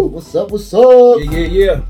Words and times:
Yeah. 0.00 0.06
Yeah, 0.06 0.06
Woo-hoo. 0.06 0.14
What's 0.14 0.34
up? 0.34 0.50
What's 0.50 0.74
up? 0.74 1.20
Yeah, 1.20 1.30
yeah, 1.30 1.46
yeah. 1.46 1.82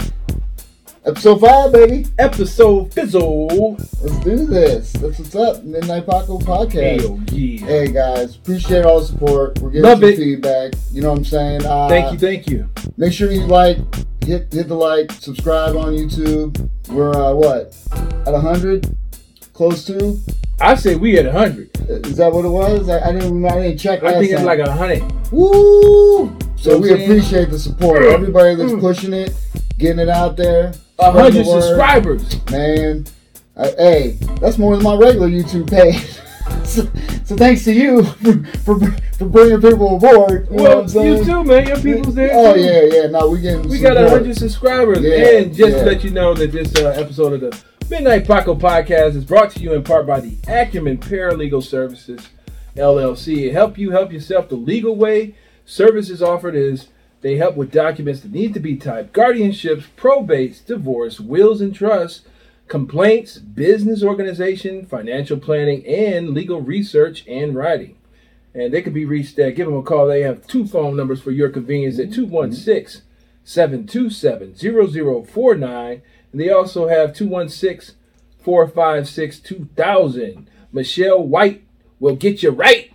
Episode 1.06 1.40
five, 1.40 1.72
baby. 1.72 2.06
Episode 2.18 2.92
Fizzle. 2.92 3.76
Let's 3.76 4.18
do 4.20 4.46
this. 4.46 4.92
That's 4.92 5.18
what's 5.18 5.34
up. 5.34 5.64
Midnight 5.64 6.06
Paco 6.06 6.38
podcast. 6.38 7.00
Hell 7.00 7.20
yeah. 7.32 7.66
Hey 7.66 7.92
guys, 7.92 8.36
appreciate 8.36 8.84
all 8.84 9.00
the 9.00 9.06
support. 9.06 9.58
We're 9.60 9.70
getting 9.70 9.82
Love 9.84 10.00
some 10.00 10.08
it. 10.10 10.16
feedback. 10.16 10.72
You 10.92 11.02
know 11.02 11.10
what 11.10 11.18
I'm 11.18 11.24
saying? 11.24 11.64
Uh, 11.64 11.88
Thank 11.88 12.12
you, 12.12 12.18
thank 12.18 12.48
you. 12.48 12.68
Make 12.98 13.12
sure 13.12 13.30
you 13.30 13.46
like, 13.46 13.78
hit 14.24 14.52
hit 14.52 14.68
the 14.68 14.74
like, 14.74 15.12
subscribe 15.12 15.76
on 15.76 15.94
YouTube. 15.94 16.68
We're 16.88 17.14
uh, 17.14 17.32
what 17.34 17.76
at 18.26 18.34
hundred, 18.34 18.96
close 19.52 19.84
to. 19.86 20.18
I 20.60 20.74
say 20.74 20.94
we 20.94 21.18
at 21.18 21.24
100. 21.24 21.70
Is 22.06 22.18
that 22.18 22.30
what 22.30 22.44
it 22.44 22.48
was? 22.48 22.88
I, 22.90 23.08
I 23.08 23.12
didn't. 23.12 23.42
I 23.46 23.62
didn't 23.62 23.78
check. 23.78 24.02
I 24.02 24.12
think 24.18 24.32
it's 24.32 24.42
time. 24.42 24.44
like 24.44 24.58
a 24.58 24.68
100. 24.68 25.32
Woo! 25.32 26.36
So 26.60 26.76
we 26.76 26.92
appreciate 26.92 27.48
the 27.48 27.58
support. 27.58 28.02
Mm. 28.02 28.12
Everybody 28.12 28.54
that's 28.54 28.72
Mm. 28.72 28.80
pushing 28.80 29.14
it, 29.14 29.34
getting 29.78 29.98
it 29.98 30.10
out 30.10 30.36
there. 30.36 30.74
A 30.98 31.10
100 31.10 31.32
the 31.32 31.44
subscribers. 31.44 32.50
Man, 32.50 33.06
I, 33.56 33.66
hey, 33.78 34.18
that's 34.42 34.58
more 34.58 34.76
than 34.76 34.84
my 34.84 34.94
regular 34.94 35.28
YouTube 35.28 35.70
page. 35.70 36.18
so, 36.66 36.82
so 37.24 37.34
thanks 37.36 37.64
to 37.64 37.72
you 37.72 38.02
for, 38.04 38.44
for, 38.58 38.78
for 39.16 39.24
bringing 39.24 39.62
people 39.62 39.96
aboard. 39.96 40.48
You 40.50 40.56
Well, 40.56 40.82
you 41.06 41.24
too, 41.24 41.44
man. 41.44 41.66
Your 41.66 41.80
people's 41.80 42.14
there. 42.14 42.30
Oh 42.34 42.52
too. 42.52 42.60
yeah, 42.60 42.82
yeah. 42.82 43.06
No, 43.06 43.30
we 43.30 43.40
getting 43.40 43.66
We 43.66 43.78
got 43.78 43.94
support. 43.94 44.12
100 44.12 44.36
subscribers. 44.36 45.00
Yeah, 45.00 45.38
and 45.38 45.54
just 45.54 45.76
yeah. 45.76 45.84
to 45.84 45.86
let 45.86 46.04
you 46.04 46.10
know 46.10 46.34
that 46.34 46.52
this 46.52 46.76
uh, 46.76 46.88
episode 46.90 47.32
of 47.32 47.40
the 47.40 47.64
Midnight 47.88 48.26
Paco 48.26 48.54
podcast 48.54 49.16
is 49.16 49.24
brought 49.24 49.50
to 49.52 49.60
you 49.60 49.72
in 49.72 49.82
part 49.82 50.06
by 50.06 50.20
the 50.20 50.36
Acumen 50.46 50.98
Paralegal 50.98 51.62
Services, 51.62 52.28
LLC. 52.76 53.46
It 53.48 53.52
help 53.54 53.78
you 53.78 53.92
help 53.92 54.12
yourself 54.12 54.50
the 54.50 54.56
legal 54.56 54.94
way. 54.94 55.34
Services 55.64 56.22
offered 56.22 56.54
is 56.54 56.88
they 57.20 57.36
help 57.36 57.56
with 57.56 57.70
documents 57.70 58.20
that 58.20 58.32
need 58.32 58.54
to 58.54 58.60
be 58.60 58.76
typed, 58.76 59.12
guardianships, 59.12 59.84
probates, 59.96 60.64
divorce, 60.64 61.20
wills 61.20 61.60
and 61.60 61.74
trusts, 61.74 62.22
complaints, 62.68 63.36
business 63.38 64.02
organization, 64.02 64.86
financial 64.86 65.38
planning, 65.38 65.84
and 65.86 66.30
legal 66.30 66.60
research 66.60 67.26
and 67.26 67.54
writing. 67.54 67.96
And 68.54 68.72
they 68.72 68.80
can 68.80 68.92
be 68.92 69.04
reached 69.04 69.38
at, 69.38 69.54
give 69.54 69.66
them 69.66 69.76
a 69.76 69.82
call. 69.82 70.06
They 70.06 70.22
have 70.22 70.46
two 70.46 70.66
phone 70.66 70.96
numbers 70.96 71.20
for 71.20 71.30
your 71.30 71.50
convenience 71.50 71.98
at 71.98 72.12
216 72.12 73.02
727 73.44 74.54
0049. 75.26 76.02
And 76.32 76.40
they 76.40 76.50
also 76.50 76.88
have 76.88 77.14
216 77.14 77.96
456 78.38 79.40
2000. 79.40 80.48
Michelle 80.72 81.22
White 81.22 81.64
will 81.98 82.16
get 82.16 82.42
you 82.42 82.50
right. 82.50 82.92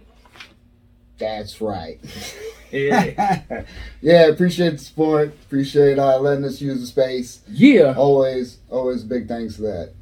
That's 1.17 1.61
right. 1.61 1.99
Yeah. 2.75 3.63
yeah, 4.01 4.27
appreciate 4.27 4.71
the 4.71 4.77
support. 4.77 5.29
Appreciate 5.45 5.97
uh, 5.99 6.19
letting 6.19 6.45
us 6.45 6.61
use 6.61 6.79
the 6.81 6.87
space. 6.87 7.41
yeah. 7.49 7.93
Always, 7.97 8.57
always 8.69 9.03
big 9.03 9.27
thanks 9.27 9.55
for 9.55 9.63
that. 9.63 9.93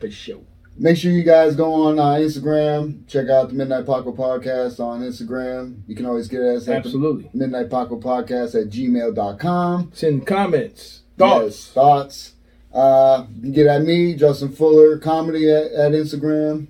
For 0.00 0.10
sure. 0.10 0.40
Make 0.76 0.96
sure 0.96 1.12
you 1.12 1.22
guys 1.22 1.54
go 1.54 1.72
on 1.86 2.00
uh, 2.00 2.14
Instagram. 2.14 3.06
Check 3.06 3.28
out 3.28 3.48
the 3.48 3.54
Midnight 3.54 3.86
Paco 3.86 4.12
Podcast 4.12 4.80
on 4.80 5.02
Instagram. 5.02 5.82
You 5.86 5.94
can 5.94 6.04
always 6.04 6.26
get 6.26 6.40
us 6.42 6.66
at 6.66 6.78
Absolutely. 6.84 7.30
Midnight 7.32 7.70
Paco 7.70 8.00
Podcast 8.00 8.60
at 8.60 8.70
gmail.com. 8.70 9.92
Send 9.94 10.26
comments, 10.26 11.02
Yes, 11.16 11.18
thoughts. 11.18 11.68
thoughts. 11.70 12.30
Uh, 12.72 13.26
you 13.36 13.40
can 13.42 13.52
get 13.52 13.66
at 13.68 13.82
me, 13.82 14.14
Justin 14.16 14.48
Fuller 14.50 14.98
Comedy 14.98 15.48
at, 15.48 15.70
at 15.70 15.92
Instagram. 15.92 16.66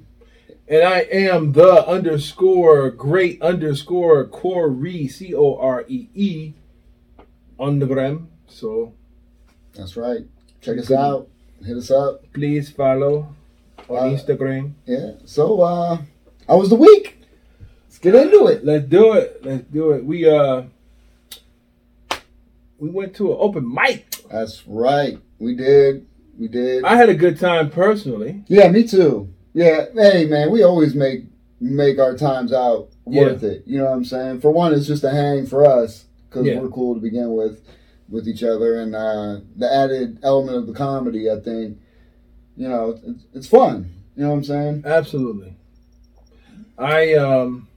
And 0.74 0.82
I 0.82 1.02
am 1.02 1.52
the 1.52 1.86
underscore 1.86 2.90
great 2.90 3.40
underscore 3.40 4.26
Corey, 4.26 5.06
C 5.06 5.32
O 5.32 5.54
R 5.56 5.84
E 5.86 6.08
E, 6.16 6.52
on 7.60 7.78
the 7.78 7.86
gram. 7.86 8.26
So 8.48 8.92
That's 9.76 9.96
right. 9.96 10.22
Check 10.60 10.78
us 10.78 10.90
out. 10.90 11.28
Hit 11.64 11.76
us 11.76 11.92
up. 11.92 12.24
please 12.32 12.70
follow 12.70 13.28
on 13.88 13.96
Uh, 13.96 14.16
Instagram. 14.16 14.72
Yeah. 14.84 15.12
So, 15.26 15.60
uh, 15.60 15.98
how 16.48 16.58
was 16.58 16.70
the 16.70 16.74
week? 16.74 17.18
Let's 17.86 17.98
get 17.98 18.16
into 18.16 18.48
it. 18.48 18.64
Let's 18.64 18.86
do 18.88 19.12
it. 19.12 19.44
Let's 19.44 19.62
do 19.70 19.92
it. 19.92 20.04
We 20.04 20.28
uh 20.28 20.62
we 22.80 22.90
went 22.90 23.14
to 23.14 23.30
an 23.30 23.36
open 23.38 23.72
mic. 23.72 24.10
That's 24.28 24.66
right. 24.66 25.20
We 25.38 25.54
did. 25.54 26.04
We 26.36 26.48
did. 26.48 26.82
I 26.84 26.96
had 26.96 27.10
a 27.10 27.14
good 27.14 27.38
time 27.38 27.70
personally. 27.70 28.42
Yeah, 28.48 28.66
me 28.72 28.82
too. 28.82 29.28
Yeah, 29.54 29.86
hey 29.94 30.26
man, 30.26 30.50
we 30.50 30.62
always 30.64 30.94
make 30.94 31.24
make 31.60 31.98
our 31.98 32.16
times 32.16 32.52
out 32.52 32.88
worth 33.04 33.42
it. 33.44 33.62
You 33.66 33.78
know 33.78 33.84
what 33.84 33.92
I'm 33.92 34.04
saying? 34.04 34.40
For 34.40 34.50
one, 34.50 34.74
it's 34.74 34.86
just 34.86 35.04
a 35.04 35.10
hang 35.10 35.46
for 35.46 35.64
us 35.64 36.04
because 36.28 36.46
Yeah. 36.46 36.58
we're 36.58 36.68
cool 36.68 36.94
to 36.94 37.00
begin 37.00 37.32
with 37.32 37.62
with 38.08 38.28
each 38.28 38.42
other, 38.42 38.80
and 38.80 38.94
uh, 38.94 39.40
the 39.56 39.72
added 39.72 40.18
element 40.22 40.56
of 40.58 40.66
the 40.66 40.74
comedy, 40.74 41.30
I 41.30 41.40
think, 41.40 41.78
you 42.56 42.68
know, 42.68 43.00
it's, 43.06 43.24
it's 43.32 43.46
fun. 43.46 43.90
You 44.14 44.24
know 44.24 44.30
what 44.30 44.36
I'm 44.36 44.44
saying? 44.44 44.82
Absolutely. 44.84 45.56
I 46.76 47.14
um 47.14 47.68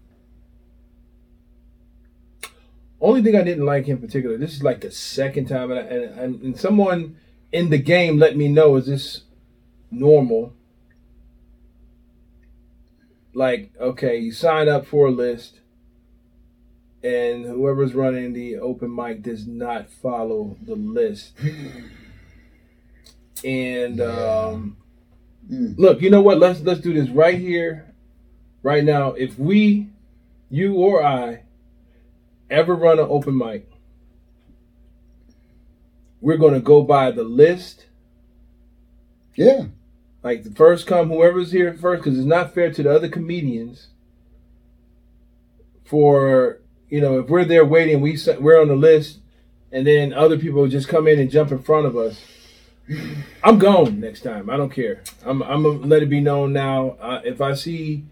only 3.00 3.22
thing 3.22 3.36
I 3.36 3.44
didn't 3.44 3.66
like 3.66 3.88
in 3.88 4.00
particular. 4.00 4.38
This 4.38 4.54
is 4.56 4.64
like 4.64 4.82
the 4.82 4.90
second 4.92 5.46
time, 5.48 5.70
and, 5.72 5.80
I, 5.80 5.84
and 6.24 6.42
and 6.42 6.60
someone 6.60 7.18
in 7.52 7.70
the 7.70 7.78
game 7.78 8.18
let 8.18 8.36
me 8.36 8.48
know 8.48 8.76
is 8.78 8.88
this 8.88 9.22
normal? 9.92 10.54
Like, 13.38 13.70
okay, 13.80 14.18
you 14.18 14.32
sign 14.32 14.68
up 14.68 14.88
for 14.88 15.10
a 15.10 15.12
list, 15.12 15.60
and 17.04 17.46
whoever's 17.46 17.94
running 17.94 18.34
the 18.34 18.56
open 18.58 18.94
mic 18.96 19.22
does 19.22 19.46
not 19.46 19.92
follow 19.92 20.58
the 20.62 20.76
list. 20.76 21.34
And 23.46 24.02
um, 24.02 24.78
Mm. 25.50 25.78
look, 25.78 26.02
you 26.02 26.10
know 26.10 26.22
what? 26.22 26.40
Let's 26.40 26.60
let's 26.62 26.82
do 26.82 26.92
this 26.92 27.10
right 27.10 27.38
here, 27.40 27.94
right 28.64 28.84
now. 28.84 29.12
If 29.14 29.38
we, 29.40 29.88
you 30.50 30.74
or 30.74 31.06
I, 31.06 31.44
ever 32.50 32.76
run 32.76 32.98
an 33.00 33.06
open 33.08 33.38
mic, 33.38 33.70
we're 36.20 36.38
gonna 36.38 36.60
go 36.60 36.82
by 36.82 37.12
the 37.12 37.24
list. 37.24 37.86
Yeah, 39.36 39.68
Like 40.24 40.44
the 40.44 40.52
first 40.52 40.88
come, 40.88 41.10
whoever's 41.10 41.52
here 41.52 41.74
first, 41.74 42.04
because 42.04 42.18
it's 42.18 42.28
not 42.28 42.54
fair 42.54 42.72
to 42.72 42.84
the 42.84 42.94
other 42.94 43.10
comedians. 43.10 43.88
For 45.86 46.60
you 46.90 47.02
know, 47.02 47.20
if 47.20 47.30
we're 47.30 47.46
there 47.46 47.66
waiting, 47.66 48.02
we 48.02 48.18
we're 48.40 48.62
on 48.62 48.68
the 48.68 48.76
list, 48.76 49.20
and 49.72 49.86
then 49.86 50.14
other 50.14 50.38
people 50.38 50.68
just 50.68 50.88
come 50.88 51.08
in 51.08 51.20
and 51.20 51.32
jump 51.32 51.52
in 51.52 51.60
front 51.60 51.86
of 51.86 51.96
us. 51.96 52.22
I'm 53.44 53.60
gone 53.60 54.00
next 54.00 54.22
time. 54.22 54.50
I 54.50 54.58
don't 54.58 54.72
care. 54.72 55.04
I'm 55.26 55.44
I'm 55.44 55.64
gonna 55.64 55.80
let 55.80 56.04
it 56.04 56.10
be 56.10 56.22
known 56.22 56.54
now. 56.54 56.98
Uh, 57.02 57.22
if 57.24 57.42
I 57.42 57.54
see, 57.54 58.06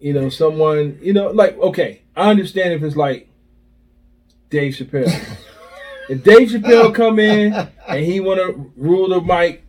you 0.00 0.12
know, 0.12 0.28
someone, 0.28 0.98
you 1.00 1.12
know, 1.12 1.30
like 1.30 1.56
okay, 1.58 2.02
I 2.16 2.30
understand 2.30 2.72
if 2.74 2.82
it's 2.82 2.96
like 2.96 3.28
Dave 4.50 4.74
Chappelle. 4.74 5.38
if 6.08 6.24
Dave 6.24 6.48
Chappelle 6.48 6.94
come 6.94 7.18
in 7.18 7.52
and 7.88 8.04
he 8.04 8.18
want 8.20 8.40
to 8.40 8.72
rule 8.76 9.08
the 9.08 9.20
mic, 9.20 9.64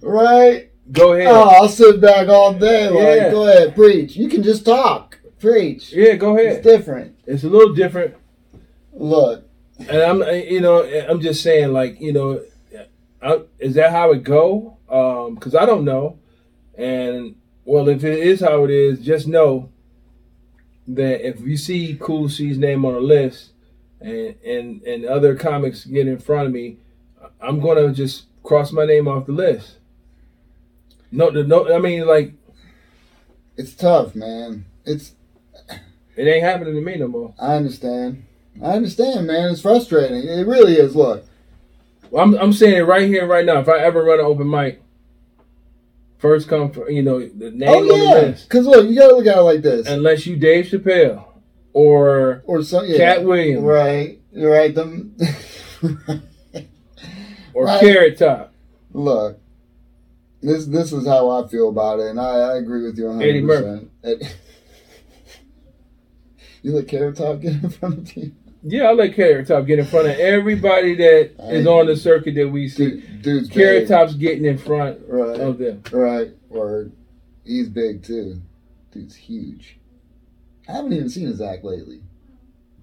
right. 0.00 0.69
Go 0.92 1.12
ahead. 1.12 1.28
Oh, 1.28 1.48
I'll 1.48 1.68
sit 1.68 2.00
back 2.00 2.28
all 2.28 2.54
day. 2.54 2.88
Like, 2.88 3.16
Yeah. 3.20 3.30
go 3.30 3.46
ahead, 3.48 3.74
preach. 3.74 4.16
You 4.16 4.28
can 4.28 4.42
just 4.42 4.64
talk, 4.64 5.18
preach. 5.38 5.92
Yeah, 5.92 6.14
go 6.16 6.36
ahead. 6.36 6.56
It's 6.58 6.66
different. 6.66 7.16
It's 7.26 7.44
a 7.44 7.48
little 7.48 7.74
different, 7.74 8.14
Look, 8.92 9.44
and 9.78 10.02
I'm, 10.02 10.22
you 10.22 10.60
know, 10.60 10.82
I'm 11.08 11.20
just 11.20 11.42
saying, 11.42 11.72
like, 11.72 12.00
you 12.00 12.12
know, 12.12 12.42
I, 13.22 13.40
is 13.58 13.74
that 13.74 13.90
how 13.92 14.12
it 14.12 14.22
go? 14.24 14.76
Um, 14.88 15.34
because 15.36 15.54
I 15.54 15.64
don't 15.64 15.84
know, 15.84 16.18
and 16.76 17.36
well, 17.64 17.88
if 17.88 18.02
it 18.02 18.18
is 18.18 18.40
how 18.40 18.64
it 18.64 18.70
is, 18.70 19.00
just 19.00 19.26
know 19.28 19.70
that 20.88 21.26
if 21.26 21.40
you 21.40 21.56
see 21.56 21.96
Cool 22.00 22.28
C's 22.28 22.58
name 22.58 22.84
on 22.84 22.94
a 22.94 23.00
list, 23.00 23.52
and 24.00 24.34
and 24.44 24.82
and 24.82 25.04
other 25.04 25.36
comics 25.36 25.84
get 25.84 26.08
in 26.08 26.18
front 26.18 26.46
of 26.48 26.52
me, 26.52 26.78
I'm 27.40 27.60
gonna 27.60 27.92
just 27.92 28.24
cross 28.42 28.72
my 28.72 28.84
name 28.86 29.06
off 29.06 29.26
the 29.26 29.32
list. 29.32 29.76
No, 31.12 31.30
the 31.30 31.44
no, 31.44 31.72
I 31.74 31.78
mean, 31.78 32.06
like, 32.06 32.34
it's 33.56 33.74
tough, 33.74 34.14
man. 34.14 34.64
It's 34.84 35.12
it 36.16 36.24
ain't 36.24 36.44
happening 36.44 36.74
to 36.74 36.80
me 36.80 36.96
no 36.96 37.08
more. 37.08 37.34
I 37.38 37.54
understand. 37.56 38.24
I 38.62 38.72
understand, 38.72 39.26
man. 39.26 39.50
It's 39.50 39.60
frustrating. 39.62 40.28
It 40.28 40.46
really 40.46 40.74
is. 40.74 40.94
Look, 40.94 41.24
Well, 42.10 42.22
I'm 42.24 42.34
I'm 42.36 42.52
saying 42.52 42.76
it 42.76 42.82
right 42.82 43.08
here, 43.08 43.26
right 43.26 43.44
now. 43.44 43.58
If 43.60 43.68
I 43.68 43.78
ever 43.78 44.02
run 44.04 44.20
an 44.20 44.26
open 44.26 44.48
mic, 44.50 44.82
first 46.18 46.48
come, 46.48 46.70
for, 46.70 46.90
you 46.90 47.02
know, 47.02 47.20
the 47.20 47.50
name 47.50 47.68
oh 47.68 47.78
on 47.80 47.88
the 47.88 47.96
yeah, 47.96 48.12
list. 48.28 48.48
because 48.48 48.66
look, 48.66 48.88
you 48.88 48.96
gotta 48.98 49.14
look 49.14 49.26
at 49.26 49.38
it 49.38 49.42
like 49.42 49.62
this, 49.62 49.86
Unless 49.88 50.26
you 50.26 50.36
Dave 50.36 50.66
Chappelle 50.66 51.24
or 51.72 52.42
or 52.46 52.62
some 52.62 52.86
yeah, 52.86 52.96
Katt 52.96 53.24
Williams 53.24 53.62
right, 53.64 54.20
right. 54.34 54.74
Them. 54.74 55.16
or 57.54 57.64
Right. 57.64 57.80
Carrot 57.80 58.18
Top, 58.18 58.52
look, 58.92 59.38
this 60.42 60.66
this 60.66 60.92
is 60.92 61.06
how 61.06 61.28
I 61.30 61.46
feel 61.48 61.68
about 61.68 62.00
it, 62.00 62.06
and 62.10 62.20
I, 62.20 62.30
I 62.52 62.56
agree 62.56 62.84
with 62.84 62.98
you 62.98 63.06
100. 63.06 63.28
Eddie 63.28 63.40
Murphy. 63.42 63.88
You 66.62 66.72
let 66.76 66.88
Carrot 66.88 67.16
Top 67.16 67.40
get 67.40 67.52
in 67.54 67.70
front 67.70 67.98
of 67.98 68.16
you. 68.16 68.32
Yeah, 68.62 68.88
I 68.88 68.92
let 68.92 69.14
Carrot 69.14 69.46
Top 69.46 69.64
get 69.66 69.78
in 69.78 69.86
front 69.86 70.08
of 70.08 70.18
everybody 70.18 70.94
that 70.96 71.32
is 71.54 71.66
on 71.66 71.86
the 71.86 71.96
circuit 71.96 72.34
that 72.34 72.48
we 72.50 72.68
see. 72.68 73.00
Dude, 73.00 73.22
dude's 73.22 73.48
Carrot 73.48 73.82
big. 73.82 73.88
Top's 73.88 74.14
getting 74.14 74.44
in 74.44 74.58
front 74.58 75.00
Right. 75.08 75.40
of 75.40 75.56
them. 75.56 75.82
Right. 75.90 76.32
Word. 76.50 76.92
He's 77.44 77.68
big 77.70 78.02
too. 78.02 78.42
Dude's 78.92 79.16
huge. 79.16 79.78
I 80.68 80.72
haven't 80.72 80.92
even 80.92 81.08
seen 81.08 81.26
his 81.28 81.40
act 81.40 81.64
lately. 81.64 82.02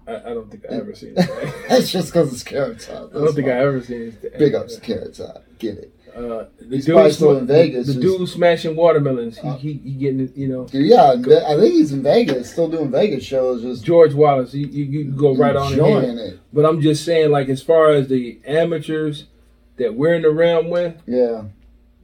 I, 0.08 0.16
I 0.16 0.34
don't 0.34 0.50
think 0.50 0.64
I 0.68 0.74
ever 0.74 0.94
seen 0.96 1.14
it. 1.16 1.54
That's 1.68 1.92
just 1.92 2.08
because 2.12 2.32
it's 2.32 2.42
Carrot 2.42 2.80
Top. 2.80 3.10
I 3.14 3.18
don't 3.18 3.32
think 3.34 3.46
I 3.46 3.60
ever 3.60 3.80
seen 3.80 4.16
it. 4.22 4.38
Big 4.38 4.56
ups 4.56 4.74
to 4.74 4.80
Carrot 4.80 5.14
Top. 5.14 5.44
Get 5.60 5.78
it. 5.78 5.94
Uh, 6.18 6.46
the 6.58 6.76
He's 6.76 6.86
probably 6.86 7.04
dude, 7.04 7.14
still 7.14 7.36
in 7.38 7.46
Vegas, 7.46 7.86
The 7.86 7.92
just- 7.94 8.18
dude 8.18 8.28
smashing 8.28 8.74
watermelons. 8.74 9.38
He, 9.38 9.48
Uh, 9.48 9.56
he, 9.56 9.72
he 9.74 9.90
getting 9.92 10.20
it, 10.20 10.36
you 10.36 10.48
know. 10.48 10.66
Yeah, 10.72 11.12
I 11.12 11.56
think 11.56 11.74
he's 11.74 11.92
in 11.92 12.02
Vegas, 12.02 12.50
still 12.50 12.68
doing 12.68 12.90
Vegas 12.90 13.22
shows, 13.22 13.62
just 13.62 13.84
George 13.84 14.14
Wallace. 14.14 14.52
You, 14.52 14.66
you, 14.66 14.84
you 14.84 15.04
go 15.12 15.36
right 15.36 15.54
on 15.54 15.72
it. 15.74 16.40
But 16.52 16.64
I'm 16.66 16.80
just 16.80 17.04
saying, 17.04 17.30
like, 17.30 17.48
as 17.48 17.62
far 17.62 17.90
as 17.90 18.08
the 18.08 18.40
amateurs 18.44 19.26
that 19.76 19.94
we're 19.94 20.14
in 20.14 20.22
the 20.22 20.30
realm 20.30 20.70
with, 20.70 20.96
Yeah. 21.06 21.44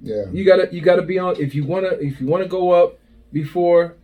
Yeah. 0.03 0.27
you 0.33 0.45
gotta 0.45 0.69
you 0.73 0.81
gotta 0.81 1.03
be 1.03 1.19
on. 1.19 1.35
If 1.41 1.55
you 1.55 1.65
wanna 1.65 1.89
if 2.01 2.21
you 2.21 2.27
wanna 2.29 2.47
go 2.47 2.71
up 2.73 2.99
before 3.33 3.95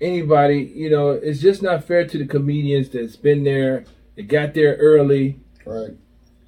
anybody, 0.00 0.70
you 0.74 0.90
know, 0.90 1.10
it's 1.10 1.40
just 1.40 1.62
not 1.62 1.84
fair 1.84 2.06
to 2.06 2.18
the 2.18 2.26
comedians 2.26 2.88
that's 2.90 3.16
been 3.16 3.44
there, 3.44 3.84
that 4.16 4.28
got 4.28 4.54
there 4.54 4.74
early 4.76 5.38
Right. 5.64 5.92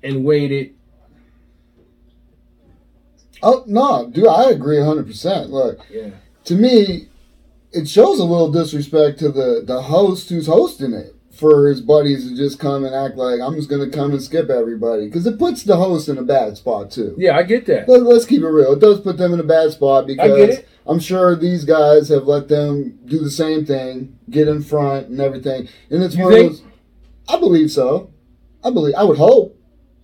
and 0.03 0.25
waited. 0.25 0.75
Oh 3.45 3.63
no, 3.67 4.09
dude, 4.11 4.27
I 4.27 4.51
agree 4.51 4.81
hundred 4.83 5.07
percent. 5.07 5.51
Look, 5.51 5.79
Yeah. 5.91 6.11
to 6.45 6.55
me, 6.55 7.09
it 7.73 7.87
shows 7.89 8.19
a 8.19 8.25
little 8.25 8.51
disrespect 8.51 9.19
to 9.21 9.29
the 9.31 9.63
the 9.65 9.83
host 9.83 10.31
who's 10.31 10.47
hosting 10.47 10.93
it 10.95 11.15
for 11.31 11.69
his 11.69 11.81
buddies 11.81 12.29
to 12.29 12.37
just 12.37 12.59
come 12.61 12.85
and 12.85 12.95
act 12.95 13.17
like 13.17 13.41
I'm 13.41 13.55
just 13.55 13.69
gonna 13.69 13.91
come 13.91 14.13
and 14.13 14.23
skip 14.23 14.49
everybody 14.51 15.07
because 15.07 15.27
it 15.27 15.39
puts 15.39 15.63
the 15.65 15.77
host 15.77 16.09
in 16.09 16.17
a 16.17 16.23
bad 16.23 16.57
spot 16.57 16.91
too. 16.91 17.15
Yeah, 17.19 17.37
I 17.37 17.43
get 17.43 17.67
that. 17.67 17.89
Let, 17.89 18.03
let's 18.05 18.25
keep 18.25 18.43
it 18.43 18.49
real. 18.49 18.73
It 18.73 18.79
does 18.81 19.01
put 19.01 19.19
them 19.19 19.35
in 19.35 19.41
a 19.41 19.45
bad 19.45 19.73
spot 19.73 20.07
because 20.07 20.61
I'm 20.87 21.01
sure 21.01 21.35
these 21.35 21.65
guys 21.65 22.09
have 22.11 22.25
let 22.25 22.49
them 22.49 22.99
do 23.07 23.19
the 23.19 23.31
same 23.31 23.67
thing, 23.67 24.19
get 24.31 24.49
in 24.49 24.63
front 24.63 25.09
and 25.09 25.21
everything, 25.21 25.69
and 25.91 26.03
it's 26.03 26.15
You 26.15 26.25
one 26.25 26.33
think? 26.33 26.53
of 26.53 26.59
those. 26.59 26.67
I 27.29 27.39
believe 27.41 27.71
so. 27.71 28.11
I 28.63 28.71
believe. 28.71 28.95
I 28.95 29.03
would 29.05 29.19
hope. 29.19 29.54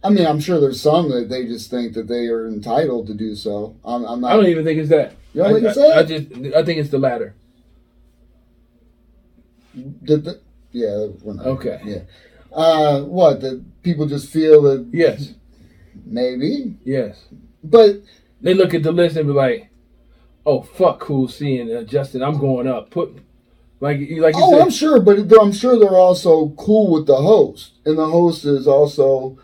I 0.02 0.08
mean, 0.10 0.26
I'm 0.26 0.40
sure 0.40 0.58
there's 0.60 0.80
some 0.80 1.10
that 1.10 1.28
they 1.28 1.44
just 1.46 1.70
think 1.70 1.92
that 1.94 2.08
they 2.08 2.28
are 2.28 2.46
entitled 2.46 3.06
to 3.08 3.14
do 3.14 3.34
so. 3.34 3.76
I'm, 3.84 4.04
I'm 4.04 4.20
not. 4.22 4.32
I 4.32 4.36
don't 4.36 4.46
even 4.46 4.64
think 4.64 4.78
it's 4.78 4.88
that. 4.88 5.14
You 5.34 5.42
don't 5.42 5.50
I, 5.50 5.54
think 5.54 5.66
it's 5.66 5.78
I- 5.78 5.88
that? 5.88 5.98
I 5.98 6.02
just 6.02 6.56
I 6.56 6.64
think 6.64 6.78
it's 6.80 6.90
the 6.90 6.98
latter. 6.98 7.34
Did 10.02 10.24
the, 10.24 10.40
yeah, 10.72 11.06
we're 11.22 11.34
not. 11.34 11.46
Okay. 11.46 11.80
Yeah. 11.84 12.00
Uh, 12.52 13.02
what? 13.02 13.40
That 13.40 13.62
people 13.82 14.06
just 14.06 14.30
feel 14.32 14.62
that 14.62 14.88
Yes. 14.92 15.34
maybe, 16.04 16.76
Yes. 16.84 17.24
but 17.62 18.02
They 18.40 18.54
look 18.54 18.74
at 18.74 18.82
the 18.82 18.90
list 18.92 19.16
and 19.16 19.26
be 19.28 19.34
like, 19.34 19.68
"Oh 20.46 20.62
fuck, 20.62 20.98
cool 21.00 21.28
seeing 21.28 21.70
uh, 21.74 21.82
Justin. 21.82 22.22
I'm 22.22 22.38
going 22.38 22.66
up. 22.66 22.90
Put 22.90 23.18
like 23.80 23.98
like 23.98 24.34
you 24.34 24.42
oh, 24.42 24.52
said. 24.52 24.60
I'm 24.62 24.70
sure. 24.70 25.00
But 25.00 25.18
I'm 25.40 25.52
sure 25.52 25.78
they're 25.78 25.90
also 25.90 26.48
cool 26.56 26.90
with 26.90 27.06
the 27.06 27.16
host, 27.16 27.72
and 27.84 27.98
the 27.98 28.08
host 28.08 28.44
is 28.46 28.66
also, 28.66 29.38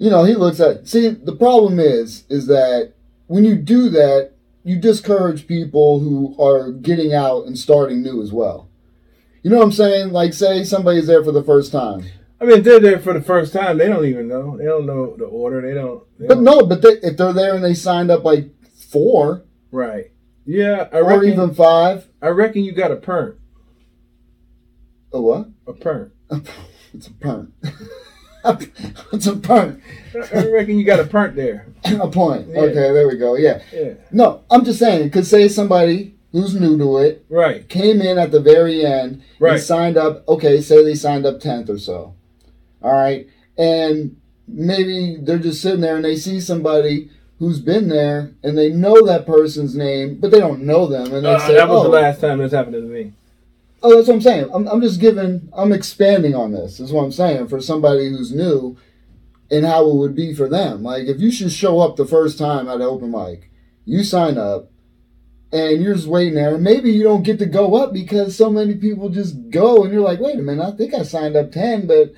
you 0.00 0.08
know, 0.10 0.24
he 0.24 0.34
looks 0.34 0.58
at. 0.60 0.88
See, 0.88 1.08
the 1.10 1.36
problem 1.36 1.78
is, 1.78 2.24
is 2.28 2.46
that 2.46 2.94
when 3.28 3.44
you 3.44 3.54
do 3.56 3.88
that, 3.90 4.32
you 4.64 4.76
discourage 4.78 5.46
people 5.46 6.00
who 6.00 6.34
are 6.42 6.72
getting 6.72 7.12
out 7.14 7.46
and 7.46 7.56
starting 7.58 8.02
new 8.02 8.20
as 8.22 8.32
well. 8.32 8.68
You 9.42 9.50
know 9.50 9.58
what 9.58 9.64
I'm 9.66 9.72
saying? 9.72 10.10
Like, 10.12 10.32
say 10.34 10.64
somebody's 10.64 11.06
there 11.06 11.22
for 11.22 11.32
the 11.32 11.42
first 11.42 11.70
time. 11.70 12.04
I 12.40 12.44
mean, 12.46 12.58
if 12.58 12.64
they're 12.64 12.80
there 12.80 12.98
for 12.98 13.12
the 13.12 13.20
first 13.22 13.52
time. 13.52 13.76
They 13.78 13.88
don't 13.88 14.06
even 14.06 14.26
know. 14.26 14.56
They 14.56 14.64
don't 14.64 14.86
know 14.86 15.14
the 15.16 15.24
order. 15.26 15.60
They 15.60 15.74
don't. 15.74 16.02
They 16.18 16.26
But 16.26 16.34
don't- 16.36 16.44
no, 16.44 16.66
but 16.66 16.80
they, 16.82 16.92
if 17.02 17.16
they're 17.18 17.32
there 17.34 17.54
and 17.54 17.62
they 17.64 17.74
signed 17.74 18.10
up 18.10 18.24
like 18.24 18.48
four 18.90 19.44
Right. 19.70 20.10
Yeah, 20.46 20.88
I 20.92 20.98
or 21.00 21.08
reckon. 21.08 21.28
even 21.30 21.54
five, 21.54 22.08
I 22.22 22.28
reckon 22.28 22.64
you 22.64 22.72
got 22.72 22.90
a 22.90 22.96
perm. 22.96 23.38
a 25.12 25.20
what? 25.20 25.48
A 25.66 25.72
perm. 25.74 26.12
It's 26.92 27.06
a 27.06 27.12
perm. 27.12 27.52
it's 29.12 29.26
a. 29.26 29.78
I 30.34 30.46
reckon 30.46 30.78
you 30.78 30.84
got 30.84 31.00
a 31.00 31.04
punt 31.04 31.36
there. 31.36 31.66
A 31.84 32.08
point. 32.08 32.48
Yeah. 32.48 32.60
Okay, 32.60 32.74
there 32.74 33.06
we 33.08 33.16
go. 33.16 33.36
Yeah. 33.36 33.62
Yeah. 33.72 33.94
No, 34.12 34.42
I'm 34.50 34.64
just 34.64 34.78
saying, 34.78 35.04
because 35.04 35.28
say 35.30 35.48
somebody 35.48 36.14
who's 36.32 36.54
new 36.54 36.76
to 36.78 36.98
it 36.98 37.24
Right. 37.28 37.68
came 37.68 38.00
in 38.00 38.18
at 38.18 38.30
the 38.30 38.40
very 38.40 38.84
end 38.84 39.22
Right. 39.38 39.54
and 39.54 39.62
signed 39.62 39.96
up, 39.96 40.26
okay, 40.28 40.60
say 40.60 40.84
they 40.84 40.94
signed 40.94 41.26
up 41.26 41.40
10th 41.40 41.68
or 41.68 41.78
so. 41.78 42.14
All 42.82 42.92
right. 42.92 43.26
And 43.58 44.16
maybe 44.46 45.16
they're 45.20 45.38
just 45.38 45.60
sitting 45.60 45.80
there 45.80 45.96
and 45.96 46.04
they 46.04 46.16
see 46.16 46.40
somebody 46.40 47.10
who's 47.38 47.60
been 47.60 47.88
there 47.88 48.32
and 48.42 48.56
they 48.56 48.68
know 48.70 49.04
that 49.06 49.26
person's 49.26 49.74
name, 49.74 50.18
but 50.20 50.30
they 50.30 50.38
don't 50.38 50.62
know 50.62 50.86
them. 50.86 51.12
And 51.12 51.24
they 51.24 51.34
Uh, 51.34 51.38
say, 51.46 51.54
that 51.54 51.68
was 51.68 51.80
oh, 51.80 51.82
the 51.84 51.88
last 51.88 52.20
time 52.20 52.38
this 52.38 52.52
happened 52.52 52.74
to 52.74 52.80
me. 52.82 53.12
Oh, 53.82 53.96
that's 53.96 54.08
what 54.08 54.14
I'm 54.14 54.20
saying. 54.20 54.50
I'm, 54.52 54.68
I'm 54.68 54.82
just 54.82 55.00
giving, 55.00 55.48
I'm 55.54 55.72
expanding 55.72 56.34
on 56.34 56.52
this, 56.52 56.80
is 56.80 56.92
what 56.92 57.04
I'm 57.04 57.12
saying, 57.12 57.48
for 57.48 57.60
somebody 57.60 58.08
who's 58.08 58.32
new 58.32 58.76
and 59.50 59.64
how 59.64 59.88
it 59.88 59.96
would 59.96 60.14
be 60.14 60.34
for 60.34 60.48
them. 60.48 60.82
Like, 60.82 61.06
if 61.06 61.20
you 61.20 61.30
should 61.32 61.50
show 61.50 61.80
up 61.80 61.96
the 61.96 62.06
first 62.06 62.38
time 62.38 62.68
at 62.68 62.76
an 62.76 62.82
open 62.82 63.10
mic, 63.10 63.50
you 63.84 64.04
sign 64.04 64.36
up, 64.36 64.70
and 65.52 65.82
you're 65.82 65.94
just 65.94 66.06
waiting 66.06 66.34
there, 66.34 66.54
and 66.54 66.62
maybe 66.62 66.92
you 66.92 67.02
don't 67.02 67.24
get 67.24 67.38
to 67.40 67.46
go 67.46 67.74
up 67.74 67.92
because 67.92 68.36
so 68.36 68.50
many 68.50 68.74
people 68.74 69.08
just 69.08 69.50
go, 69.50 69.82
and 69.82 69.92
you're 69.92 70.02
like, 70.02 70.20
wait 70.20 70.38
a 70.38 70.42
minute, 70.42 70.62
I 70.62 70.76
think 70.76 70.94
I 70.94 71.02
signed 71.02 71.34
up 71.34 71.50
10, 71.50 71.86
but 71.86 72.12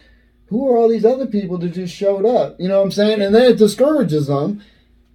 who 0.52 0.68
are 0.68 0.76
all 0.76 0.88
these 0.88 1.06
other 1.06 1.26
people 1.26 1.56
that 1.58 1.70
just 1.70 1.94
showed 1.94 2.26
up? 2.26 2.60
You 2.60 2.68
know 2.68 2.78
what 2.78 2.84
I'm 2.84 2.90
saying? 2.90 3.22
And 3.22 3.34
then 3.34 3.52
it 3.52 3.56
discourages 3.56 4.26
them. 4.26 4.62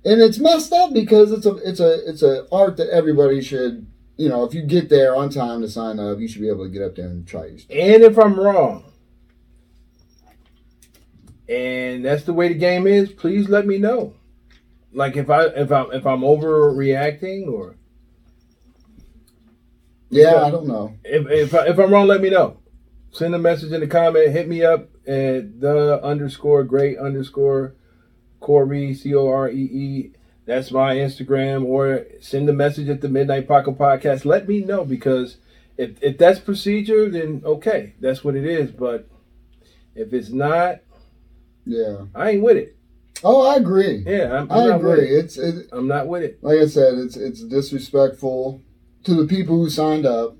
And 0.04 0.20
it's 0.20 0.40
messed 0.40 0.74
up 0.74 0.94
because 0.94 1.32
it's 1.32 1.46
a 1.46 1.56
it's 1.58 1.80
a 1.80 2.10
it's 2.10 2.24
a 2.24 2.48
art 2.52 2.78
that 2.78 2.90
everybody 2.90 3.42
should 3.42 3.86
you 4.18 4.30
know, 4.30 4.44
if 4.46 4.54
you 4.54 4.64
get 4.64 4.90
there 4.90 5.16
on 5.16 5.30
time 5.30 5.62
to 5.62 5.69
sign 5.69 6.00
up, 6.00 6.19
you 6.19 6.28
should 6.28 6.42
be 6.42 6.50
able 6.50 6.66
to 6.66 6.72
get 6.72 6.81
up 6.84 6.96
there 6.96 7.08
and 7.08 7.28
try 7.28 7.48
your 7.48 7.60
stuff. 7.60 7.78
And 7.78 8.04
if 8.04 8.18
I'm 8.18 8.40
wrong, 8.40 8.86
and 11.50 12.06
that's 12.06 12.24
the 12.24 12.33
way 12.33 12.50
the 12.50 12.56
game 12.56 12.88
is, 12.88 13.12
please 13.12 13.50
let 13.50 13.66
me 13.68 13.78
know. 13.78 14.16
Like 14.94 15.18
if 15.18 15.30
I 15.30 15.45
if 15.45 15.71
I 15.71 15.83
if 15.94 16.06
I'm 16.06 16.21
overreacting 16.21 17.47
or 17.47 17.76
Yeah, 20.09 20.44
I 20.44 20.52
don't 20.52 20.68
know. 20.68 20.95
if 21.04 21.28
if, 21.30 21.54
I, 21.56 21.68
if 21.68 21.80
I'm 21.80 21.92
wrong, 21.92 22.07
let 22.07 22.21
me 22.21 22.30
know. 22.30 22.57
Send 23.12 23.36
a 23.36 23.40
message 23.40 23.71
in 23.71 23.81
the 23.81 23.88
comment. 23.88 24.31
Hit 24.31 24.47
me 24.47 24.64
up 24.64 24.90
at 25.07 25.59
the 25.59 26.00
underscore 26.04 26.64
great 26.64 26.97
underscore 26.97 27.76
Corey 28.40 28.94
C 28.94 29.16
O 29.16 29.28
R 29.28 29.50
E 29.50 29.62
E. 29.64 30.12
That's 30.47 30.71
my 30.71 30.95
Instagram. 30.95 31.66
Or 31.66 32.06
send 32.21 32.49
a 32.49 32.54
message 32.54 32.89
at 32.89 33.01
the 33.01 33.09
Midnight 33.09 33.47
Paco 33.47 33.73
Podcast. 33.73 34.25
Let 34.25 34.47
me 34.47 34.61
know 34.61 34.83
because 34.85 35.37
if 35.77 36.01
if 36.01 36.18
that's 36.18 36.39
procedure, 36.39 37.09
then 37.09 37.44
okay, 37.45 37.94
that's 37.99 38.23
what 38.23 38.35
it 38.35 38.45
is. 38.45 38.71
But 38.71 39.07
if 39.94 40.11
it's 40.13 40.30
not, 40.30 40.80
Yeah. 41.66 42.06
I 42.16 42.31
ain't 42.31 42.44
with 42.44 42.57
it. 42.57 42.75
Oh, 43.23 43.45
I 43.47 43.56
agree. 43.57 44.04
Yeah, 44.07 44.31
I'm, 44.31 44.51
I'm 44.51 44.71
I 44.71 44.75
agree. 44.75 45.09
it. 45.09 45.25
It's 45.25 45.37
it, 45.37 45.68
I'm 45.71 45.87
not 45.87 46.07
with 46.07 46.23
it. 46.23 46.37
like 46.44 46.59
I 46.59 46.68
said, 46.68 46.95
it's 46.95 47.18
it's 47.18 47.44
disrespectful 47.44 48.61
to 49.04 49.13
the 49.16 49.25
people 49.27 49.57
who 49.57 49.69
signed 49.69 50.06
up, 50.06 50.35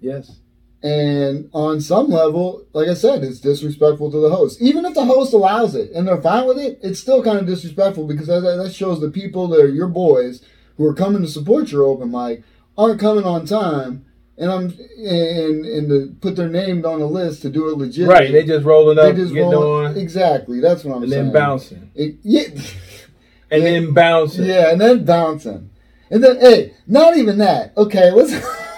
Yes. 0.00 0.38
And 0.82 1.50
on 1.52 1.80
some 1.80 2.08
level, 2.08 2.64
like 2.72 2.88
I 2.88 2.94
said, 2.94 3.22
it's 3.22 3.40
disrespectful 3.40 4.10
to 4.10 4.18
the 4.20 4.30
host. 4.30 4.60
Even 4.62 4.84
if 4.86 4.94
the 4.94 5.04
host 5.04 5.32
allows 5.34 5.74
it 5.74 5.90
and 5.92 6.08
they're 6.08 6.20
fine 6.22 6.46
with 6.46 6.58
it, 6.58 6.78
it's 6.82 6.98
still 7.00 7.22
kind 7.22 7.38
of 7.38 7.46
disrespectful 7.46 8.06
because 8.06 8.28
that, 8.28 8.40
that 8.40 8.72
shows 8.72 9.00
the 9.00 9.10
people 9.10 9.46
that 9.48 9.60
are 9.60 9.68
your 9.68 9.88
boys 9.88 10.42
who 10.78 10.86
are 10.86 10.94
coming 10.94 11.20
to 11.22 11.28
support 11.28 11.70
your 11.70 11.82
open 11.84 12.10
mic 12.10 12.42
aren't 12.78 12.98
coming 12.98 13.24
on 13.24 13.44
time, 13.44 14.06
and 14.38 14.50
I'm 14.50 14.64
and 14.96 15.66
and 15.66 15.88
to 15.90 16.16
put 16.22 16.36
their 16.36 16.48
name 16.48 16.86
on 16.86 17.00
the 17.00 17.06
list 17.06 17.42
to 17.42 17.50
do 17.50 17.68
it 17.68 17.76
legit. 17.76 18.08
Right. 18.08 18.32
They 18.32 18.44
just 18.44 18.64
rolling 18.64 18.96
They 18.96 19.10
up, 19.10 19.16
just 19.16 19.34
getting 19.34 19.50
roll- 19.50 19.84
on, 19.84 19.98
exactly. 19.98 20.60
That's 20.60 20.82
what 20.82 20.96
I'm 20.96 21.02
and 21.02 21.12
saying. 21.12 21.26
And 21.26 21.34
then 21.34 21.42
bouncing, 21.42 21.90
It- 21.94 22.16
yeah. 22.22 22.42
and 23.50 23.62
Yeah. 23.62 23.70
then 23.70 23.92
bouncing. 23.92 24.44
Yeah, 24.46 24.70
and 24.72 24.80
then 24.80 25.04
bouncing. 25.04 25.68
And 26.10 26.24
then, 26.24 26.40
hey, 26.40 26.72
not 26.86 27.18
even 27.18 27.36
that. 27.38 27.76
Okay, 27.76 28.10
let's. 28.12 28.32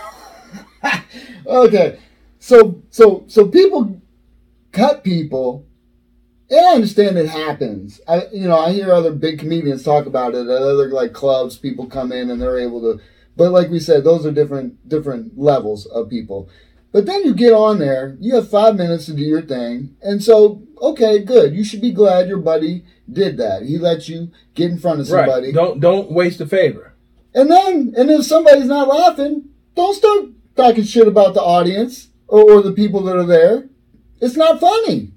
okay, 1.47 1.99
so 2.39 2.83
so 2.91 3.25
so 3.27 3.49
people 3.49 4.01
cut 4.73 5.05
people. 5.05 5.67
And 6.51 6.61
I 6.61 6.75
understand 6.75 7.17
it 7.17 7.31
happens. 7.31 8.01
I 8.07 8.27
you 8.33 8.47
know 8.47 8.59
I 8.59 8.73
hear 8.73 8.93
other 8.93 9.13
big 9.13 9.39
comedians 9.39 9.83
talk 9.83 10.07
about 10.07 10.35
it 10.35 10.49
at 10.49 10.63
other 10.63 10.89
like 10.89 11.13
clubs. 11.13 11.57
People 11.57 11.87
come 11.87 12.13
in 12.13 12.31
and 12.31 12.43
they're 12.43 12.59
able 12.59 12.81
to, 12.83 13.03
but 13.37 13.53
like 13.53 13.71
we 13.71 13.81
said, 13.81 14.05
those 14.05 14.27
are 14.27 14.33
different 14.33 14.87
different 14.89 15.39
levels 15.39 15.87
of 15.87 16.11
people. 16.11 16.51
But 16.93 17.07
then 17.07 17.25
you 17.25 17.35
get 17.35 17.55
on 17.55 17.79
there, 17.79 18.19
you 18.21 18.35
have 18.35 18.51
five 18.51 18.77
minutes 18.77 19.07
to 19.07 19.15
do 19.15 19.23
your 19.23 19.41
thing, 19.41 19.97
and 20.03 20.23
so 20.23 20.63
okay, 20.83 21.25
good. 21.25 21.55
You 21.55 21.65
should 21.65 21.81
be 21.81 21.93
glad 21.93 22.29
your 22.29 22.39
buddy 22.39 22.85
did 23.11 23.39
that. 23.39 23.63
He 23.63 23.79
let 23.79 24.09
you 24.09 24.31
get 24.55 24.71
in 24.71 24.79
front 24.79 25.01
of 25.01 25.07
somebody. 25.07 25.47
Right. 25.47 25.55
Don't 25.55 25.81
don't 25.81 26.13
waste 26.13 26.41
a 26.43 26.47
favor. 26.47 26.93
And 27.35 27.51
then, 27.51 27.95
and 27.97 28.11
if 28.11 28.27
somebody's 28.27 28.67
not 28.67 28.89
laughing, 28.89 29.49
don't 29.75 29.95
start 29.95 30.27
talking 30.57 30.85
shit 30.85 31.07
about 31.09 31.35
the 31.35 31.43
audience 31.43 32.09
or, 32.29 32.51
or 32.53 32.63
the 32.63 32.73
people 32.73 33.03
that 33.05 33.17
are 33.17 33.27
there. 33.27 33.69
It's 34.21 34.37
not 34.37 34.61
funny. 34.61 35.13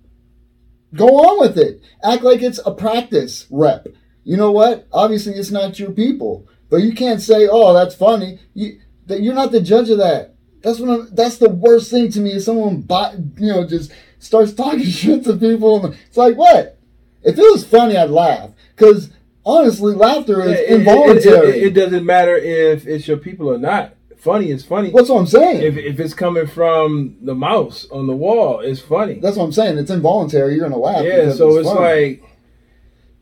Go 0.95 1.07
on 1.07 1.39
with 1.39 1.57
it. 1.57 1.81
Act 2.03 2.23
like 2.23 2.41
it's 2.41 2.59
a 2.65 2.71
practice 2.73 3.47
rep. 3.49 3.87
You 4.23 4.37
know 4.37 4.51
what? 4.51 4.87
Obviously, 4.91 5.33
it's 5.33 5.51
not 5.51 5.77
your 5.77 5.91
people, 5.91 6.47
but 6.69 6.77
you 6.77 6.93
can't 6.93 7.21
say, 7.21 7.47
"Oh, 7.51 7.73
that's 7.73 7.95
funny." 7.95 8.39
You, 8.53 8.79
that 9.07 9.21
you're 9.21 9.35
not 9.35 9.51
the 9.51 9.61
judge 9.61 9.89
of 9.89 9.97
that. 9.99 10.33
That's 10.61 10.79
what 10.79 10.89
I'm, 10.89 11.13
that's 11.13 11.37
the 11.37 11.49
worst 11.49 11.91
thing 11.91 12.09
to 12.11 12.19
me 12.19 12.31
is 12.33 12.45
someone 12.45 12.81
buy, 12.81 13.13
you 13.37 13.51
know 13.51 13.67
just 13.67 13.91
starts 14.19 14.53
talking 14.53 14.83
shit 14.85 15.23
to 15.25 15.35
people. 15.37 15.85
And 15.85 15.95
it's 16.07 16.17
like 16.17 16.35
what? 16.37 16.79
If 17.23 17.37
it 17.37 17.41
was 17.51 17.65
funny, 17.67 17.97
I'd 17.97 18.09
laugh 18.09 18.51
because 18.75 19.09
honestly, 19.45 19.93
laughter 19.93 20.41
is 20.41 20.51
Yeah, 20.51 20.57
it- 20.57 20.79
involuntary. 20.79 21.49
It, 21.49 21.55
it, 21.55 21.63
it 21.63 21.71
doesn't 21.73 22.05
matter 22.05 22.35
if 22.35 22.87
it's 22.87 23.07
your 23.07 23.17
people 23.17 23.49
or 23.51 23.57
not. 23.59 23.94
Funny 24.17 24.49
is 24.51 24.65
funny. 24.65 24.91
That's 24.91 25.09
what 25.09 25.19
I'm 25.19 25.27
saying. 25.27 25.61
If, 25.61 25.77
if 25.77 25.99
it's 25.99 26.13
coming 26.13 26.47
from 26.47 27.17
the 27.21 27.35
mouse 27.35 27.85
on 27.91 28.07
the 28.07 28.15
wall, 28.15 28.59
it's 28.59 28.79
funny. 28.81 29.19
That's 29.19 29.37
what 29.37 29.45
I'm 29.45 29.51
saying. 29.51 29.77
It's 29.77 29.91
involuntary. 29.91 30.55
You're 30.55 30.67
gonna 30.67 30.81
laugh. 30.81 31.03
yeah, 31.03 31.31
so 31.31 31.57
it's 31.57 31.67
funny. 31.69 31.79
like 32.19 32.23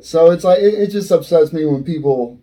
So 0.02 0.32
it's 0.32 0.44
like 0.44 0.60
it, 0.60 0.74
it 0.74 0.92
just 0.92 1.12
upsets 1.12 1.52
me 1.54 1.66
when 1.66 1.84
people 1.84 2.40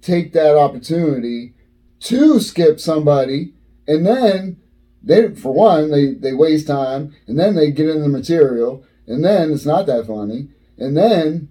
take 0.00 0.32
that 0.32 0.56
opportunity 0.56 1.54
to 2.00 2.40
skip 2.40 2.80
somebody, 2.80 3.54
and 3.86 4.04
then 4.04 4.60
they, 5.02 5.34
for 5.34 5.52
one, 5.54 5.90
they 5.90 6.14
they 6.14 6.32
waste 6.32 6.66
time, 6.66 7.14
and 7.26 7.38
then 7.38 7.54
they 7.54 7.70
get 7.70 7.88
in 7.88 8.02
the 8.02 8.08
material, 8.08 8.84
and 9.06 9.24
then 9.24 9.52
it's 9.52 9.66
not 9.66 9.86
that 9.86 10.06
funny, 10.06 10.48
and 10.78 10.96
then. 10.96 11.48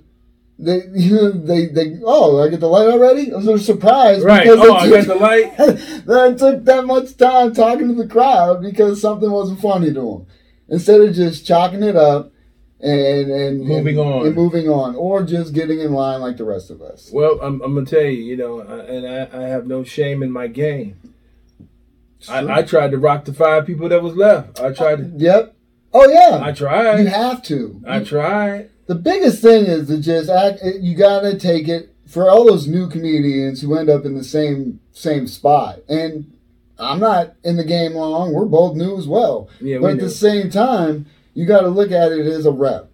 They, 0.64 0.84
you 0.94 1.16
know, 1.16 1.32
they, 1.32 1.66
they, 1.68 1.98
oh, 2.06 2.42
I 2.44 2.50
get 2.50 2.60
the 2.60 2.68
light 2.68 2.88
already? 2.88 3.34
I 3.34 3.38
was 3.38 3.48
a 3.48 3.58
surprise 3.60 4.22
right. 4.24 4.44
because 4.44 4.60
Oh, 4.60 4.76
I 4.76 4.88
took- 4.88 5.08
got 5.08 5.08
the 5.08 5.16
light. 5.20 5.58
then 6.06 6.38
took 6.38 6.64
that 6.66 6.86
much 6.86 7.18
time 7.18 7.54
talking 7.54 7.88
to 7.88 7.96
the 7.96 8.08
crowd 8.08 8.62
because 8.62 9.02
something 9.02 9.32
wasn't 9.32 9.60
funny 9.60 9.88
to 9.88 9.94
them. 9.94 10.28
Instead 10.70 11.02
of 11.02 11.16
just 11.16 11.46
chalking 11.46 11.84
it 11.84 11.96
up 11.96 12.32
and 12.80 13.30
and 13.32 13.62
Moving 13.66 14.00
and, 14.00 14.08
on. 14.08 14.26
and 14.28 14.36
moving 14.36 14.70
on, 14.70 14.96
or 14.96 15.24
just 15.24 15.54
getting 15.54 15.80
in 15.82 15.92
line 15.94 16.22
like 16.22 16.38
the 16.38 16.46
rest 16.46 16.70
of 16.72 16.82
us. 16.82 17.10
Well, 17.14 17.40
I'm, 17.42 17.62
I'm 17.62 17.74
gonna 17.76 17.86
tell 17.86 18.02
you, 18.02 18.10
you 18.24 18.38
know, 18.38 18.62
I- 18.62 18.86
and 18.86 19.06
I, 19.08 19.38
I 19.38 19.48
have 19.50 19.68
no 19.68 19.84
shame 19.84 20.24
in 20.24 20.32
my 20.32 20.48
game. 20.48 20.96
I, 22.30 22.60
I 22.60 22.62
tried 22.62 22.92
to 22.92 22.98
rock 23.00 23.26
the 23.26 23.34
five 23.34 23.66
people 23.66 23.90
that 23.90 24.02
was 24.04 24.16
left. 24.16 24.60
I 24.60 24.72
tried. 24.74 24.98
To, 24.98 25.12
Yep. 25.18 25.56
Oh 25.94 26.08
yeah. 26.08 26.40
I 26.42 26.52
tried. 26.52 27.00
you 27.00 27.08
have 27.08 27.42
to. 27.44 27.82
I 27.88 28.00
tried. 28.04 28.70
The 28.92 28.96
biggest 28.96 29.42
thing 29.42 29.68
is 29.68 29.88
to 29.88 30.02
just 30.02 30.30
act. 30.30 30.60
You 30.82 30.98
gotta 30.98 31.38
take 31.38 31.70
it 31.70 31.96
for 32.06 32.30
all 32.30 32.44
those 32.44 32.68
new 32.68 32.90
comedians 32.90 33.62
who 33.62 33.78
end 33.78 33.90
up 33.90 34.04
in 34.04 34.16
the 34.16 34.24
same 34.24 34.82
same 34.92 35.28
spot. 35.28 35.80
And 35.88 36.38
I'm 36.78 37.00
not 37.00 37.36
in 37.46 37.56
the 37.56 37.64
game 37.64 37.94
long. 37.94 38.34
We're 38.34 38.44
both 38.44 38.76
new 38.76 38.98
as 38.98 39.08
well. 39.08 39.48
Yeah, 39.62 39.78
but 39.78 39.86
we 39.86 39.92
at 39.94 40.00
the 40.00 40.10
same 40.10 40.50
time, 40.50 41.06
you 41.34 41.46
got 41.46 41.62
to 41.62 41.70
look 41.70 41.94
at 41.94 42.12
it 42.12 42.26
as 42.26 42.46
a 42.46 42.52
rep. 42.52 42.92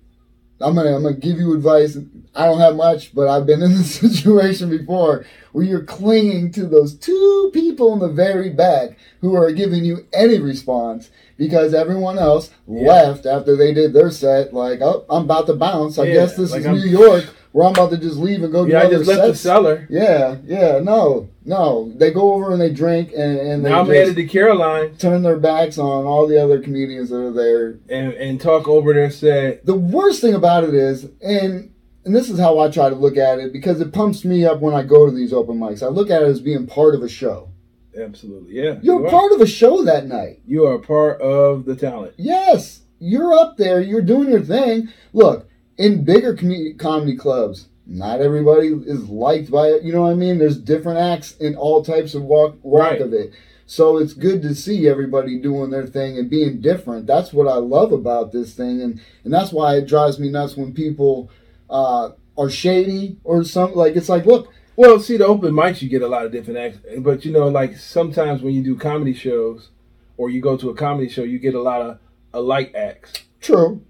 I'm 0.61 0.75
gonna 0.75 0.95
I'm 0.95 1.01
gonna 1.01 1.15
give 1.15 1.39
you 1.39 1.55
advice. 1.55 1.97
I 2.35 2.45
don't 2.45 2.59
have 2.59 2.75
much, 2.75 3.15
but 3.15 3.27
I've 3.27 3.47
been 3.47 3.63
in 3.63 3.73
this 3.73 3.95
situation 3.99 4.69
before 4.69 5.25
where 5.51 5.65
you're 5.65 5.83
clinging 5.83 6.51
to 6.51 6.67
those 6.67 6.93
two 6.93 7.49
people 7.55 7.91
in 7.93 7.99
the 7.99 8.07
very 8.07 8.51
back 8.51 8.99
who 9.21 9.35
are 9.35 9.51
giving 9.51 9.83
you 9.83 10.05
any 10.13 10.37
response 10.37 11.09
because 11.37 11.73
everyone 11.73 12.17
else 12.17 12.49
Yeah. 12.67 12.87
left 12.89 13.25
after 13.25 13.55
they 13.55 13.73
did 13.73 13.93
their 13.93 14.11
set. 14.11 14.53
Like, 14.53 14.81
oh, 14.81 15.05
I'm 15.09 15.23
about 15.23 15.47
to 15.47 15.53
bounce. 15.53 15.97
I 15.97 16.05
Yeah, 16.05 16.13
guess 16.15 16.35
this 16.35 16.51
like 16.51 16.61
is 16.61 16.65
I'm- 16.67 16.75
New 16.77 16.83
York 16.85 17.25
where 17.53 17.65
I'm 17.65 17.71
about 17.73 17.89
to 17.89 17.97
just 17.97 18.17
leave 18.17 18.43
and 18.43 18.51
go 18.51 18.65
do 18.65 18.71
Yeah, 18.71 18.81
I 18.81 18.85
other 18.85 18.97
just 18.97 19.07
left 19.07 19.21
the 19.27 19.35
cellar. 19.35 19.87
Yeah, 19.89 20.35
yeah, 20.45 20.79
no, 20.79 21.29
no. 21.45 21.91
They 21.95 22.11
go 22.11 22.33
over 22.33 22.51
and 22.51 22.61
they 22.61 22.69
drink 22.71 23.11
and, 23.17 23.39
and 23.39 23.65
they 23.65 23.69
Now 23.69 23.79
I'm 23.79 23.87
headed 23.87 24.15
to 24.17 24.25
Caroline 24.27 24.95
turn 24.97 25.23
their 25.23 25.37
backs 25.39 25.77
on 25.79 26.05
all 26.05 26.27
the 26.27 26.39
other 26.43 26.59
comedians 26.59 27.09
that 27.09 27.17
are 27.19 27.31
there 27.31 27.79
and, 27.89 28.13
and 28.13 28.39
talk 28.41 28.67
over 28.67 28.93
their 28.93 29.09
set. 29.09 29.65
the 29.65 29.73
worst 29.75 30.21
thing 30.21 30.33
about 30.35 30.65
it 30.65 30.73
is, 30.75 31.07
and 31.21 31.71
and 32.05 32.15
this 32.15 32.29
is 32.29 32.39
how 32.39 32.57
I 32.59 32.69
try 32.69 32.89
to 32.89 32.95
look 32.95 33.17
at 33.17 33.39
it 33.39 33.51
because 33.51 33.81
it 33.81 33.91
pumps 33.91 34.23
me 34.23 34.45
up 34.45 34.61
when 34.61 34.73
I 34.73 34.81
go 34.83 35.05
to 35.05 35.11
these 35.11 35.33
open 35.33 35.59
mics. 35.59 35.83
I 35.83 35.87
look 35.89 36.09
at 36.09 36.21
it 36.21 36.27
as 36.29 36.39
being 36.39 36.65
part 36.67 36.95
of 36.95 37.01
a 37.03 37.09
show. 37.09 37.49
Absolutely, 37.97 38.55
yeah. 38.55 38.77
You're 38.81 39.03
you 39.05 39.09
part 39.09 39.31
of 39.31 39.41
a 39.41 39.47
show 39.47 39.83
that 39.83 40.05
night. 40.07 40.41
You 40.45 40.65
are 40.67 40.77
part 40.77 41.19
of 41.21 41.65
the 41.65 41.75
talent. 41.75 42.13
Yes, 42.17 42.81
you're 42.99 43.33
up 43.33 43.57
there. 43.57 43.81
You're 43.81 44.01
doing 44.01 44.29
your 44.29 44.41
thing. 44.43 44.89
Look, 45.13 45.47
in 45.77 46.03
bigger 46.03 46.35
com- 46.35 46.75
comedy 46.77 47.15
clubs, 47.15 47.67
not 47.85 48.21
everybody 48.21 48.67
is 48.67 49.09
liked 49.09 49.49
by 49.49 49.67
it. 49.69 49.83
You 49.83 49.93
know 49.93 50.01
what 50.03 50.11
I 50.11 50.15
mean? 50.15 50.37
There's 50.37 50.57
different 50.57 50.99
acts 50.99 51.35
in 51.37 51.55
all 51.55 51.83
types 51.83 52.13
of 52.13 52.23
walk 52.23 52.57
walk 52.61 52.91
Right. 52.91 53.01
of 53.01 53.13
it. 53.13 53.31
So 53.65 53.97
it's 53.97 54.13
good 54.13 54.41
to 54.43 54.55
see 54.55 54.87
everybody 54.87 55.37
doing 55.39 55.71
their 55.71 55.85
thing 55.85 56.17
and 56.17 56.29
being 56.29 56.61
different. 56.61 57.05
That's 57.05 57.33
what 57.33 57.47
I 57.47 57.55
love 57.55 57.91
about 57.91 58.31
this 58.31 58.53
thing, 58.53 58.81
and 58.81 59.01
and 59.23 59.33
that's 59.33 59.51
why 59.51 59.75
it 59.75 59.87
drives 59.87 60.19
me 60.19 60.29
nuts 60.29 60.55
when 60.55 60.73
people 60.73 61.29
uh, 61.69 62.11
are 62.37 62.49
shady 62.49 63.17
or 63.25 63.43
something. 63.43 63.77
Like 63.77 63.95
it's 63.97 64.07
like, 64.09 64.25
look, 64.25 64.53
Well, 64.77 64.99
see, 64.99 65.17
the 65.17 65.25
open 65.25 65.53
mics 65.53 65.81
you 65.81 65.89
get 65.89 66.03
a 66.03 66.07
lot 66.07 66.25
of 66.27 66.31
different 66.31 66.59
acts, 66.59 66.77
but 66.99 67.25
you 67.25 67.31
know, 67.31 67.47
like 67.49 67.75
sometimes 67.77 68.43
when 68.43 68.53
you 68.53 68.61
do 68.63 68.75
comedy 68.77 69.13
shows, 69.13 69.69
or 70.17 70.29
you 70.29 70.39
go 70.39 70.55
to 70.55 70.69
a 70.69 70.75
comedy 70.75 71.09
show, 71.09 71.23
you 71.23 71.39
get 71.39 71.55
a 71.55 71.61
lot 71.61 71.81
of 71.81 71.97
alike 72.33 72.73
acts. 72.75 73.23
true, 73.41 73.81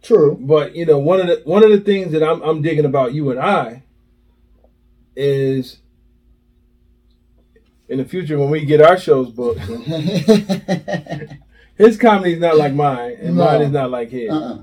true. 0.00 0.36
But 0.40 0.76
you 0.76 0.86
know, 0.86 0.98
one 0.98 1.20
of 1.20 1.26
the 1.26 1.42
one 1.44 1.64
of 1.64 1.70
the 1.70 1.80
things 1.80 2.12
that 2.12 2.22
I'm 2.22 2.40
I'm 2.42 2.62
digging 2.62 2.84
about 2.84 3.14
you 3.14 3.30
and 3.32 3.40
I 3.40 3.82
is 5.16 5.78
in 7.88 7.98
the 7.98 8.04
future 8.04 8.38
when 8.38 8.50
we 8.50 8.64
get 8.64 8.80
our 8.80 8.96
shows 8.96 9.30
booked, 9.30 9.58
his 11.76 11.96
comedy 11.96 12.34
is 12.34 12.40
not 12.40 12.56
like 12.56 12.74
mine, 12.74 13.16
and 13.20 13.36
No. 13.36 13.44
mine 13.44 13.62
is 13.62 13.72
not 13.72 13.90
like 13.90 14.10
his. 14.10 14.30
uh-uh. 14.30 14.58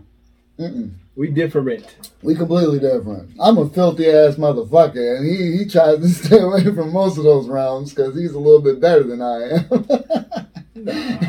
Mm-mm. 0.60 0.92
We 1.16 1.30
different. 1.30 1.96
We 2.22 2.36
completely 2.36 2.80
different. 2.80 3.32
I'm 3.40 3.58
a 3.58 3.70
filthy 3.70 4.10
ass 4.10 4.36
motherfucker, 4.36 5.18
and 5.18 5.26
he, 5.26 5.58
he 5.58 5.66
tries 5.66 6.00
to 6.00 6.10
stay 6.26 6.40
away 6.40 6.64
from 6.64 6.92
most 6.92 7.18
of 7.18 7.24
those 7.24 7.48
realms 7.48 7.94
because 7.94 8.16
he's 8.16 8.34
a 8.34 8.40
little 8.40 8.62
bit 8.62 8.82
better 8.82 9.04
than 9.04 9.22
I 9.22 9.42
am. 9.42 10.52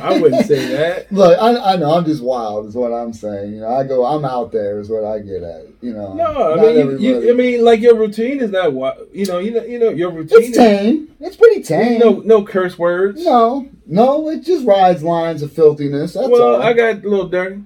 I 0.03 0.19
wouldn't 0.21 0.47
say 0.47 0.67
that. 0.73 1.11
Look, 1.13 1.39
I, 1.41 1.75
I 1.75 1.77
know 1.77 1.95
I'm 1.95 2.05
just 2.05 2.23
wild, 2.23 2.67
is 2.67 2.75
what 2.75 2.93
I'm 2.93 3.13
saying. 3.13 3.55
You 3.55 3.61
know, 3.61 3.69
I 3.69 3.85
go, 3.85 4.05
I'm 4.05 4.25
out 4.25 4.51
there, 4.51 4.81
is 4.81 4.89
what 4.89 5.05
I 5.05 5.21
get 5.21 5.43
at. 5.45 5.67
You 5.81 5.93
know, 5.93 6.15
No, 6.15 6.55
I 6.55 6.61
mean, 6.61 7.01
you, 7.01 7.21
you, 7.21 7.31
I 7.31 7.35
mean, 7.35 7.65
like 7.65 7.81
your 7.81 7.97
routine 7.97 8.41
is 8.41 8.51
not 8.51 8.73
what 8.73 9.09
you 9.15 9.25
know. 9.27 9.39
You 9.39 9.53
know, 9.53 9.63
you 9.63 9.79
know, 9.79 9.91
your 9.91 10.11
routine. 10.11 10.39
it's 10.43 10.57
tame. 10.57 11.15
It's 11.21 11.37
pretty 11.37 11.61
is, 11.61 11.69
tame. 11.69 12.01
no, 12.01 12.21
no 12.25 12.45
curse 12.45 12.77
words. 12.77 13.25
no, 13.25 13.69
no, 13.87 14.29
it 14.31 14.41
just 14.41 14.67
rides 14.67 15.05
lines 15.05 15.43
of 15.43 15.53
filthiness. 15.53 16.15
That's 16.15 16.29
well, 16.29 16.57
all. 16.57 16.63
I 16.63 16.73
got 16.73 17.05
a 17.05 17.09
little 17.09 17.29
dirty. 17.29 17.63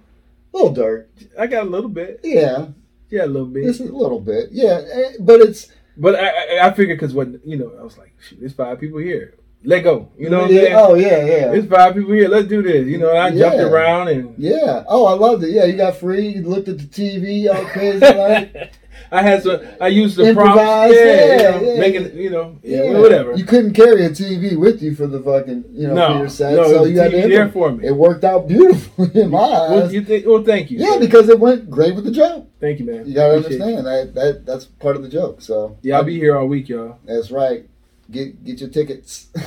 Little 0.52 0.72
dirt. 0.72 1.10
I 1.38 1.46
got 1.46 1.66
a 1.66 1.70
little 1.70 1.90
bit. 1.90 2.20
Yeah, 2.24 2.68
Yeah, 3.10 3.24
a 3.24 3.26
little 3.26 3.46
bit. 3.48 3.64
just 3.64 3.80
a 3.80 3.84
little 3.84 4.20
bit. 4.20 4.50
Yeah, 4.52 4.80
eh, 4.92 5.12
but 5.20 5.40
it's 5.40 5.68
But 5.96 6.14
I, 6.16 6.58
I, 6.58 6.68
I 6.68 6.70
figured 6.72 6.98
because 6.98 7.14
when 7.14 7.40
you 7.44 7.56
know, 7.56 7.72
I 7.78 7.82
was 7.82 7.98
like, 7.98 8.14
shoot, 8.20 8.40
there's 8.40 8.52
five 8.54 8.80
people 8.80 8.98
here. 8.98 9.34
Let 9.62 9.84
go. 9.84 10.10
You 10.16 10.30
know 10.30 10.38
what 10.38 10.50
I'm 10.50 10.54
yeah, 10.56 10.62
saying? 10.62 10.76
Oh 10.76 10.94
yeah, 10.94 11.24
yeah. 11.24 11.48
There's 11.48 11.66
five 11.66 11.94
people 11.94 12.12
here. 12.12 12.28
Let's 12.28 12.48
do 12.48 12.62
this. 12.62 12.86
You 12.86 12.98
know, 12.98 13.14
I 13.14 13.30
jumped 13.30 13.58
around 13.58 14.08
and 14.08 14.34
Yeah. 14.38 14.84
Oh, 14.88 15.04
I 15.04 15.12
loved 15.12 15.44
it. 15.44 15.50
Yeah, 15.50 15.64
you 15.64 15.76
got 15.76 15.96
free. 15.96 16.28
You 16.28 16.42
looked 16.42 16.68
at 16.68 16.78
the 16.78 16.84
TV 16.84 17.52
all 17.54 17.64
crazy 17.66 18.00
like. 18.00 18.72
I 19.12 19.22
had 19.22 19.42
some. 19.42 19.60
I 19.80 19.88
used 19.88 20.16
the. 20.16 20.28
Improvise, 20.28 20.94
Yeah, 20.94 21.04
yeah, 21.04 21.24
you 21.24 21.38
know, 21.42 21.72
yeah. 21.72 21.80
making 21.80 22.16
you 22.16 22.30
know, 22.30 22.58
yeah, 22.62 22.98
whatever. 22.98 23.34
You 23.34 23.44
couldn't 23.44 23.74
carry 23.74 24.04
a 24.04 24.10
TV 24.10 24.56
with 24.56 24.82
you 24.82 24.94
for 24.94 25.06
the 25.06 25.20
fucking 25.20 25.64
you 25.72 25.88
know 25.88 25.94
for 25.94 26.14
no, 26.14 26.18
your 26.18 26.28
set, 26.28 26.54
no, 26.54 26.64
so 26.64 26.84
you 26.84 26.98
had 26.98 27.10
to. 27.10 27.28
There 27.28 27.48
for 27.50 27.72
me. 27.72 27.86
It 27.86 27.96
worked 27.96 28.24
out 28.24 28.46
beautifully 28.46 29.10
in 29.20 29.30
my 29.30 29.38
well, 29.38 29.84
eyes. 29.84 29.92
you 29.92 30.04
think? 30.04 30.26
Well, 30.26 30.44
thank 30.44 30.70
you. 30.70 30.78
yeah, 30.78 30.98
because 30.98 31.28
it 31.28 31.40
went 31.40 31.70
great 31.70 31.94
with 31.94 32.04
the 32.04 32.12
joke. 32.12 32.48
thank 32.60 32.78
you, 32.78 32.86
man. 32.86 33.06
You 33.06 33.14
gotta 33.14 33.38
Appreciate 33.38 33.62
understand 33.62 33.86
that 33.86 34.14
that 34.14 34.46
that's 34.46 34.64
part 34.66 34.96
of 34.96 35.02
the 35.02 35.08
joke. 35.08 35.40
So 35.40 35.76
Yeah, 35.82 35.96
I'll 35.96 36.04
be 36.04 36.18
here 36.18 36.36
all 36.36 36.46
week, 36.46 36.68
y'all. 36.68 36.98
That's 37.04 37.30
right. 37.30 37.66
Get 38.10 38.44
get 38.44 38.60
your 38.60 38.70
tickets 38.70 39.28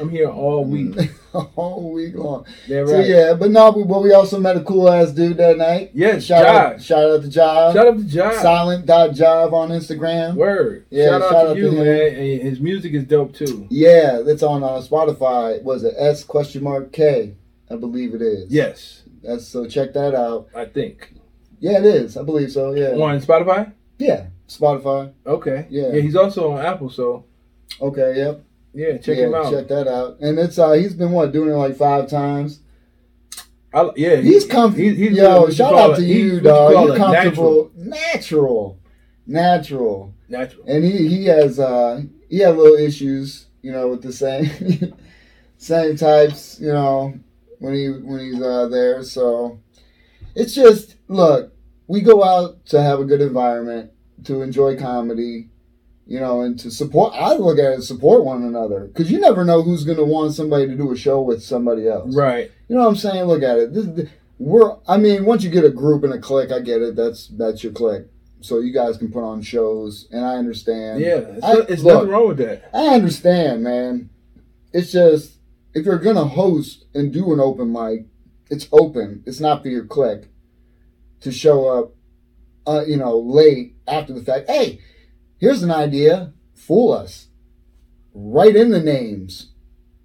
I'm 0.00 0.08
here 0.08 0.28
all 0.28 0.64
week. 0.64 0.96
all 1.32 1.92
week 1.92 2.14
long. 2.16 2.46
Yeah, 2.66 2.84
So 2.86 3.00
yeah, 3.00 3.34
but 3.34 3.50
no, 3.50 3.72
but, 3.72 4.02
we 4.02 4.12
also 4.12 4.40
met 4.40 4.56
a 4.56 4.60
cool 4.60 4.90
ass 4.90 5.12
dude 5.12 5.36
that 5.36 5.56
night. 5.56 5.90
Yes, 5.94 6.24
Shout 6.24 6.44
out, 6.44 6.82
shout 6.82 7.10
out 7.10 7.22
to 7.22 7.28
Jive. 7.28 7.72
Shout 7.72 7.76
out 7.76 7.98
to 7.98 8.04
Josh. 8.04 8.42
Silent.jive 8.42 9.52
on 9.52 9.68
Instagram. 9.70 10.34
Word. 10.34 10.86
Yeah, 10.90 11.06
shout 11.06 11.22
out 11.22 11.30
shout 11.30 11.44
to 11.44 11.50
out 11.50 11.56
you, 11.56 11.70
to 11.70 11.76
him. 11.76 11.84
man. 11.84 12.14
And 12.14 12.42
his 12.42 12.60
music 12.60 12.92
is 12.94 13.04
dope 13.04 13.34
too. 13.34 13.66
Yeah, 13.70 14.22
it's 14.26 14.42
on 14.42 14.62
uh, 14.64 14.82
Spotify. 14.82 15.62
Was 15.62 15.84
it 15.84 15.94
S 15.96 16.24
question 16.24 16.64
mark 16.64 16.92
K? 16.92 17.34
I 17.70 17.76
believe 17.76 18.14
it 18.14 18.22
is. 18.22 18.50
Yes, 18.50 19.02
That's 19.22 19.46
so 19.46 19.66
check 19.66 19.92
that 19.92 20.14
out. 20.14 20.48
I 20.56 20.64
think. 20.64 21.14
Yeah, 21.60 21.78
it 21.78 21.84
is. 21.84 22.16
I 22.16 22.22
believe 22.22 22.50
so. 22.50 22.72
Yeah. 22.74 22.92
On 22.92 23.20
Spotify. 23.20 23.72
Yeah. 23.98 24.26
Spotify. 24.48 25.12
Okay. 25.26 25.66
Yeah. 25.70 25.92
Yeah, 25.92 26.00
he's 26.00 26.16
also 26.16 26.52
on 26.52 26.64
Apple, 26.64 26.90
so 26.90 27.24
Okay. 27.80 28.14
Yep. 28.16 28.44
yeah, 28.74 28.98
check 28.98 29.18
yeah, 29.18 29.26
him 29.26 29.34
out. 29.34 29.52
Check 29.52 29.68
that 29.68 29.86
out. 29.86 30.18
And 30.20 30.38
it's 30.38 30.58
uh 30.58 30.72
he's 30.72 30.94
been 30.94 31.12
what 31.12 31.32
doing 31.32 31.50
it 31.50 31.54
like 31.56 31.76
five 31.76 32.08
times. 32.08 32.60
I, 33.72 33.90
yeah, 33.96 34.16
He's 34.16 34.46
comfortable. 34.46 34.88
He's, 34.88 34.96
he's 34.96 35.16
Yo, 35.18 35.50
shout 35.50 35.74
out 35.74 35.96
to 35.96 36.02
it- 36.02 36.06
you, 36.08 36.40
dog. 36.40 36.72
You're 36.72 36.94
a 36.94 36.96
comfortable. 36.96 37.70
Natural. 37.76 38.78
Natural. 39.26 40.14
Natural. 40.28 40.64
And 40.66 40.82
he 40.84 41.06
he 41.08 41.24
has 41.26 41.58
uh 41.60 42.02
he 42.30 42.38
had 42.38 42.56
little 42.56 42.76
issues, 42.78 43.46
you 43.62 43.70
know, 43.72 43.88
with 43.88 44.02
the 44.02 44.12
same 44.12 44.94
same 45.58 45.96
types, 45.96 46.58
you 46.60 46.72
know, 46.72 47.14
when 47.58 47.74
he 47.74 47.88
when 47.90 48.20
he's 48.20 48.40
uh 48.40 48.68
there. 48.68 49.02
So 49.02 49.60
it's 50.34 50.54
just 50.54 50.96
look, 51.08 51.52
we 51.86 52.00
go 52.00 52.24
out 52.24 52.64
to 52.66 52.80
have 52.82 53.00
a 53.00 53.04
good 53.04 53.20
environment, 53.20 53.90
to 54.24 54.42
enjoy 54.42 54.76
comedy, 54.76 55.48
you 56.06 56.20
know, 56.20 56.40
and 56.40 56.58
to 56.60 56.70
support. 56.70 57.14
I 57.14 57.34
look 57.34 57.58
at 57.58 57.72
it 57.78 57.82
support 57.82 58.24
one 58.24 58.42
another 58.42 58.86
because 58.86 59.10
you 59.10 59.18
never 59.20 59.44
know 59.44 59.62
who's 59.62 59.84
going 59.84 59.98
to 59.98 60.04
want 60.04 60.34
somebody 60.34 60.66
to 60.66 60.76
do 60.76 60.92
a 60.92 60.96
show 60.96 61.20
with 61.20 61.42
somebody 61.42 61.88
else. 61.88 62.14
Right. 62.14 62.50
You 62.68 62.76
know 62.76 62.82
what 62.82 62.88
I'm 62.88 62.96
saying? 62.96 63.24
Look 63.24 63.42
at 63.42 63.58
it. 63.58 63.74
This, 63.74 63.86
this- 63.86 64.10
we're. 64.40 64.76
I 64.86 64.98
mean, 64.98 65.24
once 65.24 65.42
you 65.42 65.50
get 65.50 65.64
a 65.64 65.70
group 65.70 66.04
and 66.04 66.12
a 66.12 66.18
clique, 66.18 66.52
I 66.52 66.60
get 66.60 66.80
it. 66.80 66.94
That's 66.94 67.26
that's 67.26 67.64
your 67.64 67.72
clique. 67.72 68.06
So 68.40 68.60
you 68.60 68.72
guys 68.72 68.96
can 68.96 69.10
put 69.10 69.24
on 69.24 69.42
shows, 69.42 70.06
and 70.12 70.24
I 70.24 70.36
understand. 70.36 71.00
Yeah. 71.00 71.16
It's, 71.16 71.44
I- 71.44 71.66
it's 71.68 71.82
look, 71.82 71.94
nothing 71.94 72.10
wrong 72.10 72.28
with 72.28 72.38
that. 72.38 72.70
I 72.72 72.94
understand, 72.94 73.64
man. 73.64 74.10
It's 74.72 74.92
just 74.92 75.38
if 75.74 75.86
you're 75.86 75.98
gonna 75.98 76.24
host 76.24 76.84
and 76.94 77.12
do 77.12 77.32
an 77.32 77.40
open 77.40 77.72
mic, 77.72 78.06
it's 78.48 78.68
open. 78.70 79.24
It's 79.26 79.40
not 79.40 79.62
for 79.62 79.68
your 79.68 79.86
clique 79.86 80.28
to 81.20 81.32
show 81.32 81.66
up, 81.66 81.94
uh, 82.68 82.84
you 82.86 82.96
know, 82.96 83.18
late 83.18 83.76
after 83.86 84.12
the 84.12 84.22
fact. 84.22 84.48
Hey, 84.48 84.80
here's 85.38 85.62
an 85.62 85.70
idea. 85.70 86.32
Fool 86.54 86.92
us. 86.92 87.28
Write 88.12 88.56
in 88.56 88.70
the 88.70 88.80
names. 88.80 89.50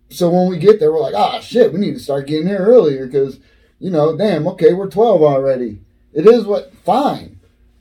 So 0.09 0.29
when 0.29 0.47
we 0.47 0.57
get 0.57 0.79
there, 0.79 0.91
we're 0.91 0.99
like, 0.99 1.15
ah, 1.15 1.39
shit, 1.39 1.73
we 1.73 1.79
need 1.79 1.95
to 1.95 1.99
start 1.99 2.27
getting 2.27 2.47
here 2.47 2.59
earlier 2.59 3.07
because, 3.07 3.39
you 3.79 3.89
know, 3.89 4.15
damn, 4.15 4.47
okay, 4.47 4.73
we're 4.73 4.89
12 4.89 5.21
already. 5.21 5.81
It 6.13 6.27
is 6.27 6.45
what, 6.45 6.73
fine. 6.85 7.39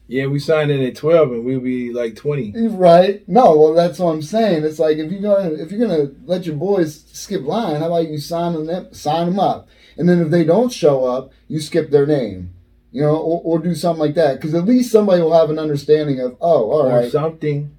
Yeah, 0.09 0.27
we 0.27 0.41
signed 0.41 0.71
in 0.71 0.83
at 0.83 0.97
twelve, 0.97 1.33
and 1.33 1.43
we'll 1.43 1.61
be 1.61 1.91
like 1.91 2.17
twenty. 2.17 2.53
Right? 2.55 3.27
No, 3.27 3.57
well, 3.57 3.73
that's 3.73 3.99
what 3.99 4.13
I'm 4.13 4.21
saying. 4.21 4.63
It's 4.63 4.79
like 4.79 4.99
if 4.99 5.11
you're 5.11 5.23
gonna 5.23 5.55
if 5.55 5.73
you're 5.73 5.89
gonna 5.89 6.11
let 6.27 6.45
your 6.45 6.57
boys 6.57 7.05
skip 7.13 7.43
line, 7.45 7.81
how 7.81 7.87
about 7.87 8.11
you 8.11 8.19
sign 8.19 8.67
them 8.67 8.93
sign 8.93 9.27
them 9.27 9.41
up, 9.41 9.69
and 9.97 10.07
then 10.07 10.21
if 10.21 10.29
they 10.29 10.45
don't 10.45 10.71
show 10.71 11.07
up, 11.07 11.33
you 11.49 11.61
skip 11.61 11.91
their 11.91 12.05
name, 12.05 12.53
you 12.93 13.03
know, 13.03 13.17
or, 13.17 13.41
or 13.45 13.59
do 13.59 13.75
something 13.75 14.01
like 14.01 14.15
that. 14.15 14.35
Because 14.37 14.55
at 14.55 14.65
least 14.65 14.93
somebody 14.93 15.21
will 15.23 15.33
have 15.35 15.51
an 15.51 15.59
understanding 15.59 16.21
of, 16.21 16.37
oh, 16.41 16.71
all 16.71 16.87
or 16.91 17.09
something, 17.11 17.77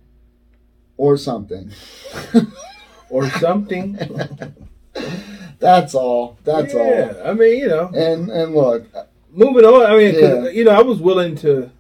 or 0.98 1.15
something. 1.17 1.72
or 3.10 3.29
something. 3.29 3.98
That's 5.60 5.96
all. 5.96 6.38
That's 6.43 6.74
all. 6.75 6.86
yeah, 6.86 7.13
I 7.24 7.34
mean, 7.34 7.60
you 7.60 7.67
know, 7.67 7.88
And 7.88 8.29
and 8.29 8.53
look, 8.53 8.86
moving 9.32 9.63
on. 9.65 9.86
I 9.89 9.96
mean, 9.98 10.15
Yeah. 10.15 10.50
you 10.50 10.63
know, 10.65 10.72
I 10.72 10.82
was 10.82 11.00
willing 11.00 11.36
to 11.38 11.72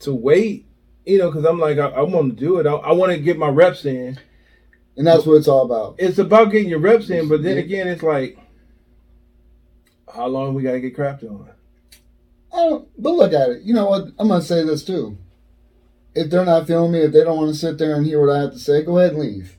to 0.00 0.12
wait. 0.14 0.66
You 1.06 1.18
know, 1.18 1.30
because 1.30 1.44
I'm 1.44 1.58
like, 1.58 1.78
I, 1.78 1.86
I 1.88 2.02
want 2.02 2.36
to 2.36 2.44
do 2.44 2.58
it. 2.58 2.66
I, 2.66 2.72
I 2.72 2.92
want 2.92 3.12
to 3.12 3.18
get 3.18 3.38
my 3.38 3.48
reps 3.48 3.84
in. 3.84 4.18
and 4.96 5.06
that's 5.06 5.24
what 5.26 5.34
it's 5.34 5.48
all 5.48 5.64
about. 5.64 5.96
It's 5.98 6.18
about 6.18 6.50
getting 6.52 6.68
your 6.68 6.78
reps 6.78 7.08
in, 7.10 7.28
but 7.28 7.42
then 7.42 7.56
Yeah. 7.56 7.62
again, 7.62 7.88
it's 7.88 8.02
like, 8.02 8.38
how 10.14 10.26
long 10.26 10.54
we 10.54 10.62
got 10.62 10.72
to 10.72 10.80
get 10.80 10.94
crapped 10.96 11.24
on? 11.24 11.48
Don't, 12.52 12.88
but 12.98 13.10
look 13.14 13.32
at 13.32 13.50
it. 13.50 13.62
You 13.62 13.74
know 13.74 13.86
what? 13.86 14.08
I'm 14.18 14.28
gonna 14.28 14.42
say 14.42 14.64
this 14.64 14.84
too. 14.84 15.16
If 16.14 16.30
they're 16.30 16.44
not 16.44 16.66
feeling 16.66 16.92
me, 16.92 17.00
if 17.00 17.12
they 17.12 17.22
don't 17.22 17.36
want 17.36 17.52
to 17.52 17.58
sit 17.58 17.78
there 17.78 17.94
and 17.94 18.04
hear 18.04 18.20
what 18.24 18.34
I 18.36 18.40
have 18.40 18.52
to 18.52 18.58
say, 18.58 18.82
go 18.82 18.98
ahead 18.98 19.12
and 19.12 19.20
leave. 19.22 19.56